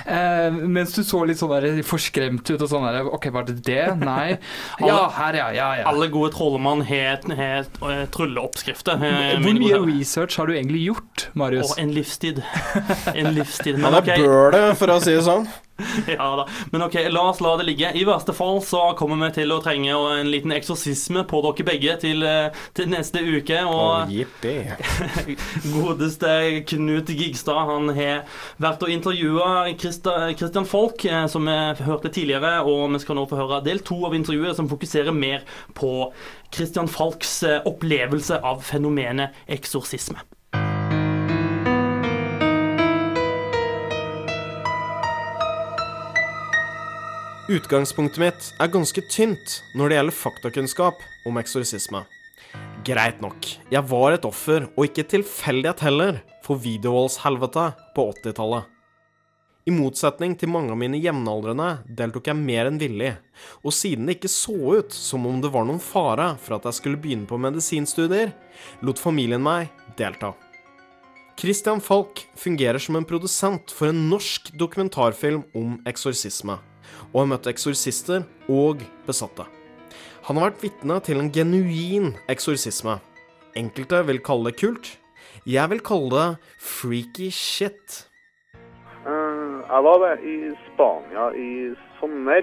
eh, 0.07 0.49
mens 0.53 0.95
du 0.97 1.03
så 1.05 1.23
litt 1.29 1.41
sånn 1.41 1.53
der 1.53 1.83
forskremt 1.87 2.49
ut 2.49 2.57
og 2.65 2.69
sånn 2.71 2.87
der 2.89 3.11
OK, 3.13 3.29
var 3.35 3.47
det 3.49 3.59
det? 3.67 3.85
Nei. 4.01 4.39
Ja, 4.83 5.05
her, 5.15 5.37
ja. 5.37 5.49
Ja, 5.55 5.69
ja. 5.79 5.85
Alle 5.91 6.09
gode 6.13 6.33
trollmann 6.35 6.83
har 6.89 7.21
har, 7.37 7.67
eh, 7.89 8.05
trylleoppskrifter. 8.15 9.03
eh, 9.05 9.37
Hvor 9.43 9.59
mye 9.59 9.81
research 9.87 10.39
har 10.41 10.49
du 10.49 10.55
egentlig 10.55 10.85
gjort, 10.89 11.27
Marius? 11.39 11.73
Og 11.75 11.83
en 11.83 11.93
livstid. 11.95 12.41
En 13.19 13.33
livstid. 13.37 13.79
Han 13.83 13.95
er 13.99 14.07
bøl 14.07 14.53
det, 14.55 14.62
for 14.79 14.95
å 14.95 15.03
si 15.03 15.15
det 15.17 15.27
sånn. 15.27 15.47
Ja 16.07 16.37
da. 16.37 16.49
Men 16.71 16.83
ok, 16.83 16.95
la 17.11 17.23
oss 17.31 17.41
la 17.41 17.57
det 17.57 17.67
ligge. 17.67 17.93
I 17.95 18.05
verste 18.05 18.33
fall 18.37 18.61
så 18.65 18.83
kommer 18.99 19.19
vi 19.27 19.31
til 19.41 19.53
å 19.55 19.61
trenge 19.65 19.95
en 20.19 20.31
liten 20.31 20.53
eksorsisme 20.55 21.25
på 21.29 21.43
dere 21.47 21.67
begge 21.67 21.97
til, 22.03 22.25
eh, 22.27 22.59
til 22.77 22.91
neste 22.93 23.23
uke. 23.25 23.63
Og 23.69 24.13
oh, 24.13 24.75
godeste 25.77 26.35
Knut 26.71 27.13
Gigstad 27.13 27.71
han 27.71 27.93
har 27.97 28.23
vært 28.63 28.85
og 28.87 28.93
intervjua 28.95 29.73
Christian 29.79 30.69
Folk, 30.69 31.07
eh, 31.07 31.27
som 31.33 31.49
vi 31.49 31.59
hørte 31.87 32.13
tidligere. 32.13 32.61
Og 32.67 32.93
vi 32.95 33.03
skal 33.03 33.19
nå 33.19 33.27
få 33.31 33.41
høre 33.41 33.63
del 33.67 33.83
to 33.87 34.03
av 34.09 34.17
intervjuet, 34.19 34.57
som 34.59 34.71
fokuserer 34.71 35.15
mer 35.17 35.47
på 35.79 36.13
Christian 36.53 36.91
Falks 36.91 37.41
eh, 37.49 37.61
opplevelse 37.69 38.39
av 38.43 38.63
fenomenet 38.67 39.45
eksorsisme. 39.51 40.23
Utgangspunktet 47.51 48.21
mitt 48.23 48.45
er 48.63 48.69
ganske 48.71 49.03
tynt 49.11 49.57
når 49.75 49.91
det 49.91 49.97
gjelder 49.97 50.15
faktakunnskap 50.15 51.01
om 51.27 51.41
eksorsisme. 51.41 52.05
Greit 52.87 53.19
nok, 53.25 53.49
jeg 53.73 53.83
var 53.91 54.15
et 54.15 54.29
offer, 54.29 54.69
og 54.77 54.87
ikke 54.87 55.09
tilfeldighet 55.11 55.83
heller, 55.83 56.21
for 56.47 56.63
videovoldshelvetet 56.63 57.83
på 57.97 58.07
80-tallet. 58.15 58.71
I 59.67 59.75
motsetning 59.75 60.37
til 60.39 60.55
mange 60.55 60.71
av 60.75 60.79
mine 60.79 61.03
jevnaldrende 61.03 61.69
deltok 61.99 62.31
jeg 62.31 62.39
mer 62.39 62.71
enn 62.71 62.79
villig, 62.79 63.13
og 63.67 63.75
siden 63.75 64.07
det 64.07 64.21
ikke 64.21 64.31
så 64.31 64.79
ut 64.79 64.95
som 64.95 65.27
om 65.27 65.43
det 65.43 65.51
var 65.51 65.67
noen 65.67 65.83
fare 65.83 66.33
for 66.39 66.61
at 66.61 66.71
jeg 66.71 66.79
skulle 66.79 67.03
begynne 67.03 67.27
på 67.27 67.43
medisinstudier, 67.43 68.37
lot 68.87 69.03
familien 69.03 69.43
meg 69.43 69.75
delta. 69.99 70.37
Christian 71.39 71.83
Falk 71.83 72.23
fungerer 72.39 72.79
som 72.79 72.95
en 72.99 73.07
produsent 73.09 73.75
for 73.75 73.91
en 73.91 74.05
norsk 74.13 74.53
dokumentarfilm 74.59 75.49
om 75.59 75.81
eksorsisme, 75.91 76.63
og 77.13 77.23
har 77.23 77.31
møtt 77.35 77.49
eksorsister 77.51 78.25
og 78.49 78.85
besatte. 79.07 79.47
Han 80.29 80.39
har 80.39 80.51
vært 80.51 80.63
vitne 80.63 81.01
til 81.03 81.19
en 81.19 81.31
genuin 81.35 82.13
eksorsisme. 82.31 83.01
Enkelte 83.59 84.03
vil 84.07 84.23
kalle 84.25 84.51
det 84.51 84.61
kult. 84.61 84.99
Jeg 85.47 85.71
vil 85.73 85.83
kalle 85.83 86.11
det 86.15 86.29
freaky 86.59 87.31
shit. 87.31 88.07
Eh, 88.55 89.55
Jeg 89.73 89.83
var 89.85 90.19
i 90.23 90.37
Spania 90.67 91.31
i 91.35 91.75
sommer. 92.01 92.43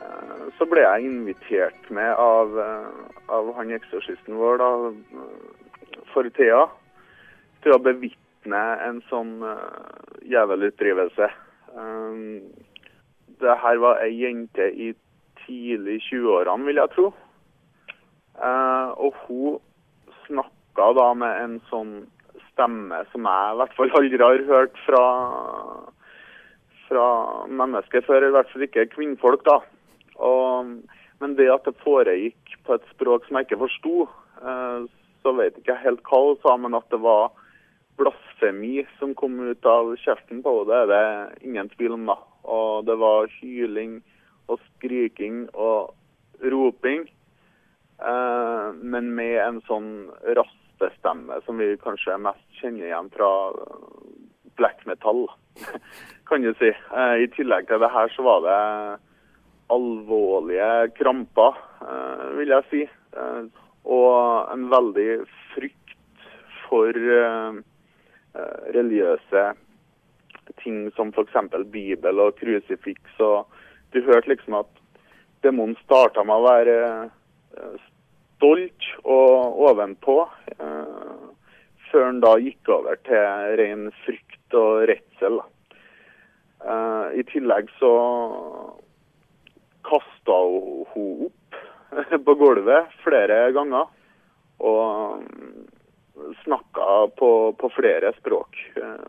Eh, 0.00 0.44
Så 0.58 0.66
ble 0.66 0.80
jeg 0.80 1.04
invitert 1.04 1.90
med 1.90 2.12
av, 2.16 2.58
eh, 2.58 3.08
av 3.28 3.54
han 3.56 3.70
eksorsisten 3.70 4.36
vår 4.36 4.58
da, 4.58 4.70
for 6.12 6.28
Thea 6.36 6.66
til 7.62 7.76
å 7.76 7.82
bevitne 7.82 8.62
en 8.86 9.00
sånn 9.10 9.42
uh, 9.44 9.58
jævelutdrivelse. 10.28 11.28
Um, 11.76 12.48
det 13.40 13.56
her 13.62 13.80
var 13.82 14.00
ei 14.04 14.12
jente 14.20 14.70
i 14.70 14.92
tidlig 15.44 16.00
20-årene, 16.08 16.66
vil 16.68 16.80
jeg 16.80 16.92
tro. 16.94 17.10
Eh, 18.40 18.90
og 18.96 19.16
hun 19.26 19.58
snakka 20.26 20.92
da 20.96 21.08
med 21.18 21.42
en 21.44 21.56
sånn 21.70 21.94
stemme 22.50 23.02
som 23.12 23.26
jeg 23.28 23.54
i 23.54 23.58
hvert 23.60 23.74
fall 23.76 23.92
aldri 23.98 24.22
har 24.22 24.46
hørt 24.48 24.78
fra, 24.86 25.02
fra 26.88 27.08
mennesker 27.48 28.04
før, 28.06 28.28
i 28.28 28.32
hvert 28.36 28.52
fall 28.52 28.66
ikke 28.68 28.88
kvinnfolk, 28.94 29.44
da. 29.48 29.58
Og, 30.20 30.72
men 31.20 31.36
det 31.36 31.50
at 31.52 31.68
det 31.68 31.76
foregikk 31.84 32.56
på 32.66 32.76
et 32.76 32.88
språk 32.94 33.26
som 33.26 33.38
jeg 33.38 33.48
ikke 33.48 33.62
forsto, 33.64 34.08
eh, 34.44 34.88
så 35.20 35.36
vet 35.36 35.56
jeg 35.56 35.66
ikke 35.66 35.82
helt 35.84 36.04
hva 36.08 36.24
hun 36.28 36.40
sa, 36.44 36.56
men 36.56 36.76
at 36.78 36.88
det 36.92 37.00
var 37.04 37.30
blasfemi 38.00 38.86
som 38.98 39.12
kom 39.18 39.36
ut 39.44 39.66
av 39.68 39.92
kjeften 40.00 40.40
på 40.44 40.60
henne, 40.62 40.68
det 40.70 40.80
er 40.80 40.92
det 40.94 41.48
ingen 41.50 41.68
tvil 41.76 41.98
om, 41.98 42.08
da. 42.08 42.20
Og 42.44 42.86
det 42.88 42.96
var 43.00 43.30
hyling 43.40 44.00
og 44.50 44.60
skriking 44.66 45.44
og 45.54 45.94
roping, 46.40 47.04
eh, 48.00 48.68
men 48.80 49.12
med 49.14 49.36
en 49.44 49.60
sånn 49.68 49.90
raspestemme 50.38 51.40
som 51.46 51.60
vi 51.60 51.76
kanskje 51.82 52.18
mest 52.18 52.60
kjenner 52.60 52.88
igjen 52.88 53.10
fra 53.14 53.30
black 54.58 54.84
metal, 54.88 55.26
kan 56.28 56.42
du 56.42 56.52
si. 56.58 56.72
Eh, 56.72 57.16
I 57.24 57.30
tillegg 57.36 57.68
til 57.68 57.82
det 57.82 57.92
her 57.92 58.12
så 58.16 58.26
var 58.26 58.44
det 58.46 58.60
alvorlige 59.70 60.90
kramper, 60.98 61.58
eh, 61.84 62.26
vil 62.40 62.56
jeg 62.56 62.70
si. 62.72 62.84
Eh, 63.16 63.66
og 63.90 64.52
en 64.52 64.68
veldig 64.72 65.10
frykt 65.54 65.96
for 66.66 66.94
eh, 66.94 67.60
eh, 68.36 68.58
religiøse 68.76 69.44
ting 70.62 70.90
som 70.96 71.12
f.eks. 71.14 71.36
Bibel 71.70 72.20
og 72.22 72.36
krusifiks. 72.40 73.16
Og 73.20 73.46
du 73.94 74.02
hørte 74.06 74.32
liksom 74.32 74.58
at 74.60 74.70
demonen 75.44 75.76
starta 75.84 76.24
med 76.26 76.36
å 76.36 76.46
være 76.46 76.76
eh, 77.56 77.88
stolt 78.36 78.90
og 79.02 79.62
ovenpå, 79.70 80.18
eh, 80.58 81.16
før 81.90 82.06
han 82.06 82.20
da 82.22 82.36
gikk 82.38 82.70
over 82.70 83.00
til 83.08 83.56
ren 83.60 83.88
frykt 84.04 84.58
og 84.58 84.84
redsel. 84.90 85.40
Eh, 86.60 87.06
I 87.20 87.26
tillegg 87.32 87.72
så 87.80 87.92
kasta 89.88 90.38
hun 90.94 91.28
opp 91.30 91.60
på 92.26 92.38
gulvet 92.38 92.92
flere 93.04 93.46
ganger. 93.56 93.88
Og 94.60 95.24
snakka 96.42 96.86
på, 97.16 97.30
på 97.56 97.68
flere 97.72 98.10
språk, 98.18 98.58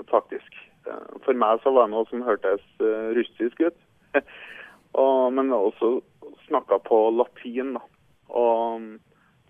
faktisk. 0.08 0.56
Eh, 0.88 1.20
For 1.26 1.38
meg 1.38 1.62
så 1.64 1.74
var 1.76 1.88
det 1.88 1.96
noe 1.96 2.10
som 2.10 2.26
hørtes 2.26 2.64
eh, 2.82 3.14
russisk 3.18 3.62
ut. 3.62 3.78
og, 5.04 5.32
men 5.34 5.54
også 5.56 6.00
snakka 6.48 6.82
på 6.88 7.04
latin. 7.16 7.76
da. 7.78 7.86
Og 8.32 8.92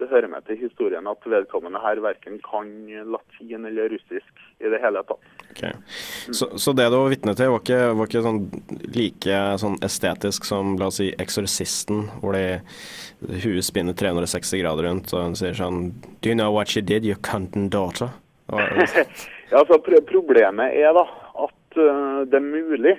det 0.01 0.09
hører 0.09 0.31
med 0.31 0.41
til 0.47 0.57
historien 0.57 1.05
at 1.05 1.25
vedkommende 1.29 1.79
her 1.83 1.99
verken 2.01 2.39
kan 2.41 2.69
latin 3.13 3.67
eller 3.69 3.91
russisk 3.93 4.39
i 4.57 4.69
det 4.73 4.79
hele 4.81 5.03
tatt. 5.05 5.27
Ok. 5.51 5.61
Så, 6.33 6.47
så 6.57 6.73
det 6.73 6.87
du 6.89 6.95
var 6.97 7.11
vitne 7.13 7.35
til, 7.37 7.51
var 7.53 7.61
ikke, 7.61 7.79
var 7.99 8.09
ikke 8.09 8.23
sånn 8.25 8.39
like 8.95 9.41
sånn 9.61 9.77
estetisk 9.85 10.47
som 10.49 10.73
la 10.81 10.89
oss 10.89 10.97
si 11.03 11.11
'Eksorsisten', 11.13 12.07
hvor 12.23 12.33
det 12.33 12.63
huet 13.43 13.67
spinner 13.67 13.93
360 13.93 14.63
grader 14.63 14.89
rundt, 14.89 15.13
og 15.13 15.27
hun 15.27 15.37
sier 15.37 15.53
sånn 15.53 15.93
'Do 16.21 16.33
you 16.33 16.37
know 16.39 16.49
what 16.49 16.73
she 16.73 16.81
did, 16.81 17.05
you 17.05 17.15
cuntin 17.21 17.69
daughter'? 17.69 18.09
Ja, 19.51 19.59
altså 19.59 19.77
pr 19.83 19.99
Problemet 20.07 20.71
er 20.79 20.93
da 20.95 21.03
det 21.75 22.37
er 22.37 22.43
mulig 22.43 22.95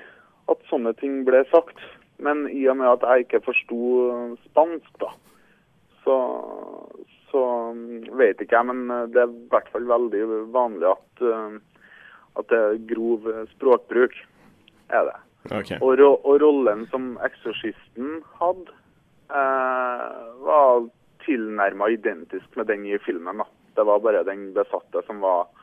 at 0.51 0.63
sånne 0.71 0.93
ting 1.01 1.23
ble 1.27 1.45
sagt. 1.51 1.81
Men 2.23 2.47
i 2.51 2.63
og 2.71 2.79
med 2.79 2.89
at 2.91 3.05
jeg 3.07 3.27
ikke 3.27 3.43
forsto 3.49 3.81
spansk, 4.47 4.91
da, 5.03 5.11
så, 6.05 6.17
så 7.33 7.43
mm, 7.75 8.13
vet 8.19 8.43
ikke 8.43 8.59
jeg. 8.59 8.69
Men 8.71 8.85
eh, 8.91 9.09
det 9.15 9.25
er 9.25 9.33
i 9.33 9.49
hvert 9.51 9.71
fall 9.75 9.89
veldig 9.91 10.23
vanlig 10.55 10.91
at, 10.93 11.25
eh, 11.27 11.57
at 12.39 12.53
det 12.53 12.61
er 12.61 12.85
grov 12.93 13.29
eh, 13.31 13.45
språkbruk. 13.57 14.17
Er 14.93 15.09
det. 15.09 15.19
Okay. 15.51 15.81
Og, 15.81 15.97
ro 15.99 16.13
og 16.21 16.39
rollen 16.43 16.85
som 16.93 17.17
eksorsisten 17.27 18.21
hadde, 18.39 18.77
eh, 19.33 20.21
var 20.47 20.87
tilnærma 21.27 21.91
identisk 21.91 22.59
med 22.59 22.71
den 22.71 22.87
i 22.87 22.99
filmen. 23.03 23.43
da. 23.43 23.49
Det 23.75 23.87
var 23.89 24.05
bare 24.05 24.23
den 24.29 24.53
besatte 24.55 25.03
som 25.09 25.23
var 25.25 25.49
eh, 25.49 25.62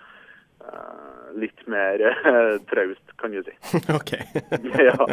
litt 1.40 1.68
mer 1.68 2.02
eh, 2.02 2.56
traust, 2.70 3.06
kan 3.18 3.32
du 3.32 3.44
si. 3.44 3.54
ok. 4.00 4.12
ja. 4.88 5.08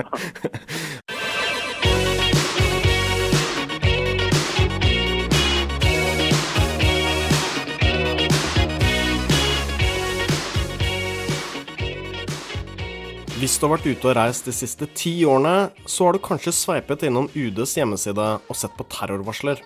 Hvis 13.36 13.59
du 13.61 13.66
har 13.66 13.74
vært 13.76 13.86
ute 13.90 14.09
og 14.09 14.14
reist 14.16 14.47
de 14.49 14.53
siste 14.57 14.86
ti 14.97 15.18
årene, 15.28 15.68
så 15.84 16.09
har 16.09 16.16
du 16.16 16.24
kanskje 16.24 16.55
sveipet 16.57 17.05
innom 17.05 17.28
UDs 17.36 17.76
hjemmeside 17.76 18.30
og 18.40 18.57
sett 18.57 18.72
på 18.78 18.86
terrorvarsler. 18.88 19.61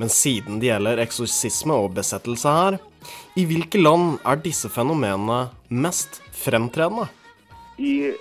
Men 0.00 0.12
siden 0.12 0.60
det 0.60 0.70
gjelder 0.70 1.02
eksorsisme 1.04 1.76
og 1.76 1.94
besettelse 1.96 2.52
her, 2.58 2.78
i 3.36 3.44
hvilke 3.46 3.80
land 3.80 4.18
er 4.26 4.40
disse 4.42 4.70
fenomenene 4.72 5.46
mest 5.70 6.20
fremtredende? 6.34 7.06
I 7.78 8.12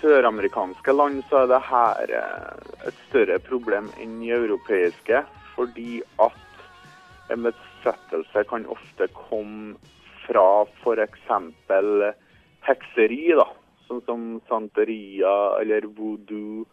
søramerikanske 0.00 0.92
land 0.92 1.22
så 1.30 1.44
er 1.44 1.50
det 1.52 1.60
her 1.68 2.14
eh, 2.20 2.70
et 2.88 3.02
større 3.08 3.38
problem 3.44 3.90
enn 4.02 4.18
i 4.24 4.32
europeiske, 4.36 5.22
fordi 5.54 6.02
at 6.20 6.40
en 7.32 7.46
besettelse 7.46 8.44
kan 8.50 8.66
ofte 8.68 9.08
komme 9.16 9.76
fra 10.26 10.64
f.eks. 10.82 11.30
hekseri, 12.64 13.24
da, 13.36 13.46
sånn 13.88 14.02
som 14.08 14.24
santeria 14.48 15.34
eller 15.60 15.88
voodoo 15.96 16.64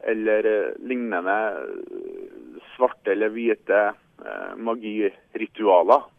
eller 0.00 0.44
eh, 0.44 0.72
lignende 0.78 1.36
eh, 1.48 2.60
svarte 2.76 3.12
eller 3.12 3.32
hvite 3.34 3.80
eh, 4.24 4.56
magiritualer. 4.56 6.10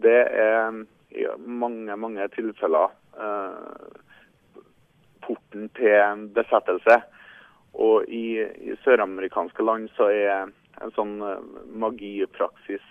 Det 0.00 0.20
er 0.40 0.78
i 1.12 1.26
mange, 1.36 1.92
mange 2.00 2.24
tilfeller 2.32 2.94
porten 5.20 5.66
til 5.76 6.22
besettelse. 6.32 6.96
Og 7.76 8.08
i, 8.08 8.40
i 8.40 8.76
søramerikanske 8.86 9.66
land 9.68 9.90
så 9.98 10.08
er 10.08 10.48
en 10.80 10.94
sånn 10.96 11.18
magipraksis 11.76 12.88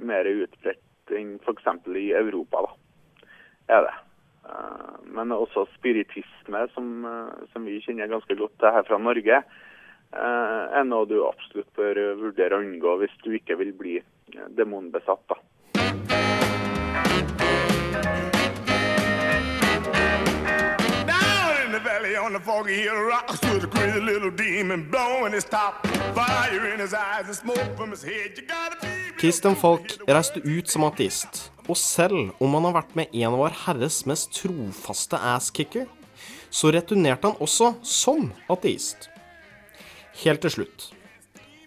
mer 0.00 0.24
utbredt 0.32 1.12
enn 1.20 1.36
f.eks. 1.44 1.68
i 2.00 2.08
Europa. 2.16 2.64
da, 2.64 2.72
er 3.76 3.90
det. 3.90 3.96
Eh, 4.50 4.96
Men 5.04 5.32
også 5.32 5.66
spiritisme, 5.74 6.68
som, 6.74 7.04
eh, 7.04 7.46
som 7.52 7.64
vi 7.64 7.80
kjenner 7.80 8.06
ganske 8.06 8.36
godt 8.36 8.58
til 8.58 8.70
her 8.70 8.82
fra 8.88 8.98
Norge, 8.98 9.36
eh, 10.12 10.62
er 10.78 10.84
noe 10.84 11.06
du 11.06 11.16
absolutt 11.26 11.72
bør 11.76 12.14
vurdere 12.24 12.58
å 12.58 12.62
unngå 12.64 12.96
hvis 13.02 13.16
du 13.24 13.30
ikke 13.34 13.58
vil 13.58 13.72
bli 13.72 14.00
demonbesatt. 14.56 15.22
da. 15.28 15.34
On 22.30 22.34
the 22.34 22.40
foggy 22.40 22.74
hill 22.74 22.94
rock 22.94 23.28
stood 23.34 23.64
a 23.64 23.66
crazy 23.66 23.98
little 23.98 24.30
demon 24.30 24.88
blowing 24.88 25.32
his 25.32 25.42
top. 25.44 25.84
Fire 26.14 26.72
in 26.72 26.78
his 26.78 26.94
eyes 26.94 27.26
and 27.26 27.34
smoke 27.34 27.76
from 27.76 27.90
his 27.90 28.04
head. 28.04 28.38
You 28.38 28.44
gotta 28.46 28.76
be 28.80 29.00
Christian 29.18 29.56
Falk 29.56 29.82
reiste 30.08 30.40
ut 30.44 30.68
som 30.70 30.84
ateist, 30.84 31.50
og 31.70 31.78
selv 31.78 32.32
om 32.42 32.54
han 32.56 32.66
har 32.66 32.80
vært 32.80 32.96
med 32.98 33.12
en 33.14 33.30
av 33.30 33.38
Vår 33.44 33.56
Herres 33.64 34.00
mest 34.10 34.32
trofaste 34.34 35.18
asskicker, 35.32 35.86
så 36.50 36.72
returnerte 36.74 37.30
han 37.30 37.38
også 37.38 37.76
som 37.86 38.32
ateist. 38.50 39.06
Helt 40.24 40.42
til 40.42 40.56
slutt. 40.56 40.88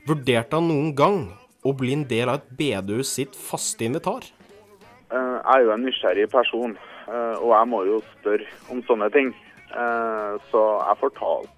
Vurderte 0.08 0.60
han 0.60 0.68
noen 0.68 0.92
gang 0.98 1.22
å 1.64 1.72
bli 1.80 1.94
en 1.96 2.04
del 2.10 2.28
av 2.28 2.42
et 2.42 2.50
bedehus 2.60 3.14
sitt 3.16 3.38
faste 3.40 3.88
invitar? 3.88 4.28
Eh, 5.08 5.38
Jeg 5.40 5.56
er 5.56 5.64
jo 5.64 5.72
en 5.72 5.86
nysgjerrig 5.86 6.28
person, 6.32 6.76
eh, 7.08 7.36
og 7.40 7.50
jeg 7.56 7.70
må 7.72 7.84
jo 7.88 8.02
spørre 8.20 8.48
om 8.70 8.84
sånne 8.84 9.10
ting. 9.16 9.34
Eh, 9.72 10.34
Så 10.52 10.62
jeg 10.88 11.00
fortalte 11.00 11.50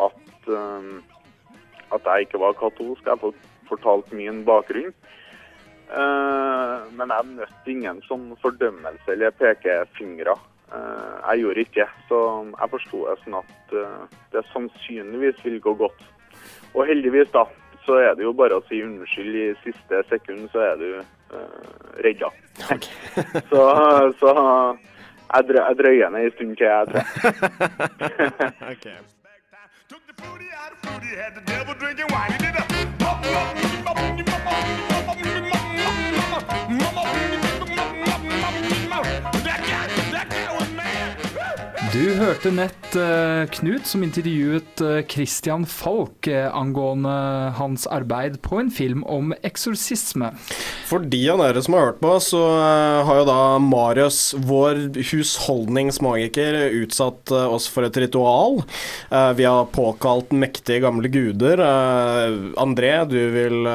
at, 0.00 0.48
at 1.92 2.02
jeg 2.08 2.26
ikke 2.26 2.40
var 2.40 2.56
katolsk. 2.56 3.04
Jeg 3.04 3.34
fortalte 3.68 4.16
min 4.16 4.44
bakgrunn. 4.44 4.94
Eh, 5.90 6.78
Men 6.96 7.08
jeg 7.14 7.26
møtte 7.34 7.70
ingen 7.72 8.00
sånn 8.06 8.28
fordømmelse 8.42 9.12
eller 9.14 9.30
pekefingre. 9.40 10.34
Eh, 10.70 11.14
Jeg 11.30 11.40
gjorde 11.42 11.60
ikke, 11.66 11.86
så 12.08 12.18
jeg 12.60 12.70
forsto 12.74 12.98
det 13.08 13.16
sånn 13.24 13.38
at 13.40 13.72
eh, 13.74 14.02
det 14.32 14.44
sannsynligvis 14.52 15.44
vil 15.44 15.58
gå 15.60 15.74
godt. 15.74 16.02
Og 16.74 16.86
heldigvis, 16.86 17.30
da, 17.34 17.44
så 17.86 17.96
er 17.98 18.14
det 18.14 18.22
jo 18.24 18.32
bare 18.36 18.54
å 18.60 18.62
si 18.68 18.82
unnskyld 18.84 19.34
i 19.34 19.48
siste 19.64 20.02
sekund, 20.08 20.46
så 20.52 20.60
er 20.68 20.76
du 20.78 20.88
uh, 21.00 21.04
redda. 22.04 22.28
så 23.50 23.62
så 24.20 24.30
jeg, 25.34 25.46
drø 25.48 25.58
jeg 25.64 25.78
drøyer 25.80 26.12
ned 26.14 26.28
en 26.28 26.34
stund 26.36 26.56
til, 26.60 26.66
jeg 26.66 26.86
tror 26.86 27.02
jeg. 28.86 29.02
Had 31.20 31.34
the 31.34 31.40
devil 31.42 31.74
drinking 31.74 32.06
wine. 32.12 32.32
He 32.32 32.38
did 32.38 32.54
a 32.54 32.70
That 33.90 34.89
Du 41.90 42.04
hørte 42.14 42.52
nett 42.54 42.94
eh, 42.94 43.48
Knut 43.50 43.88
som 43.88 44.04
intervjuet 44.06 44.78
eh, 44.84 45.00
Christian 45.10 45.64
Falk 45.66 46.28
eh, 46.30 46.46
angående 46.54 47.10
hans 47.58 47.88
arbeid 47.90 48.36
på 48.44 48.60
en 48.60 48.70
film 48.70 49.02
om 49.10 49.32
eksorsisme. 49.42 50.30
For 50.90 51.02
de 51.06 51.20
av 51.30 51.38
dere 51.42 51.62
som 51.62 51.74
har 51.74 51.88
hørt 51.88 52.00
på, 52.02 52.12
så 52.22 52.40
eh, 52.60 53.00
har 53.06 53.20
jo 53.20 53.26
da 53.26 53.42
Marius, 53.62 54.20
vår 54.38 54.80
husholdningsmagiker, 55.10 56.60
utsatt 56.80 57.30
eh, 57.34 57.54
oss 57.58 57.66
for 57.70 57.86
et 57.86 57.98
ritual. 58.02 58.62
Eh, 59.10 59.32
vi 59.38 59.46
har 59.46 59.70
påkalt 59.74 60.30
mektige 60.34 60.82
gamle 60.82 61.10
guder. 61.10 61.62
André, 62.60 62.92
du 63.10 63.18
vil 63.34 63.66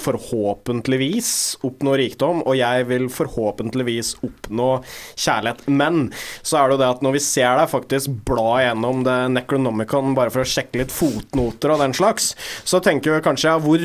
forhåpentligvis 0.00 1.30
oppnå 1.64 1.96
rikdom, 2.00 2.40
og 2.44 2.56
jeg 2.56 2.88
vil 2.88 3.08
forhåpentligvis 3.12 4.14
oppnå 4.24 4.70
kjærlighet. 5.16 5.64
Men 5.68 6.06
så 6.40 6.60
er 6.60 6.68
det 6.68 6.76
jo 6.78 6.82
det 6.84 6.92
at 6.92 7.04
når 7.04 7.16
vi 7.18 7.24
ser 7.24 7.53
deg 7.60 7.72
faktisk 7.72 8.22
bla 8.28 8.60
gjennom 8.62 9.04
det 9.06 9.16
Necronomicon 9.34 10.14
bare 10.16 10.32
for 10.34 10.44
å 10.44 10.48
sjekke 10.48 10.82
litt 10.82 10.94
fotnoter 10.94 11.74
og 11.74 11.82
den 11.82 11.94
slags, 11.96 12.32
så 12.66 12.80
tenker 12.84 13.16
vi 13.16 13.24
kanskje 13.24 13.50
ja, 13.50 13.58
hvor, 13.62 13.82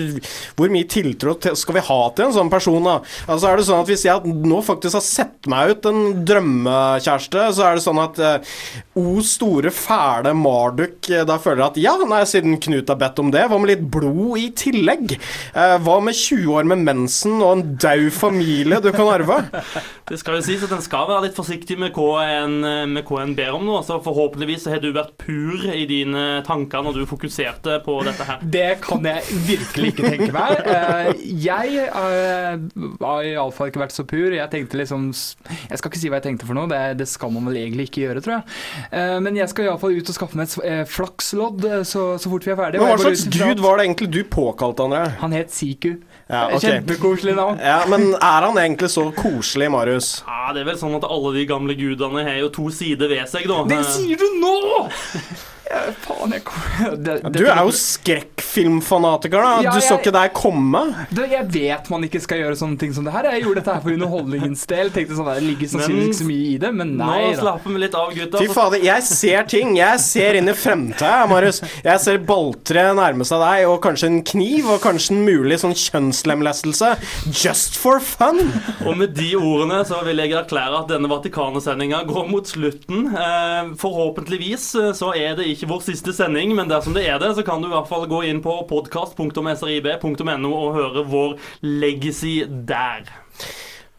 hvor 0.59 0.73
mye 0.73 0.87
tiltro 0.89 1.35
til, 1.41 1.57
skal 1.59 1.79
vi 1.79 1.85
ha 1.89 1.99
til 2.15 2.27
en 2.27 2.35
sånn 2.35 2.51
person, 2.51 2.81
da? 2.85 2.99
Altså 3.29 3.49
er 3.49 3.59
det 3.59 3.67
sånn 3.67 3.83
at 3.83 3.89
Hvis 3.89 4.05
jeg 4.05 4.33
nå 4.49 4.59
faktisk 4.65 4.97
har 4.97 5.05
sett 5.05 5.49
meg 5.49 5.73
ut 5.73 5.87
en 5.89 6.01
drømmekjæreste, 6.27 7.45
så 7.55 7.65
er 7.65 7.77
det 7.77 7.85
sånn 7.85 8.01
at 8.01 8.21
eh, 8.23 8.53
O 8.99 9.23
store, 9.25 9.71
fæle 9.73 10.33
Marduk 10.37 11.09
eh, 11.11 11.25
da 11.27 11.39
føler 11.41 11.63
jeg 11.63 11.69
at 11.69 11.81
ja, 11.83 11.95
nei, 12.09 12.21
siden 12.29 12.59
Knut 12.61 12.91
har 12.91 12.99
bedt 13.01 13.21
om 13.21 13.31
det, 13.33 13.45
hva 13.49 13.59
med 13.61 13.73
litt 13.73 13.85
blod 13.91 14.39
i 14.41 14.49
tillegg? 14.57 15.15
Eh, 15.17 15.75
hva 15.85 15.97
med 16.03 16.17
20 16.17 16.59
år 16.59 16.69
med 16.69 16.85
mensen 16.87 17.39
og 17.39 17.51
en 17.55 17.65
daud 17.79 18.09
familie 18.15 18.81
du 18.83 18.91
kan 18.95 19.09
arve? 19.11 19.41
Det 20.09 20.17
skal 20.17 20.39
jo 20.39 20.45
sies 20.45 20.63
at 20.65 20.71
En 20.73 20.81
skal 20.81 21.05
være 21.05 21.27
litt 21.27 21.37
forsiktig 21.37 21.75
med 21.77 21.93
hva 21.93 22.23
en, 22.25 22.55
med 22.89 23.05
hva 23.05 23.21
en 23.21 23.35
ber 23.37 23.53
om 23.53 23.58
nå. 23.65 23.79
Så 23.85 23.97
forhåpentligvis 24.05 24.65
har 24.71 24.81
du 24.83 24.89
vært 24.95 25.13
pur 25.21 25.65
i 25.73 25.85
dine 25.89 26.41
tanker 26.47 26.83
når 26.85 26.99
du 26.99 27.05
fokuserte 27.09 27.79
på 27.85 27.97
dette 28.07 28.25
her. 28.27 28.43
Det 28.43 28.67
kan 28.83 29.05
jeg 29.05 29.39
virkelig 29.47 29.91
ikke 29.93 30.11
tenke 30.13 30.29
meg. 30.35 30.63
Eh, 30.65 31.11
Jeg 31.45 31.85
eh, 31.87 32.59
har 33.03 33.27
iallfall 33.29 33.71
ikke 33.71 33.83
vært 33.83 33.95
så 33.95 34.05
pur. 34.07 34.29
Jeg 34.35 34.49
tenkte 34.53 34.79
liksom 34.79 35.09
Jeg 35.09 35.79
skal 35.79 35.89
ikke 35.91 36.01
si 36.01 36.11
hva 36.11 36.19
jeg 36.19 36.27
tenkte 36.29 36.47
for 36.49 36.57
noe, 36.57 36.69
det, 36.71 36.81
det 37.01 37.07
skal 37.09 37.31
man 37.35 37.47
vel 37.49 37.59
egentlig 37.63 37.89
ikke 37.89 38.05
gjøre, 38.07 38.23
tror 38.25 38.37
jeg. 38.39 38.57
Eh, 38.91 39.17
Men 39.23 39.39
jeg 39.39 39.49
skal 39.53 39.69
iallfall 39.69 39.97
ut 39.99 40.09
og 40.13 40.17
skaffe 40.19 40.39
meg 40.39 40.49
et 40.49 40.89
flakslodd 40.89 41.67
så, 41.87 42.05
så 42.21 42.31
fort 42.31 42.45
vi 42.47 42.53
er 42.53 42.59
ferdige. 42.59 42.83
Men 42.83 42.93
hva 42.95 43.01
slags 43.05 43.25
gud 43.33 43.63
var 43.63 43.79
det 43.79 43.87
egentlig 43.89 44.11
du 44.13 44.21
påkalte, 44.29 44.85
André? 44.89 45.05
Han 45.23 45.35
het 45.35 45.51
Siku. 45.53 45.95
Ja, 46.29 46.45
okay. 46.53 46.59
Kjempekoselig 46.59 47.33
navn. 47.35 47.57
Ja, 47.57 47.79
Men 47.89 48.11
er 48.13 48.45
han 48.45 48.57
egentlig 48.61 48.89
så 48.93 49.07
koselig, 49.17 49.71
Marius? 49.73 50.09
Ja, 50.27 50.53
Det 50.53 50.61
er 50.61 50.67
vel 50.69 50.77
sånn 50.77 50.93
at 50.99 51.07
alle 51.09 51.33
de 51.39 51.45
gamle 51.49 51.73
gudene 51.77 52.21
har 52.27 52.37
jo 52.43 52.49
to 52.53 52.67
sider 52.69 53.09
ved 53.09 53.25
seg, 53.31 53.47
da. 53.49 53.63
Det 53.69 53.79
sier 53.89 54.19
du 54.19 54.27
nå! 54.43 54.57
Faen, 56.01 56.31
jeg 56.33 56.43
kom 56.47 56.95
det, 57.03 57.19
Du 57.35 57.43
er 57.45 57.59
jo 57.61 57.71
skrekkfilmfanatiker, 57.75 59.37
da. 59.37 59.61
Ja, 59.61 59.71
Du 59.75 59.79
så 59.79 59.93
jeg- 59.95 59.99
ikke 60.01 60.11
deg 60.15 60.33
komme. 60.33 60.81
Det, 61.13 61.29
jeg 61.29 61.45
vet 61.53 61.89
man 61.89 62.01
ikke 62.03 62.21
skal 62.21 62.39
gjøre 62.39 62.57
sånne 62.57 62.79
ting 62.79 62.93
som 62.93 63.03
det 63.05 63.13
her. 63.13 63.23
Jeg 63.31 63.43
gjorde 63.43 63.55
dette 63.61 63.73
her 63.75 63.81
for 63.81 63.91
underholdningens 63.91 64.65
del. 64.67 64.89
Tenkte 64.89 65.15
sånn, 65.15 65.29
Det 65.29 65.43
ligger 65.43 65.67
sannsynligvis 65.69 66.09
ikke 66.09 66.21
så 66.23 66.27
mye 66.27 66.47
i 66.53 66.57
det, 66.57 66.73
men 66.73 66.97
nei 66.97 67.19
Nå 67.29 67.37
slapper 67.39 67.69
vi 67.75 67.77
litt 67.83 67.93
av, 67.95 68.13
gutta. 68.15 68.37
Fy 68.39 68.47
fader, 68.47 68.79
jeg 68.83 69.03
ser 69.03 69.43
ting. 69.43 69.75
Jeg 69.77 69.99
ser 69.99 70.33
inn 70.39 70.49
i 70.49 70.53
fremtida, 70.53 71.27
Marius. 71.29 71.61
Jeg 71.83 71.99
ser 71.99 72.17
balltre 72.17 72.87
nærme 72.97 73.25
seg 73.25 73.39
deg, 73.39 73.67
og 73.69 73.81
kanskje 73.81 74.09
en 74.09 74.23
kniv, 74.23 74.69
og 74.73 74.81
kanskje 74.81 75.11
en 75.11 75.23
mulig 75.25 75.59
sånn 75.61 75.75
kjønnslemlestelse. 75.77 76.97
Just 77.43 77.77
for 77.77 77.99
fun! 77.99 78.39
Og 78.85 78.97
med 78.97 79.13
de 79.13 79.35
ordene 79.35 79.83
så 79.85 80.01
vil 80.03 80.17
jeg 80.17 80.31
erklære 80.31 80.79
at 80.81 80.87
denne 80.87 81.07
Vatikanet-sendinga 81.09 82.03
går 82.07 82.27
mot 82.29 82.43
slutten. 82.47 83.05
Eh, 83.13 83.69
forhåpentligvis 83.77 84.75
eh, 84.75 84.91
så 84.97 85.13
er 85.15 85.35
det 85.35 85.45
ikke 85.47 85.58
vår 85.67 85.81
siste 85.83 86.13
sending, 86.15 86.53
men 86.55 86.69
dersom 86.71 86.95
det 86.95 87.07
er 87.09 87.19
det, 87.19 87.33
så 87.35 87.43
kan 87.43 87.59
du 87.59 87.67
i 87.67 87.73
hvert 87.73 87.89
fall 87.89 88.05
gå 88.07 88.21
inn 88.29 88.39
på 88.45 88.53
podkast.srib.no 88.69 90.53
og 90.53 90.77
høre 90.77 91.03
vår 91.09 91.35
legacy 91.65 92.37
der. 92.47 93.09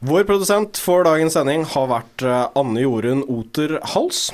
Vår 0.00 0.24
produsent 0.24 0.80
for 0.80 1.04
dagens 1.04 1.36
sending 1.36 1.66
har 1.74 1.90
vært 1.90 2.24
eh, 2.24 2.46
Anne 2.56 2.80
Jorunn 2.80 3.26
Oter 3.28 3.76
Hals. 3.92 4.30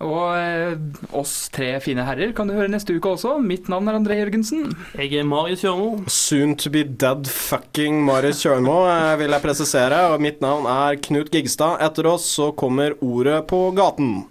Og 0.00 0.30
eh, 0.32 0.78
oss 1.12 1.50
tre 1.52 1.74
fine 1.84 2.06
herrer 2.06 2.30
kan 2.36 2.48
du 2.48 2.54
høre 2.56 2.70
neste 2.72 2.94
uke 2.96 3.10
også. 3.12 3.34
Mitt 3.44 3.68
navn 3.68 3.90
er 3.90 3.98
André 3.98 4.16
Jørgensen. 4.20 4.70
Jeg 4.96 5.12
er 5.20 5.26
Marius 5.28 5.60
Kjørmo. 5.66 6.06
Soon 6.08 6.54
to 6.56 6.72
be 6.72 6.86
dead 6.86 7.28
fucking 7.28 8.00
Marius 8.06 8.40
Kjørmo, 8.46 8.84
eh, 8.88 9.18
vil 9.20 9.36
jeg 9.36 9.44
presisere. 9.44 10.00
Og 10.14 10.22
mitt 10.24 10.40
navn 10.40 10.64
er 10.70 10.96
Knut 11.04 11.28
Gigstad. 11.34 11.82
Etter 11.84 12.08
oss 12.14 12.30
så 12.38 12.48
kommer 12.56 12.96
Ordet 13.04 13.42
på 13.50 13.66
gaten. 13.76 14.29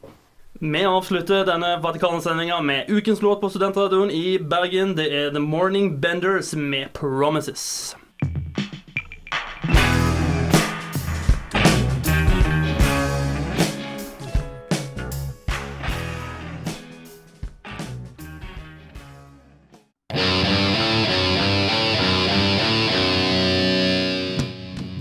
Vi 0.61 0.85
avslutter 0.85 1.45
denne 1.47 1.77
Vatikanet-sendinga 1.79 2.61
med 2.61 2.89
ukens 2.89 3.21
låt 3.21 3.41
på 3.41 3.49
Studentradioen 3.49 4.11
i 4.11 4.39
Bergen. 4.39 4.95
Det 4.95 5.05
er 5.07 5.29
The 5.31 5.39
Morning 5.39 6.01
Benders 6.01 6.55
med 6.55 6.87
'Promises'. 6.93 7.95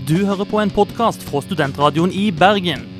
Du 0.07 0.25
hører 0.25 0.45
på 0.45 0.59
en 0.59 0.69
podkast 0.69 1.23
fra 1.23 1.41
Studentradioen 1.41 2.11
i 2.11 2.31
Bergen. 2.31 2.99